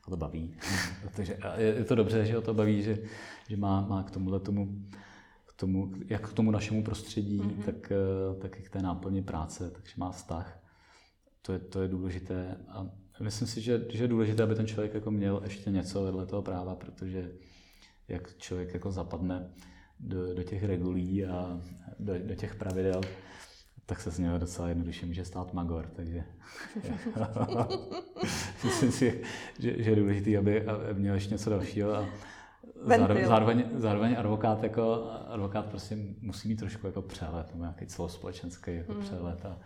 ho 0.09 0.17
to 0.17 0.17
baví. 0.17 0.55
Takže 1.15 1.37
je 1.57 1.83
to 1.83 1.95
dobře, 1.95 2.25
že 2.25 2.35
ho 2.35 2.41
to 2.41 2.53
baví, 2.53 2.83
že, 2.83 2.97
že 3.49 3.57
má, 3.57 3.81
má 3.81 4.03
k 4.03 4.11
tomuhle 4.11 4.39
tomu, 4.39 4.85
k 5.45 5.53
tomu, 5.53 5.91
jak 6.05 6.29
k 6.29 6.33
tomu 6.33 6.51
našemu 6.51 6.83
prostředí, 6.83 7.39
mm-hmm. 7.39 7.63
tak, 7.63 7.91
eh, 7.91 8.41
tak 8.41 8.59
i 8.59 8.63
k 8.63 8.69
té 8.69 8.81
náplně 8.81 9.23
práce, 9.23 9.71
takže 9.71 9.93
má 9.97 10.11
vztah. 10.11 10.63
To 11.41 11.53
je, 11.53 11.59
to 11.59 11.81
je 11.81 11.87
důležité. 11.87 12.57
A 12.67 12.87
myslím 13.21 13.47
si, 13.47 13.61
že, 13.61 13.85
že 13.89 14.03
je 14.03 14.07
důležité, 14.07 14.43
aby 14.43 14.55
ten 14.55 14.67
člověk 14.67 14.93
jako 14.93 15.11
měl 15.11 15.41
ještě 15.43 15.71
něco 15.71 16.03
vedle 16.03 16.25
toho 16.25 16.41
práva, 16.41 16.75
protože 16.75 17.31
jak 18.07 18.37
člověk 18.37 18.73
jako 18.73 18.91
zapadne 18.91 19.53
do, 19.99 20.33
do 20.33 20.43
těch 20.43 20.63
regulí 20.63 21.25
a 21.25 21.61
do, 21.99 22.13
do 22.19 22.35
těch 22.35 22.55
pravidel, 22.55 23.01
tak 23.85 24.01
se 24.01 24.11
z 24.11 24.19
něho 24.19 24.37
docela 24.37 24.69
jednoduše 24.69 25.05
může 25.05 25.25
stát 25.25 25.53
magor, 25.53 25.89
takže 25.95 26.23
myslím 28.63 28.91
si, 28.99 29.23
že, 29.59 29.83
že 29.83 29.89
je 29.91 29.95
důležité, 29.95 30.37
aby, 30.37 30.65
aby 30.65 30.99
měl 30.99 31.13
ještě 31.13 31.33
něco 31.33 31.49
dalšího 31.49 31.95
a 31.95 32.05
zároveň, 32.83 33.27
zároveň, 33.27 33.69
zároveň 33.73 34.15
advokát, 34.19 34.63
jako, 34.63 35.11
advokát 35.27 35.65
prostě 35.65 35.97
musí 36.21 36.47
mít 36.47 36.59
trošku 36.59 36.87
jako 36.87 37.01
přehled, 37.01 37.47
nebo 37.51 37.63
nějaký 37.63 37.85
celospolečenský 37.85 38.75
jako 38.75 38.93
mm. 38.93 39.01
přehled 39.01 39.45
a 39.45 39.59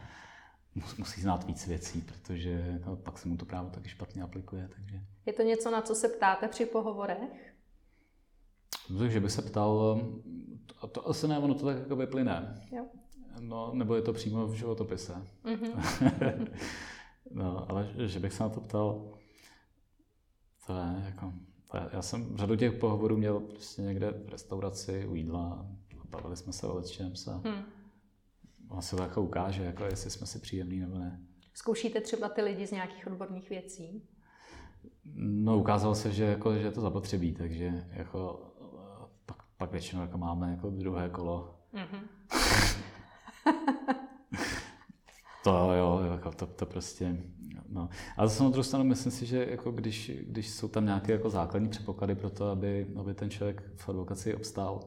musí 0.98 1.22
znát 1.22 1.44
víc 1.44 1.68
věcí, 1.68 2.02
protože 2.02 2.80
no, 2.86 2.96
pak 2.96 3.18
se 3.18 3.28
mu 3.28 3.38
to 3.38 3.46
právo 3.46 3.70
taky 3.70 3.90
špatně 3.90 4.24
aplikuje. 4.24 4.70
Takže. 4.76 5.02
Je 5.26 5.34
to 5.34 5.42
něco, 5.42 5.72
na 5.72 5.82
co 5.82 5.96
se 5.96 6.10
ptáte 6.10 6.48
při 6.48 6.66
pohovorech? 6.66 7.53
Takže 8.98 9.20
bych 9.20 9.32
se 9.32 9.42
ptal, 9.42 10.02
to, 10.82 10.88
to 10.88 11.10
asi 11.10 11.28
ne, 11.28 11.40
ono 11.40 11.54
to 11.54 11.66
tak 11.66 11.78
jako 11.78 11.96
vyplyne. 11.96 12.62
Jo. 12.72 12.86
No, 13.40 13.72
nebo 13.74 13.96
je 13.96 14.02
to 14.02 14.14
přímo 14.14 14.48
v 14.48 14.54
životopise. 14.54 15.28
Mm-hmm. 15.46 16.48
no, 17.32 17.72
ale 17.72 17.94
že 18.06 18.20
bych 18.20 18.34
se 18.34 18.44
na 18.44 18.50
to 18.50 18.62
ptal, 18.62 19.14
to 20.68 20.74
je 20.74 21.04
jako, 21.06 21.34
to 21.72 21.78
je, 21.78 21.90
já 21.94 22.02
jsem 22.02 22.38
řadu 22.38 22.56
těch 22.56 22.74
pohovorů 22.74 23.18
měl 23.18 23.40
prostě 23.40 23.82
někde 23.82 24.12
v 24.12 24.30
restauraci 24.30 25.08
u 25.08 25.16
jídla, 25.16 25.66
bavili 26.10 26.38
jsme 26.38 26.54
se 26.54 26.68
o 26.68 26.82
čem 26.82 27.16
se. 27.16 27.32
Hmm. 27.32 27.64
On 28.70 28.82
se 28.82 28.96
to 28.96 29.04
jako 29.04 29.22
ukáže, 29.22 29.64
jako 29.64 29.84
jestli 29.84 30.10
jsme 30.10 30.28
si 30.28 30.40
příjemní 30.40 30.80
nebo 30.80 30.98
ne. 30.98 31.22
Zkoušíte 31.54 32.02
třeba 32.02 32.30
ty 32.30 32.42
lidi 32.42 32.68
z 32.68 32.72
nějakých 32.72 33.08
odborných 33.08 33.50
věcí? 33.50 34.08
No, 35.16 35.58
ukázalo 35.58 35.96
se, 35.96 36.12
že, 36.12 36.24
jako, 36.24 36.56
že 36.56 36.68
je 36.68 36.72
to 36.72 36.82
zapotřebí, 36.82 37.34
takže 37.34 37.88
jako, 37.90 38.52
pak, 39.64 39.72
většinou 39.72 40.02
jako 40.02 40.18
máme 40.18 40.52
jako 40.52 40.70
druhé 40.70 41.10
kolo. 41.10 41.56
Mm-hmm. 41.74 42.02
to 45.44 45.74
jo, 45.74 46.02
jako 46.12 46.32
to, 46.32 46.46
to 46.46 46.66
prostě, 46.66 47.18
no. 47.70 47.90
Ale 48.18 48.28
zase 48.28 48.44
na 48.44 48.50
druhou 48.50 48.64
stranu 48.64 48.86
myslím 48.86 49.12
si, 49.12 49.26
že 49.26 49.48
jako 49.50 49.72
když, 49.72 50.12
když 50.28 50.50
jsou 50.50 50.68
tam 50.68 50.86
nějaké 50.86 51.12
jako 51.12 51.30
základní 51.30 51.70
předpoklady 51.70 52.16
pro 52.16 52.30
to, 52.30 52.50
aby, 52.50 52.88
aby 53.00 53.14
ten 53.14 53.30
člověk 53.30 53.64
v 53.76 53.90
advokaci 53.90 54.36
obstál, 54.36 54.80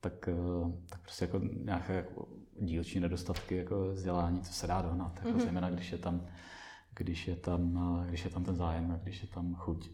tak, 0.00 0.28
eh, 0.28 0.72
tak 0.88 1.00
prostě 1.00 1.24
jako 1.24 1.40
nějaké 1.64 1.94
jako 1.94 2.28
dílčí 2.60 3.00
nedostatky 3.00 3.56
jako 3.56 3.88
vzdělání, 3.88 4.38
to 4.38 4.46
se 4.46 4.66
dá 4.66 4.82
dohnat, 4.82 5.20
jako 5.24 5.38
mm-hmm. 5.38 5.42
zejména 5.42 5.70
když 5.70 5.92
je 5.92 5.98
tam 5.98 6.26
když 6.94 7.28
je, 7.28 7.36
tam, 7.36 7.78
eh, 8.02 8.08
když 8.08 8.24
je 8.24 8.30
tam 8.30 8.44
ten 8.44 8.56
zájem 8.56 8.90
a 8.90 8.96
když 9.02 9.22
je 9.22 9.28
tam 9.28 9.54
chuť. 9.54 9.90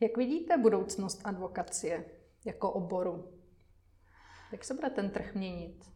Jak 0.00 0.16
vidíte 0.16 0.58
budoucnost 0.58 1.20
advokacie 1.24 2.04
jako 2.44 2.70
oboru? 2.70 3.24
Jak 4.52 4.64
se 4.64 4.74
bude 4.74 4.90
ten 4.90 5.10
trh 5.10 5.34
měnit? 5.34 5.90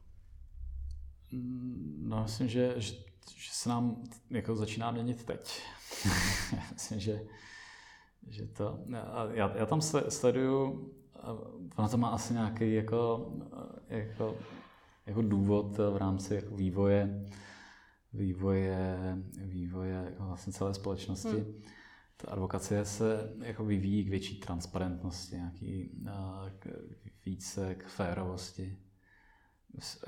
Mm, 1.32 2.04
no, 2.08 2.22
myslím, 2.22 2.48
že, 2.48 2.74
že, 2.76 2.94
že 3.36 3.52
se 3.52 3.68
nám 3.68 4.04
jako 4.30 4.56
začíná 4.56 4.90
měnit 4.90 5.24
teď. 5.24 5.62
myslím, 6.72 7.00
že, 7.00 7.22
že 8.28 8.46
to... 8.46 8.78
Já, 9.32 9.56
já 9.56 9.66
tam 9.66 9.80
sleduju, 10.08 10.90
ona 11.76 11.88
to 11.88 11.96
má 11.96 12.08
asi 12.08 12.32
nějaký 12.32 12.74
jako, 12.74 13.32
jako, 13.88 14.36
jako 15.06 15.22
důvod 15.22 15.78
v 15.78 15.96
rámci 15.96 16.34
jako 16.34 16.56
vývoje, 16.56 17.26
vývoje, 18.12 18.98
vývoje 19.36 19.92
jako 19.92 20.22
vlastně 20.22 20.52
celé 20.52 20.74
společnosti. 20.74 21.28
Hmm. 21.28 21.62
Ta 22.24 22.32
advokacie 22.32 22.84
se 22.84 23.34
jako 23.42 23.64
vyvíjí 23.64 24.04
k 24.04 24.08
větší 24.08 24.40
transparentnosti, 24.40 25.36
nějaký, 25.36 25.90
k, 26.58 26.66
více 27.26 27.74
k 27.74 27.86
férovosti. 27.86 28.78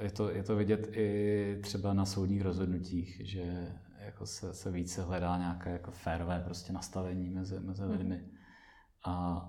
Je 0.03 0.11
to, 0.11 0.31
je 0.31 0.43
to 0.43 0.57
vidět 0.57 0.89
i 0.97 1.59
třeba 1.63 1.95
na 1.95 2.05
soudních 2.05 2.43
rozhodnutích, 2.43 3.21
že 3.25 3.73
jako 3.99 4.27
se, 4.27 4.55
se 4.55 4.71
více 4.71 5.03
hledá 5.03 5.39
nějaké 5.39 5.71
jako 5.71 5.91
férové 5.91 6.43
prostě 6.45 6.73
nastavení 6.73 7.31
mezi, 7.31 7.61
mezi 7.61 7.83
hmm. 7.83 7.91
lidmi. 7.93 8.25
A 9.05 9.45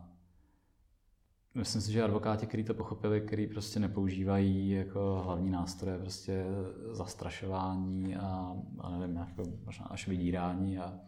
myslím 1.53 1.81
si, 1.81 1.91
že 1.91 2.03
advokáti, 2.03 2.47
kteří 2.47 2.63
to 2.63 2.73
pochopili, 2.73 3.21
kteří 3.21 3.47
prostě 3.47 3.79
nepoužívají 3.79 4.69
jako 4.69 5.21
hlavní 5.25 5.49
nástroje 5.49 5.97
prostě 5.97 6.45
zastrašování 6.91 8.15
a, 8.15 8.55
a 8.79 8.97
nevím, 8.97 9.15
jako 9.15 9.43
možná 9.65 9.85
až 9.85 10.07
vydírání 10.07 10.77
a 10.77 10.99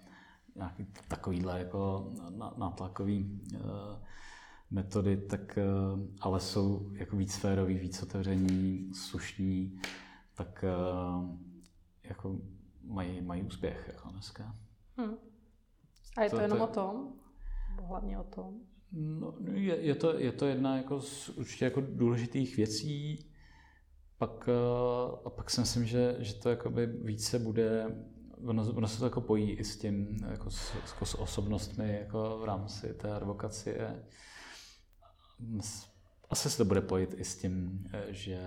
nějaký 0.57 0.87
takovýhle 1.07 1.59
jako 1.59 2.11
nátlakový 2.57 3.41
uh, 3.53 3.59
metody, 4.71 5.17
tak 5.17 5.59
uh, 5.93 5.99
ale 6.21 6.39
jsou 6.39 6.91
jako 6.93 7.15
víc 7.15 7.35
férový, 7.35 7.77
víc 7.77 8.03
otevření, 8.03 8.93
slušní, 8.93 9.79
tak 10.33 10.65
uh, 10.67 11.29
jako 12.03 12.39
mají, 12.83 13.21
mají 13.21 13.43
úspěch 13.43 13.89
jako 13.93 14.09
dneska. 14.09 14.55
Hmm. 14.97 15.15
A 16.17 16.23
je 16.23 16.29
to, 16.29 16.35
to 16.35 16.41
jenom 16.41 16.57
to, 16.57 16.63
o 16.63 16.67
tom? 16.67 17.13
Hlavně 17.87 18.19
o 18.19 18.23
tom? 18.23 18.59
No, 18.91 19.33
je, 19.53 19.81
je, 19.81 19.95
to, 19.95 20.19
je 20.19 20.31
to 20.31 20.45
jedna 20.45 20.77
jako 20.77 21.01
z 21.01 21.29
určitě 21.29 21.65
jako 21.65 21.81
důležitých 21.81 22.57
věcí. 22.57 23.25
Pak, 24.17 24.49
a 25.25 25.29
pak 25.29 25.49
si 25.49 25.61
myslím, 25.61 25.85
že, 25.85 26.15
že 26.19 26.33
to 26.33 26.49
jakoby 26.49 26.87
více 26.87 27.39
bude, 27.39 27.95
ono, 28.45 28.73
ono 28.73 28.87
se 28.87 28.99
to 28.99 29.05
jako 29.05 29.21
pojí 29.21 29.51
i 29.51 29.63
s 29.63 29.77
tím, 29.77 30.17
jako 30.31 30.51
s, 30.51 30.75
jako 30.75 31.05
s 31.05 31.19
osobnostmi 31.19 31.97
jako 31.99 32.39
v 32.41 32.45
rámci 32.45 32.93
té 32.93 33.13
advokacie. 33.13 34.03
Asi 36.29 36.49
se 36.49 36.57
to 36.57 36.65
bude 36.65 36.81
pojít 36.81 37.15
i 37.17 37.23
s 37.23 37.37
tím, 37.37 37.83
že 38.09 38.39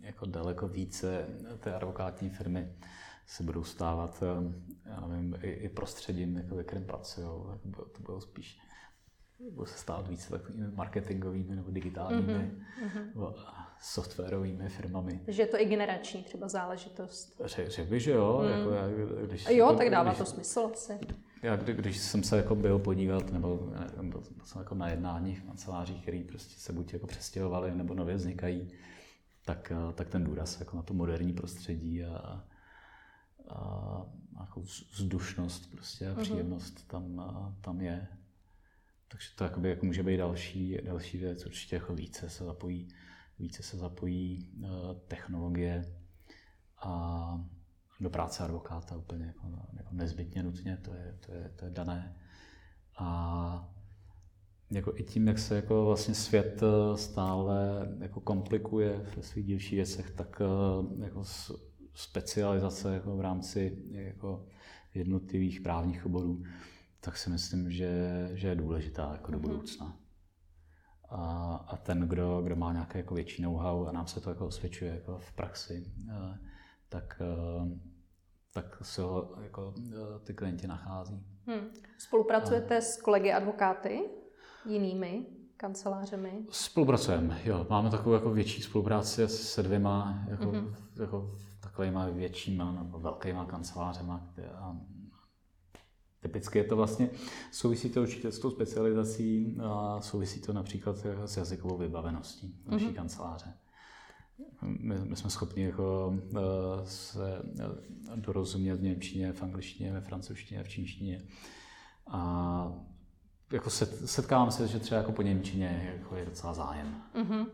jako 0.00 0.26
daleko 0.26 0.68
více 0.68 1.26
té 1.60 1.74
advokátní 1.74 2.30
firmy 2.30 2.72
se 3.26 3.42
budou 3.42 3.64
stávat, 3.64 4.22
já 4.84 5.06
nevím, 5.06 5.36
i, 5.42 5.50
i 5.50 5.68
prostředím, 5.68 6.36
jako 6.36 6.54
ve 6.54 6.64
kterém 6.64 6.84
pracují. 6.84 7.26
To 7.74 8.00
budou 8.00 8.20
spíš 8.20 8.58
nebo 9.40 9.66
se 9.66 9.78
stát 9.78 10.08
více 10.08 10.30
takovými 10.30 10.70
marketingovými 10.74 11.56
nebo 11.56 11.70
digitálními 11.70 12.32
mm-hmm. 12.32 13.34
softwarovými 13.80 14.68
firmami. 14.68 15.20
Takže 15.24 15.42
je 15.42 15.46
to 15.46 15.60
i 15.60 15.64
generační 15.64 16.22
třeba 16.22 16.48
záležitost. 16.48 17.40
Řek, 17.44 17.68
řekl 17.68 17.90
bych, 17.90 18.02
že 18.02 18.10
jo. 18.10 18.42
Mm. 18.44 18.50
Jako 18.50 18.70
já, 18.70 18.88
když, 19.26 19.46
jo, 19.48 19.66
jako, 19.66 19.76
tak 19.78 19.90
dává 19.90 20.10
když, 20.10 20.18
to 20.18 20.24
smysl 20.24 20.70
asi. 20.72 20.98
Já, 21.42 21.56
kdy, 21.56 21.72
když 21.72 21.98
jsem 21.98 22.22
se 22.22 22.36
jako 22.36 22.54
byl 22.54 22.78
podívat, 22.78 23.32
nebo 23.32 23.72
byl 24.02 24.22
jsem 24.44 24.58
jako 24.60 24.74
na 24.74 24.88
jednáních 24.88 25.40
v 25.40 25.46
kancelářích, 25.46 26.02
které 26.02 26.24
prostě 26.28 26.60
se 26.60 26.72
buď 26.72 26.92
jako 26.92 27.06
přestěhovali, 27.06 27.74
nebo 27.74 27.94
nově 27.94 28.14
vznikají, 28.14 28.70
tak, 29.44 29.72
tak 29.94 30.08
ten 30.08 30.24
důraz 30.24 30.60
jako 30.60 30.76
na 30.76 30.82
to 30.82 30.94
moderní 30.94 31.32
prostředí 31.32 32.04
a, 32.04 32.44
a, 33.48 33.54
a 34.36 34.40
jako 34.40 34.60
vzdušnost 34.90 35.70
prostě 35.70 36.08
a 36.08 36.12
mhm. 36.12 36.22
příjemnost 36.22 36.88
tam, 36.88 37.22
tam 37.60 37.80
je. 37.80 38.08
Takže 39.08 39.28
to 39.36 39.44
jakoby, 39.44 39.68
jako 39.68 39.86
může 39.86 40.02
být 40.02 40.16
další, 40.16 40.78
další 40.84 41.18
věc. 41.18 41.46
Určitě 41.46 41.76
jako 41.76 41.94
více 41.94 42.30
se 42.30 42.44
zapojí, 42.44 42.88
více 43.38 43.62
se 43.62 43.76
zapojí 43.76 44.50
uh, 44.60 44.68
technologie 45.08 45.94
a 46.82 47.44
do 48.00 48.10
práce 48.10 48.44
advokáta 48.44 48.96
úplně 48.96 49.26
jako, 49.26 49.48
jako 49.76 49.94
nezbytně 49.94 50.42
nutně, 50.42 50.76
to 50.76 50.94
je, 50.94 51.18
to 51.26 51.32
je, 51.32 51.52
to 51.56 51.64
je 51.64 51.70
dané. 51.70 52.16
A 52.98 53.74
jako 54.70 54.92
i 54.96 55.02
tím, 55.02 55.28
jak 55.28 55.38
se 55.38 55.56
jako 55.56 55.86
vlastně 55.86 56.14
svět 56.14 56.62
eh, 56.62 56.96
stále 56.96 57.88
jako 58.00 58.20
komplikuje 58.20 59.06
ve 59.16 59.22
svých 59.22 59.46
dílčích 59.46 59.72
věcech, 59.72 60.10
tak 60.10 60.42
eh, 60.42 61.04
jako 61.04 61.24
specializace 61.94 62.94
jako 62.94 63.16
v 63.16 63.20
rámci 63.20 63.78
jako 63.90 64.46
jednotlivých 64.94 65.60
právních 65.60 66.06
oborů 66.06 66.42
tak 67.00 67.16
si 67.16 67.30
myslím, 67.30 67.70
že, 67.70 67.90
že 68.32 68.48
je 68.48 68.54
důležitá 68.54 69.12
jako 69.12 69.32
do 69.32 69.38
mhm. 69.38 69.48
budoucna. 69.48 69.96
A, 71.10 71.54
a 71.68 71.76
ten, 71.76 72.00
kdo, 72.00 72.42
kdo 72.42 72.56
má 72.56 72.72
nějaké 72.72 72.98
jako 72.98 73.14
větší 73.14 73.42
know-how 73.42 73.86
a 73.86 73.92
nám 73.92 74.06
se 74.06 74.20
to 74.20 74.30
jako 74.30 74.46
osvědčuje 74.46 74.94
jako 74.94 75.18
v 75.18 75.32
praxi, 75.32 75.92
eh, 76.10 76.38
tak, 76.88 77.22
eh, 77.22 77.78
tak 78.54 78.78
se 78.82 79.02
ho 79.02 79.34
jako 79.42 79.74
eh, 79.90 80.18
ty 80.24 80.34
klienti 80.34 80.66
nachází. 80.66 81.26
Hmm. 81.46 81.70
Spolupracujete 81.98 82.76
a... 82.76 82.80
s 82.80 83.02
kolegy 83.02 83.32
advokáty, 83.32 84.00
jinými 84.64 85.26
kancelářemi? 85.56 86.46
Spolupracujeme, 86.50 87.40
jo. 87.44 87.66
Máme 87.70 87.90
takovou 87.90 88.14
jako 88.14 88.30
větší 88.30 88.62
spolupráci 88.62 89.28
se 89.28 89.62
dvěma 89.62 90.24
jako, 90.28 90.44
mm-hmm. 90.44 90.74
jako 91.00 91.34
takovýma 91.60 92.08
většíma 92.08 92.72
nebo 92.72 92.98
velkýma 92.98 93.44
kancelářema, 93.44 94.26
a 94.54 94.76
Typicky 96.20 96.58
je 96.58 96.64
to 96.64 96.76
vlastně, 96.76 97.10
souvisí 97.52 97.90
to 97.90 98.02
určitě 98.02 98.32
s 98.32 98.38
tou 98.38 98.50
specializací 98.50 99.56
a 99.62 100.00
souvisí 100.00 100.40
to 100.40 100.52
například 100.52 100.96
s 101.24 101.36
jazykovou 101.36 101.78
vybaveností 101.78 102.54
naší 102.66 102.86
mm-hmm. 102.86 102.94
kanceláře. 102.94 103.52
My, 104.62 104.94
my 105.04 105.16
jsme 105.16 105.30
schopni 105.30 105.62
jako, 105.62 106.18
uh, 106.30 106.40
se 106.84 107.42
dorozumět 108.16 108.74
v 108.74 108.82
němčině, 108.82 109.32
v 109.32 109.42
angličtině, 109.42 109.92
ve 109.92 110.00
francouzštině, 110.00 110.64
v 110.64 110.68
čínštině. 110.68 111.22
A 112.06 112.72
jako 113.52 113.70
set, 113.70 114.08
setkávám 114.08 114.50
se, 114.50 114.68
že 114.68 114.78
třeba 114.78 114.98
jako 114.98 115.12
po 115.12 115.22
němčině 115.22 115.92
jako 115.96 116.16
je 116.16 116.24
docela 116.24 116.54
zájem. 116.54 117.02
Mm-hmm. 117.14 117.46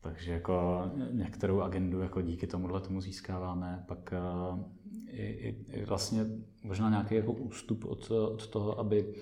takže 0.00 0.32
jako 0.32 0.82
některou 1.10 1.60
agendu 1.60 2.00
jako 2.00 2.22
díky 2.22 2.46
tomuhle 2.46 2.80
tomu 2.80 3.00
získáváme. 3.00 3.84
Pak 3.88 4.12
uh, 4.52 4.58
i, 5.18 5.22
i, 5.22 5.80
i 5.80 5.84
vlastně 5.84 6.26
možná 6.64 6.90
nějaký 6.90 7.14
jako 7.14 7.32
ústup 7.32 7.84
od, 7.84 8.10
od 8.10 8.46
toho, 8.46 8.78
aby 8.78 9.14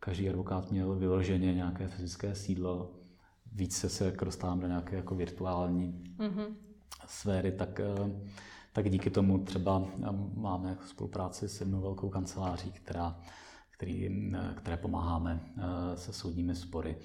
každý 0.00 0.28
advokát 0.28 0.70
měl 0.70 0.94
vyloženě 0.94 1.54
nějaké 1.54 1.88
fyzické 1.88 2.34
sídlo, 2.34 2.92
více 3.52 3.88
se 3.88 4.04
jako 4.04 4.24
dostávám 4.24 4.60
do 4.60 4.66
nějaké 4.66 4.96
jako 4.96 5.14
virtuální 5.14 6.14
mm-hmm. 6.16 6.54
sféry, 7.06 7.52
tak, 7.52 7.80
uh, 8.00 8.10
tak 8.72 8.90
díky 8.90 9.10
tomu 9.10 9.44
třeba 9.44 9.82
máme 10.34 10.70
jako 10.70 10.84
spolupráci 10.84 11.48
s 11.48 11.60
jednou 11.60 11.80
velkou 11.80 12.08
kanceláří, 12.08 12.72
která, 12.72 13.20
který, 13.70 14.10
které 14.56 14.76
pomáháme 14.76 15.40
se 15.94 16.12
soudními 16.12 16.54
spory 16.54 16.96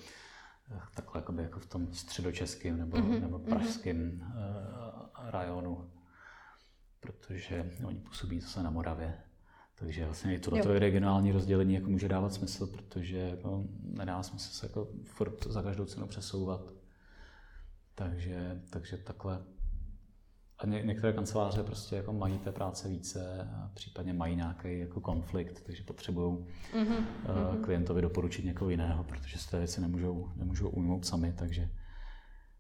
takhle 0.96 1.20
jakoby 1.22 1.44
jako 1.44 1.60
v 1.60 1.66
tom 1.66 1.94
středočeském 1.94 2.78
nebo, 2.78 2.98
mm-hmm. 2.98 3.22
nebo 3.22 3.40
pražském 3.40 3.98
mm-hmm. 3.98 5.30
rajonu, 5.30 5.90
protože 7.00 7.72
oni 7.86 8.00
působí 8.00 8.40
zase 8.40 8.64
na 8.64 8.70
Moravě. 8.70 9.14
Takže 9.76 10.06
vlastně 10.06 10.36
i 10.36 10.40
tohle 10.40 10.80
regionální 10.80 11.32
rozdělení 11.32 11.74
jako 11.74 11.90
může 11.90 12.08
dávat 12.08 12.34
smysl, 12.34 12.68
protože 12.68 13.18
jako 13.18 13.64
nedá 13.82 14.24
smysl 14.24 14.54
se 14.54 14.66
jako 14.66 14.88
furt 15.04 15.48
za 15.48 15.62
každou 15.62 15.86
cenu 15.86 16.08
přesouvat. 16.08 16.62
Takže, 17.96 18.62
takže 18.70 18.98
takhle 18.98 19.42
a 20.60 20.66
ně, 20.66 20.82
některé 20.82 21.14
kanceláře 21.14 21.64
prostě 21.64 21.96
jako 21.96 22.14
mají 22.14 22.38
té 22.38 22.52
práce 22.52 22.90
více, 22.90 23.50
a 23.56 23.72
případně 23.74 24.14
mají 24.14 24.36
nějaký 24.36 24.80
jako 24.80 25.02
konflikt, 25.02 25.64
takže 25.66 25.84
potřebují 25.84 26.38
mm-hmm. 26.74 26.98
uh, 26.98 27.64
klientovi 27.64 28.02
doporučit 28.02 28.46
někoho 28.46 28.70
jiného, 28.70 29.04
protože 29.04 29.38
se 29.38 29.52
té 29.52 29.58
věci 29.58 29.82
nemůžou, 29.82 30.32
nemůžou 30.36 30.70
ujmout 30.70 31.06
sami, 31.06 31.34
takže 31.38 31.70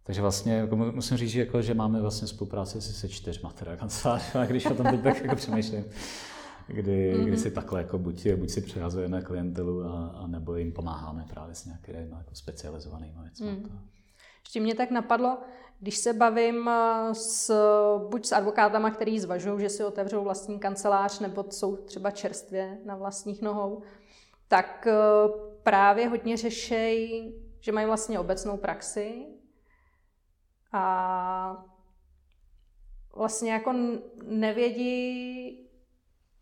takže 0.09 0.21
vlastně 0.21 0.53
jako 0.53 0.75
musím 0.75 1.17
říct, 1.17 1.29
že, 1.29 1.39
jako, 1.39 1.61
že 1.61 1.73
máme 1.73 2.01
vlastně 2.01 2.27
spolupráci 2.27 2.81
se, 2.81 2.93
se 2.93 3.09
čtyřma 3.09 3.51
teda 3.51 3.75
kanceláři, 3.75 4.25
když 4.47 4.65
o 4.65 4.75
tom 4.75 4.85
teď 4.85 5.01
tak 5.01 5.21
jako 5.21 5.35
přemýšlím, 5.35 5.85
kdy, 6.67 7.13
mm-hmm. 7.13 7.25
kdy 7.25 7.37
si 7.37 7.51
takhle 7.51 7.81
jako 7.81 7.97
buď, 7.97 8.27
buď 8.27 8.49
si 8.49 8.61
přehazujeme 8.61 9.21
klientelu 9.21 9.83
a, 9.83 10.07
a 10.07 10.27
nebo 10.27 10.55
jim 10.55 10.71
pomáháme 10.71 11.25
právě 11.29 11.55
s 11.55 11.65
nějakými 11.65 12.15
jako 12.17 12.35
specializovanými 12.35 13.13
věcmi. 13.21 13.51
Mm. 13.51 13.79
Ještě 14.45 14.59
mě 14.59 14.75
tak 14.75 14.91
napadlo, 14.91 15.37
když 15.79 15.97
se 15.97 16.13
bavím 16.13 16.69
eh, 16.69 17.15
s, 17.15 17.53
buď 18.09 18.25
s 18.25 18.31
advokátama, 18.31 18.91
který 18.91 19.19
zvažují, 19.19 19.61
že 19.61 19.69
si 19.69 19.83
otevřou 19.83 20.23
vlastní 20.23 20.59
kancelář, 20.59 21.19
nebo 21.19 21.45
jsou 21.49 21.75
třeba 21.75 22.11
čerstvě 22.11 22.77
na 22.85 22.95
vlastních 22.95 23.41
nohou, 23.41 23.81
tak 24.47 24.87
eh, 24.87 24.93
právě 25.63 26.07
hodně 26.07 26.37
řešejí, 26.37 27.33
že 27.59 27.71
mají 27.71 27.87
vlastně 27.87 28.19
obecnou 28.19 28.57
praxi 28.57 29.25
a 30.71 31.65
vlastně 33.15 33.51
jako 33.51 33.73
nevědí, 34.23 35.69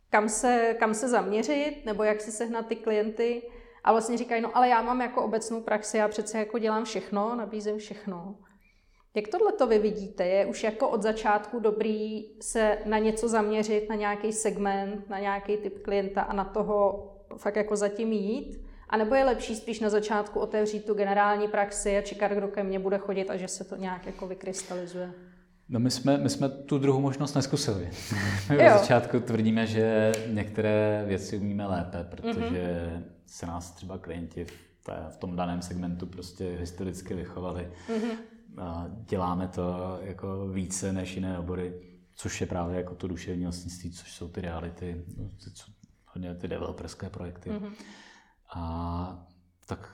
kam 0.10 0.30
se, 0.30 0.76
kam 0.80 0.94
se 0.94 1.10
zaměřit, 1.10 1.86
nebo 1.86 2.04
jak 2.04 2.22
si 2.22 2.32
sehnat 2.32 2.68
ty 2.68 2.76
klienty. 2.76 3.42
A 3.84 3.92
vlastně 3.92 4.18
říkají, 4.18 4.42
no 4.42 4.58
ale 4.58 4.70
já 4.70 4.82
mám 4.82 5.02
jako 5.02 5.24
obecnou 5.24 5.62
praxi, 5.62 5.98
já 5.98 6.08
přece 6.08 6.40
jako 6.40 6.60
dělám 6.60 6.86
všechno, 6.86 7.36
nabízím 7.36 7.78
všechno. 7.78 8.36
Jak 9.16 9.28
tohle 9.28 9.52
to 9.52 9.68
vy 9.68 9.80
vidíte? 9.80 10.26
Je 10.26 10.46
už 10.46 10.64
jako 10.64 10.90
od 10.90 11.02
začátku 11.02 11.60
dobrý 11.60 12.26
se 12.42 12.78
na 12.86 12.98
něco 12.98 13.28
zaměřit, 13.28 13.90
na 13.90 13.96
nějaký 13.96 14.34
segment, 14.34 15.10
na 15.10 15.20
nějaký 15.20 15.58
typ 15.58 15.84
klienta 15.84 16.22
a 16.22 16.34
na 16.34 16.46
toho 16.46 17.08
fakt 17.38 17.56
jako 17.56 17.76
zatím 17.76 18.14
jít? 18.14 18.66
A 18.90 18.98
nebo 18.98 19.16
je 19.16 19.26
lepší 19.26 19.56
spíš 19.56 19.80
na 19.80 19.90
začátku 19.90 20.40
otevřít 20.40 20.86
tu 20.86 20.94
generální 20.94 21.48
praxi 21.48 21.98
a 21.98 22.02
čekat, 22.02 22.32
kdo 22.32 22.48
ke 22.48 22.64
mně 22.64 22.80
bude 22.80 22.98
chodit 22.98 23.30
a 23.30 23.38
že 23.38 23.48
se 23.48 23.64
to 23.64 23.76
nějak 23.76 24.06
jako 24.06 24.28
vykrystalizuje? 24.28 25.12
No 25.70 25.80
my 25.80 25.92
jsme, 25.92 26.18
my 26.18 26.30
jsme 26.30 26.50
tu 26.50 26.78
druhou 26.78 27.02
možnost 27.02 27.34
neskusili. 27.34 27.90
My 28.50 28.58
od 28.58 28.80
začátku 28.80 29.20
tvrdíme, 29.20 29.68
že 29.68 30.12
některé 30.28 31.04
věci 31.08 31.38
umíme 31.38 31.66
lépe, 31.66 32.04
protože 32.04 32.32
mm-hmm. 32.34 33.04
se 33.26 33.46
nás 33.46 33.72
třeba 33.72 33.98
klienti 33.98 34.46
v, 34.46 34.52
té, 34.86 34.94
v 35.10 35.18
tom 35.18 35.36
daném 35.36 35.62
segmentu 35.62 36.06
prostě 36.06 36.56
historicky 36.60 37.14
vychovali. 37.14 37.68
Mm-hmm 37.90 38.18
děláme 39.10 39.48
to 39.48 40.00
jako 40.02 40.48
více 40.48 40.94
než 40.94 41.16
jiné 41.16 41.40
obory, 41.40 41.74
což 42.16 42.42
je 42.42 42.48
právě 42.48 42.78
jako 42.78 42.96
to 42.96 43.08
duševní 43.08 43.44
vlastnictví, 43.44 43.92
což 43.92 44.12
jsou 44.12 44.28
ty 44.28 44.42
reality, 44.42 45.06
ty, 45.16 45.50
hodně 46.06 46.36
ty 46.36 46.48
developerské 46.48 47.10
projekty. 47.10 47.50
Mm-hmm. 47.50 47.72
A 48.56 49.28
tak 49.66 49.93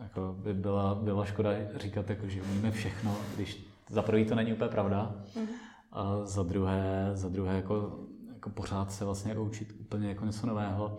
jako 0.00 0.34
by 0.38 0.54
byla, 0.54 0.94
byla 0.94 1.24
škoda 1.24 1.50
říkat, 1.74 2.10
jako, 2.10 2.28
že 2.28 2.42
umíme 2.42 2.70
všechno, 2.70 3.16
když 3.34 3.66
za 3.90 4.02
prvý 4.02 4.24
to 4.24 4.34
není 4.34 4.52
úplně 4.52 4.70
pravda, 4.70 5.14
mm-hmm. 5.34 5.46
a 5.92 6.24
za 6.24 6.42
druhé, 6.42 7.10
za 7.14 7.28
druhé 7.28 7.56
jako, 7.56 7.98
jako 8.34 8.50
pořád 8.50 8.92
se 8.92 9.04
vlastně 9.04 9.30
jako 9.30 9.44
učit 9.44 9.72
úplně 9.80 10.08
jako 10.08 10.24
něco 10.24 10.46
nového 10.46 10.98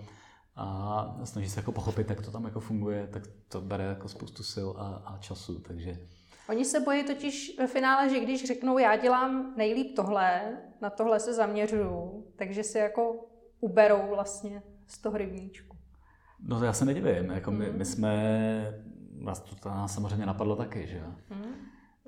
a 0.55 1.17
snažit 1.23 1.49
se 1.49 1.59
jako 1.59 1.71
pochopit, 1.71 2.09
jak 2.09 2.21
to 2.21 2.31
tam 2.31 2.45
jako 2.45 2.59
funguje, 2.59 3.07
tak 3.07 3.23
to 3.47 3.61
bere 3.61 3.83
jako 3.83 4.07
spoustu 4.07 4.43
sil 4.53 4.69
a, 4.77 5.03
a 5.05 5.17
času, 5.17 5.59
takže 5.59 5.99
Oni 6.49 6.65
se 6.65 6.79
bojí 6.79 7.03
totiž 7.03 7.55
ve 7.59 7.67
finále, 7.67 8.09
že 8.09 8.19
když 8.19 8.45
řeknou, 8.45 8.77
já 8.77 8.95
dělám 8.95 9.53
nejlíp 9.57 9.95
tohle, 9.95 10.57
na 10.81 10.89
tohle 10.89 11.19
se 11.19 11.33
zaměřuju, 11.33 12.25
takže 12.35 12.63
si 12.63 12.77
jako 12.77 13.25
uberou 13.59 14.07
vlastně 14.09 14.63
z 14.87 14.97
toho 15.01 15.17
rybníčku. 15.17 15.72
No 16.43 16.59
to 16.59 16.65
já 16.65 16.73
se 16.73 16.85
nedivím, 16.85 17.31
jako 17.31 17.51
my, 17.51 17.71
my 17.71 17.85
jsme, 17.85 18.83
nás 19.19 19.39
to, 19.39 19.69
nás 19.69 19.93
samozřejmě 19.93 20.25
napadlo 20.25 20.55
taky, 20.55 20.87
že 20.87 20.97
jo. 20.97 21.35
Mm. 21.35 21.53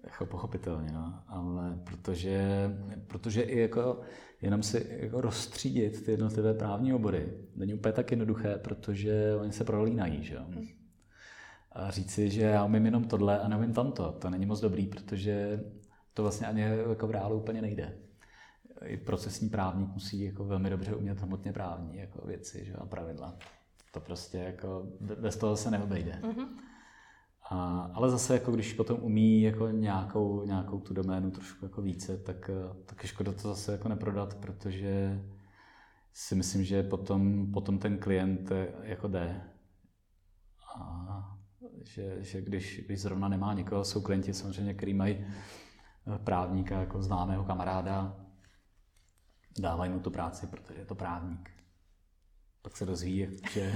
Jako 0.03 0.25
pochopitelně, 0.25 0.91
no. 0.91 1.19
ale 1.27 1.79
protože, 1.83 2.69
protože 3.07 3.41
i 3.41 3.59
jako 3.59 4.01
jenom 4.41 4.63
si 4.63 4.87
jako 4.99 5.21
rozstřídit 5.21 6.05
ty 6.05 6.11
jednotlivé 6.11 6.53
právní 6.53 6.93
obory 6.93 7.33
není 7.55 7.73
úplně 7.73 7.93
tak 7.93 8.11
jednoduché, 8.11 8.57
protože 8.57 9.35
oni 9.41 9.51
se 9.51 9.63
prolínají, 9.63 10.23
že 10.23 10.35
jo. 10.35 10.41
Mm 10.47 10.65
a 11.75 11.91
říci, 11.91 12.29
že 12.29 12.41
já 12.41 12.65
umím 12.65 12.85
jenom 12.85 13.03
tohle 13.03 13.39
a 13.39 13.47
neumím 13.47 13.73
tamto. 13.73 14.11
To 14.11 14.29
není 14.29 14.45
moc 14.45 14.61
dobrý, 14.61 14.87
protože 14.87 15.63
to 16.13 16.21
vlastně 16.21 16.47
ani 16.47 16.61
jako 16.61 17.07
v 17.07 17.11
reálu 17.11 17.37
úplně 17.37 17.61
nejde. 17.61 17.97
I 18.85 18.97
procesní 18.97 19.49
právník 19.49 19.89
musí 19.93 20.21
jako 20.21 20.45
velmi 20.45 20.69
dobře 20.69 20.95
umět 20.95 21.19
hmotně 21.19 21.53
právní 21.53 21.97
jako 21.97 22.27
věci 22.27 22.65
že, 22.65 22.73
a 22.73 22.85
pravidla. 22.85 23.37
To 23.95 24.01
prostě 24.01 24.37
jako 24.37 24.87
bez 25.21 25.37
toho 25.37 25.55
se 25.55 25.71
neobejde. 25.71 26.19
Mm-hmm. 26.23 26.47
A, 27.49 27.79
ale 27.93 28.09
zase, 28.09 28.33
jako 28.33 28.51
když 28.51 28.73
potom 28.73 28.99
umí 29.01 29.41
jako 29.41 29.69
nějakou, 29.69 30.45
nějakou 30.45 30.79
tu 30.79 30.93
doménu 30.93 31.31
trošku 31.31 31.65
jako 31.65 31.81
více, 31.81 32.17
tak, 32.17 32.49
tak 32.85 33.03
je 33.03 33.09
škoda 33.09 33.31
to 33.31 33.47
zase 33.47 33.71
jako 33.71 33.89
neprodat, 33.89 34.33
protože 34.33 35.23
si 36.13 36.35
myslím, 36.35 36.63
že 36.63 36.83
potom, 36.83 37.51
potom 37.51 37.79
ten 37.79 37.97
klient 37.97 38.51
jako 38.81 39.07
jde. 39.07 39.41
A 40.77 41.37
že, 41.83 42.23
že 42.23 42.41
když, 42.41 42.81
když 42.85 43.01
zrovna 43.01 43.27
nemá 43.27 43.53
někoho, 43.53 43.83
jsou 43.83 44.01
klienti 44.01 44.33
samozřejmě, 44.33 44.73
kteří 44.73 44.93
mají 44.93 45.25
eh, 45.25 46.19
právníka 46.23 46.79
jako 46.79 47.01
známého 47.01 47.43
kamaráda, 47.43 48.25
dávají 49.59 49.91
mu 49.91 49.99
tu 49.99 50.11
práci, 50.11 50.47
protože 50.47 50.79
je 50.79 50.85
to 50.85 50.95
právník. 50.95 51.54
Pak 52.65 52.77
se 52.77 52.85
dozví, 52.85 53.27
že, 53.51 53.71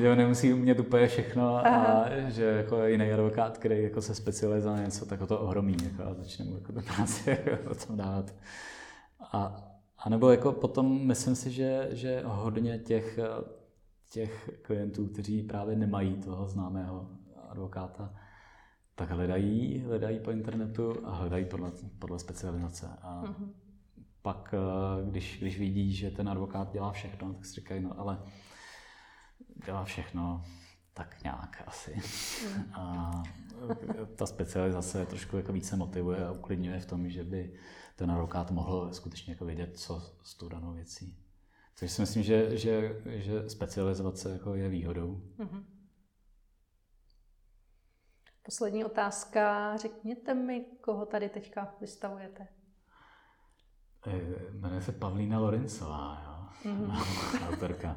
že 0.00 0.10
on 0.10 0.18
nemusí 0.18 0.52
umět 0.52 0.80
úplně 0.80 1.06
všechno 1.06 1.56
a 1.56 1.60
Aha. 1.60 2.08
že 2.28 2.44
jako 2.44 2.84
jiný 2.84 3.12
advokát, 3.12 3.58
který 3.58 3.82
jako 3.82 4.02
se 4.02 4.14
specializuje 4.14 4.76
na 4.76 4.82
něco, 4.82 5.06
tak 5.06 5.20
ho 5.20 5.26
to 5.26 5.40
ohromí 5.40 5.76
jako 5.84 6.02
a 6.02 6.14
začne 6.14 6.44
mu 6.44 6.54
jako 6.54 6.72
tu 6.72 6.80
práci 6.80 7.30
jako 7.46 7.70
o 7.70 7.74
tom 7.74 7.96
dávat. 7.96 8.34
A, 9.32 9.64
a 9.98 10.08
nebo 10.08 10.30
jako 10.30 10.52
potom 10.52 11.06
myslím 11.06 11.34
si, 11.34 11.50
že, 11.50 11.88
že 11.90 12.22
hodně 12.24 12.78
těch 12.78 13.18
těch 14.10 14.50
klientů, 14.62 15.06
kteří 15.06 15.42
právě 15.42 15.76
nemají 15.76 16.14
toho 16.16 16.48
známého 16.48 17.08
advokáta, 17.48 18.14
tak 18.94 19.10
hledají, 19.10 19.78
hledají 19.78 20.20
po 20.20 20.30
internetu 20.30 20.94
a 21.04 21.14
hledají 21.14 21.44
podle, 21.44 21.70
podle 21.98 22.18
specializace. 22.18 22.88
A 23.02 23.22
mm-hmm. 23.22 23.48
Pak, 24.26 24.54
eh, 24.54 25.10
když, 25.10 25.38
když 25.38 25.58
vidí, 25.58 25.94
že 25.94 26.10
ten 26.10 26.28
advokát 26.28 26.72
dělá 26.72 26.92
všechno, 26.92 27.34
tak 27.34 27.44
si 27.44 27.54
říkají, 27.54 27.82
no 27.82 28.00
ale 28.00 28.22
dělá 29.66 29.84
všechno 29.84 30.44
tak 30.94 31.22
nějak 31.22 31.62
asi. 31.66 31.96
A 32.72 33.12
ta 34.16 34.26
specializace 34.26 35.06
trošku 35.06 35.36
jako 35.36 35.52
více 35.52 35.76
motivuje 35.76 36.26
a 36.26 36.32
uklidňuje 36.32 36.80
v 36.80 36.86
tom, 36.86 37.08
že 37.08 37.24
by 37.24 37.54
ten 37.96 38.10
advokát 38.10 38.50
mohl 38.50 38.92
skutečně 38.92 39.32
jako 39.32 39.44
vědět, 39.44 39.78
co 39.78 40.00
s 40.22 40.34
tou 40.34 40.48
danou 40.48 40.72
věcí. 40.72 41.18
Což 41.74 41.92
si 41.92 42.02
myslím, 42.02 42.22
že, 42.22 42.58
že, 42.58 43.00
že 43.06 43.50
specializovat 43.50 44.18
se 44.18 44.32
jako 44.32 44.54
je 44.54 44.68
výhodou. 44.68 45.22
Mm-hmm. 45.38 45.64
Poslední 48.42 48.84
otázka. 48.84 49.76
Řekněte 49.76 50.34
mi, 50.34 50.64
koho 50.80 51.06
tady 51.06 51.28
teďka 51.28 51.74
vystavujete. 51.80 52.55
Eh, 54.06 54.52
jmenuje 54.52 54.82
se 54.82 54.92
Pavlína 54.92 55.38
Lorencová, 55.38 56.22
jo? 56.24 56.72
Mm-hmm. 56.72 57.48
autorka. 57.52 57.96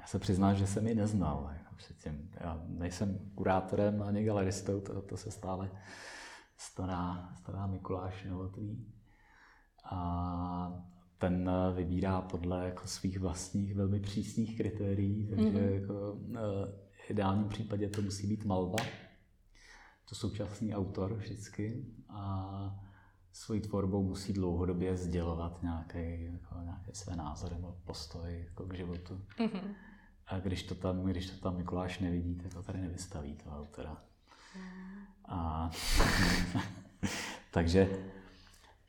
Já 0.00 0.06
se 0.06 0.18
přiznám, 0.18 0.54
že 0.54 0.66
jsem 0.66 0.86
ji 0.86 0.94
neznal 0.94 1.50
jako 1.58 1.74
předtím. 1.74 2.30
Já 2.40 2.62
nejsem 2.66 3.18
kurátorem 3.34 4.02
ani 4.02 4.24
galeristou, 4.24 4.80
to, 4.80 5.02
to 5.02 5.16
se 5.16 5.30
stále 5.30 5.70
stará, 6.56 7.32
stará 7.36 7.66
Mikuláš 7.66 8.24
Novotný. 8.24 8.86
A 9.84 10.84
ten 11.18 11.50
vybírá 11.74 12.20
podle 12.20 12.64
jako 12.64 12.86
svých 12.86 13.18
vlastních 13.18 13.74
velmi 13.74 14.00
přísných 14.00 14.56
kritérií, 14.56 15.26
takže 15.28 15.44
mm-hmm. 15.44 15.80
jako, 15.80 16.18
v 17.06 17.10
ideálním 17.10 17.48
případě 17.48 17.88
to 17.88 18.02
musí 18.02 18.26
být 18.26 18.44
malba, 18.44 18.84
to 20.08 20.14
současný 20.14 20.74
autor 20.74 21.14
vždycky 21.14 21.86
a 22.08 22.84
svojí 23.32 23.60
tvorbou 23.60 24.02
musí 24.02 24.32
dlouhodobě 24.32 24.96
sdělovat 24.96 25.62
nějaké, 25.62 26.16
jako, 26.20 26.54
nějaké 26.62 26.94
své 26.94 27.16
názory 27.16 27.54
nebo 27.54 27.76
postoj 27.84 28.44
jako 28.48 28.66
k 28.66 28.74
životu. 28.74 29.20
Mm-hmm. 29.38 29.74
A 30.26 30.38
když 30.38 30.62
to, 30.62 30.74
tam, 30.74 31.02
když 31.02 31.30
to 31.30 31.36
tam 31.36 31.56
Mikuláš 31.56 31.98
nevidí, 31.98 32.34
tak 32.34 32.54
to 32.54 32.62
tady 32.62 32.80
nevystaví 32.80 33.34
toho 33.34 33.58
autora. 33.60 33.96
A, 35.24 35.70
takže, 37.50 37.88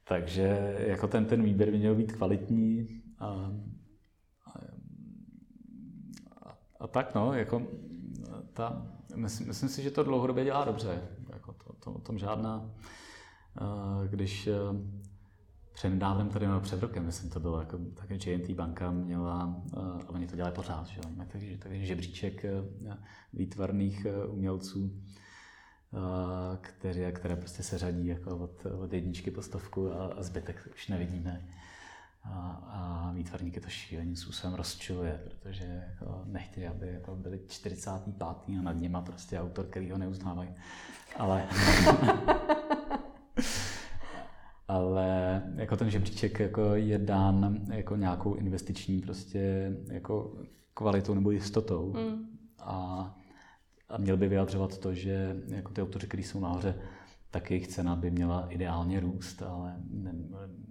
takže 0.04 0.76
jako 0.88 1.08
ten, 1.08 1.26
ten 1.26 1.44
výběr 1.44 1.72
by 1.72 1.78
měl 1.78 1.96
být 1.96 2.12
kvalitní 2.12 2.88
a, 3.20 3.52
a, 6.42 6.58
a 6.80 6.88
tak 6.88 7.16
no, 7.16 7.34
jako 7.34 7.68
ta, 8.54 8.88
myslím, 9.16 9.48
myslím 9.48 9.70
si, 9.70 9.84
že 9.84 9.92
to 9.92 10.04
dlouhodobě 10.04 10.44
dělá 10.44 10.66
dobře. 10.66 11.02
Jako 11.34 11.54
to, 11.54 11.74
to, 11.74 11.92
o 11.92 12.00
tom 12.00 12.18
žádná, 12.18 12.72
když 14.08 14.50
přednedávnem 15.74 16.30
tady, 16.30 16.48
no 16.48 16.60
před 16.60 16.82
rokem, 16.82 17.06
myslím, 17.06 17.30
to 17.30 17.40
bylo, 17.40 17.60
jako, 17.60 17.80
také 17.94 18.32
JNT 18.32 18.50
banka 18.50 18.92
měla, 18.92 19.64
a 19.78 20.10
oni 20.10 20.28
to 20.28 20.36
dělají 20.36 20.56
pořád, 20.56 20.88
že 20.88 21.02
takže, 21.32 21.58
takže 21.58 21.86
žebříček 21.86 22.46
výtvarných 23.34 24.08
umělců, 24.28 24.92
které, 26.62 27.12
které 27.12 27.36
prostě 27.36 27.64
se 27.64 27.78
řadí 27.78 28.08
jako 28.08 28.38
od, 28.38 28.66
od 28.66 28.94
jedničky 28.94 29.32
po 29.32 29.42
stovku 29.42 29.94
a, 29.94 30.06
a 30.06 30.24
zbytek 30.24 30.70
už 30.74 30.88
nevidíme. 30.88 31.48
A, 32.24 32.64
a 32.68 33.12
výtvarníky 33.12 33.60
to 33.60 33.70
šíleným 33.70 34.16
způsobem 34.16 34.56
rozčiluje, 34.56 35.22
protože 35.24 35.84
jako 35.90 36.22
nechtějí, 36.26 36.68
aby 36.68 36.88
jako 36.88 37.16
byli 37.16 37.40
45. 37.48 38.22
a 38.22 38.62
nad 38.62 38.74
nima 38.74 39.02
prostě 39.02 39.40
autor, 39.40 39.66
který 39.66 39.92
ho 39.92 39.98
neuznávají. 39.98 40.50
Ale, 41.18 41.48
ale 44.68 45.42
jako 45.56 45.78
ten 45.78 45.90
žebříček 45.90 46.40
jako 46.40 46.62
je 46.76 46.98
dán 46.98 47.60
jako 47.72 47.96
nějakou 47.96 48.34
investiční 48.34 49.02
prostě 49.02 49.72
jako 49.92 50.38
kvalitou 50.74 51.14
nebo 51.14 51.32
jistotou. 51.32 51.94
Mm. 51.94 52.26
A 52.60 53.16
a 53.94 53.98
měl 53.98 54.18
by 54.18 54.28
vyjadřovat 54.28 54.78
to, 54.78 54.94
že 54.94 55.36
jako 55.48 55.74
ty 55.74 55.82
autoři, 55.82 56.08
kteří 56.08 56.24
jsou 56.24 56.40
nahoře, 56.40 56.76
tak 57.32 57.52
jejich 57.52 57.68
cena 57.68 57.96
by 57.96 58.12
měla 58.12 58.48
ideálně 58.50 59.00
růst, 59.00 59.42
ale 59.42 59.76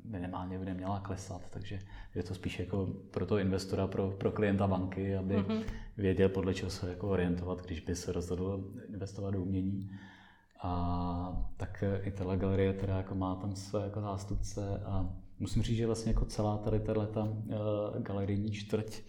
minimálně 0.04 0.58
by 0.58 0.64
neměla 0.64 1.00
klesat, 1.00 1.42
takže 1.50 1.78
je 2.14 2.22
to 2.22 2.34
spíš 2.34 2.58
jako 2.58 2.86
pro 3.10 3.26
toho 3.26 3.38
investora, 3.38 3.86
pro, 3.86 4.10
pro 4.10 4.32
klienta 4.32 4.66
banky, 4.66 5.16
aby 5.16 5.36
mm-hmm. 5.36 5.62
věděl, 5.96 6.28
podle 6.28 6.54
čeho 6.54 6.70
se 6.70 6.90
jako 6.90 7.08
orientovat, 7.08 7.62
když 7.66 7.80
by 7.80 7.96
se 7.96 8.12
rozhodl 8.12 8.64
investovat 8.88 9.30
do 9.30 9.42
umění. 9.42 9.90
A 10.62 11.44
tak 11.56 11.84
i 12.02 12.10
tahle 12.10 12.36
galerie 12.36 12.72
teda 12.72 12.96
jako 12.96 13.14
má 13.14 13.34
tam 13.34 13.56
své 13.56 13.84
jako 13.84 14.00
zástupce 14.00 14.82
a 14.84 15.08
musím 15.38 15.62
říct, 15.62 15.76
že 15.76 15.86
vlastně 15.86 16.12
jako 16.12 16.24
celá 16.24 16.58
tady 16.58 16.80
tato 16.80 17.22
uh, 17.22 18.02
galerijní 18.02 18.52
čtvrť 18.52 19.00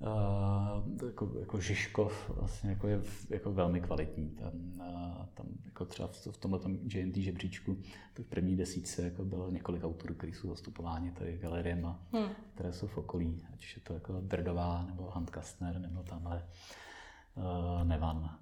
Uh, 0.00 1.06
jako, 1.06 1.32
jako 1.40 1.60
Žižkov 1.60 2.30
vlastně 2.30 2.70
jako 2.70 2.88
je 2.88 3.00
jako 3.30 3.52
velmi 3.52 3.80
kvalitní. 3.80 4.30
Tam, 4.30 4.52
uh, 4.76 5.26
tam 5.34 5.46
jako 5.64 5.84
třeba 5.84 6.08
v, 6.08 6.26
v 6.26 6.36
tomhle 6.36 6.60
JNT 6.94 7.16
žebříčku, 7.16 7.78
tak 8.14 8.26
v 8.26 8.28
první 8.28 8.56
desíce 8.56 9.02
jako 9.02 9.24
bylo 9.24 9.50
několik 9.50 9.84
autorů, 9.84 10.14
kteří 10.14 10.32
jsou 10.32 10.48
zastupováni 10.48 11.10
tady 11.10 11.38
galeriema, 11.38 12.02
hmm. 12.12 12.28
které 12.54 12.72
jsou 12.72 12.86
v 12.86 12.98
okolí, 12.98 13.46
ať 13.52 13.64
už 13.64 13.76
je 13.76 13.82
to 13.82 13.94
jako 13.94 14.12
Brdová, 14.12 14.82
nebo 14.86 15.10
Handkastner, 15.10 15.80
nebo 15.80 16.02
tamhle 16.02 16.46
uh, 17.34 17.84
Nevan. 17.84 18.38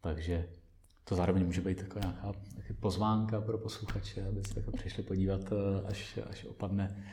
Takže 0.00 0.48
to 1.10 1.16
zároveň 1.16 1.46
může 1.46 1.60
být 1.60 1.82
jako 1.82 1.98
nějaká 1.98 2.32
pozvánka 2.80 3.40
pro 3.40 3.58
posluchače, 3.58 4.26
aby 4.28 4.42
se 4.44 4.60
jako 4.60 4.70
přišli 4.70 5.02
podívat, 5.02 5.40
až, 5.84 6.18
až 6.30 6.44
opadne 6.44 7.04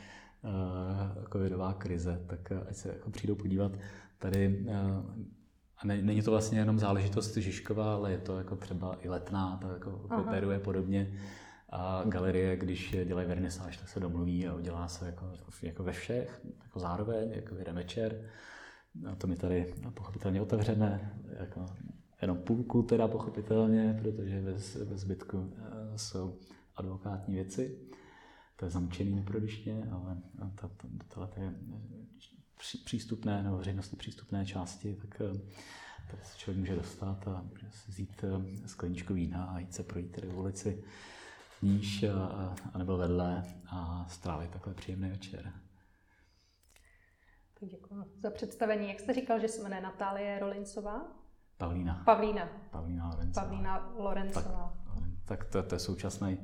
uh, 0.42 1.24
covidová 1.32 1.72
krize, 1.72 2.22
tak 2.26 2.52
ať 2.68 2.76
se 2.76 2.88
jako 2.88 3.10
přijdou 3.10 3.34
podívat 3.34 3.72
tady. 4.18 4.66
A 5.76 5.86
ne, 5.86 6.02
není 6.02 6.22
to 6.22 6.30
vlastně 6.30 6.58
jenom 6.58 6.78
záležitost 6.78 7.36
Žižkova, 7.36 7.94
ale 7.94 8.12
je 8.12 8.18
to 8.18 8.38
jako 8.38 8.56
třeba 8.56 8.96
i 9.00 9.08
letná, 9.08 9.58
to 9.62 9.68
jako 9.68 9.90
operuje 10.20 10.58
podobně. 10.58 11.18
A 11.68 12.02
galerie, 12.04 12.56
když 12.56 12.96
dělají 13.04 13.28
vernisáž, 13.28 13.76
tak 13.76 13.88
se 13.88 14.00
domluví 14.00 14.48
a 14.48 14.54
udělá 14.54 14.88
se 14.88 15.06
jako, 15.06 15.32
jako 15.62 15.82
ve 15.82 15.92
všech, 15.92 16.40
jako 16.62 16.80
zároveň, 16.80 17.30
jako 17.30 17.54
jeden 17.54 17.74
večer. 17.74 18.22
A 19.10 19.14
to 19.14 19.26
mi 19.26 19.36
tady 19.36 19.74
pochopitelně 19.94 20.40
otevřené, 20.40 21.12
jako 21.38 21.66
jenom 22.22 22.38
půlku 22.38 22.82
teda 22.82 23.08
pochopitelně, 23.08 23.98
protože 24.02 24.40
ve, 24.40 24.52
ve 24.84 24.98
zbytku 24.98 25.52
jsou 25.96 26.38
advokátní 26.76 27.34
věci 27.34 27.88
to 28.58 28.64
je 28.64 28.70
zamčený 28.70 29.14
neprodyšně, 29.14 29.88
ale 29.92 30.16
ta, 30.54 30.68
ta, 30.68 30.88
tohle 31.08 31.28
je 31.36 31.54
přístupné 32.84 33.42
nebo 33.42 33.56
veřejnosti 33.56 33.96
přístupné 33.96 34.46
části, 34.46 34.94
tak 34.94 35.20
eh, 35.20 35.40
tady 36.10 36.22
se 36.24 36.38
člověk 36.38 36.58
může 36.58 36.76
dostat 36.76 37.28
a 37.28 37.42
může 37.42 37.70
si 37.70 37.90
vzít 37.90 38.24
eh, 38.24 38.68
skleničku 38.68 39.14
vína 39.14 39.44
a 39.44 39.58
jít 39.58 39.74
se 39.74 39.82
projít 39.82 40.12
tady 40.12 40.28
v 40.28 40.38
ulici 40.38 40.84
níž 41.62 42.02
a, 42.02 42.54
a 42.72 42.78
nebo 42.78 42.96
vedle 42.96 43.44
a 43.70 44.06
strávit 44.08 44.50
takhle 44.50 44.74
příjemný 44.74 45.10
večer. 45.10 45.52
Tak 47.60 47.68
děkuji 47.68 48.04
za 48.16 48.30
představení. 48.30 48.88
Jak 48.88 49.00
jste 49.00 49.12
říkal, 49.12 49.40
že 49.40 49.48
se 49.48 49.62
jmenuje 49.62 49.80
Natálie 49.80 50.38
Rolincová? 50.38 51.17
Pavlína. 51.58 52.02
Pavlína. 52.04 52.48
Pavlína 52.70 53.08
Lorencová. 53.08 53.42
Pavlína 53.44 53.92
Lorencová. 53.96 54.74
Tak, 54.94 55.04
tak 55.24 55.44
to, 55.44 55.62
to 55.62 55.74
je 55.74 55.78
současný, 55.78 56.38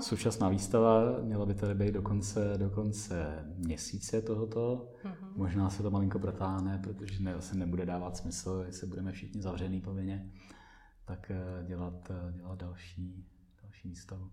současná 0.00 0.48
výstava. 0.48 1.00
Měla 1.20 1.46
by 1.46 1.54
tady 1.54 1.74
být 1.74 1.92
do 1.92 2.02
konce, 2.02 2.58
do 2.58 2.70
konce 2.70 3.44
měsíce 3.56 4.22
tohoto. 4.22 4.92
Uh-huh. 5.04 5.36
Možná 5.36 5.70
se 5.70 5.82
to 5.82 5.90
malinko 5.90 6.18
protáhne, 6.18 6.80
protože 6.84 7.22
ne, 7.22 7.34
asi 7.34 7.56
nebude 7.56 7.86
dávat 7.86 8.16
smysl, 8.16 8.62
jestli 8.66 8.86
budeme 8.86 9.12
všichni 9.12 9.42
zavřený 9.42 9.80
povinně, 9.80 10.32
tak 11.04 11.30
eh, 11.30 11.64
dělat, 11.66 12.10
eh, 12.10 12.32
dělat 12.32 12.58
další, 12.58 13.26
další 13.62 13.88
výstavu. 13.88 14.30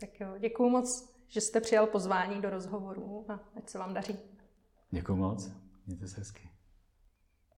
Tak 0.00 0.20
jo, 0.20 0.34
děkuji 0.40 0.70
moc, 0.70 1.14
že 1.28 1.40
jste 1.40 1.60
přijal 1.60 1.86
pozvání 1.86 2.40
do 2.40 2.50
rozhovoru 2.50 3.24
a 3.28 3.40
ať 3.56 3.68
se 3.70 3.78
vám 3.78 3.94
daří. 3.94 4.18
Děkuji 4.90 5.16
moc, 5.16 5.50
mějte 5.86 6.08
se 6.08 6.20
hezky. 6.20 6.53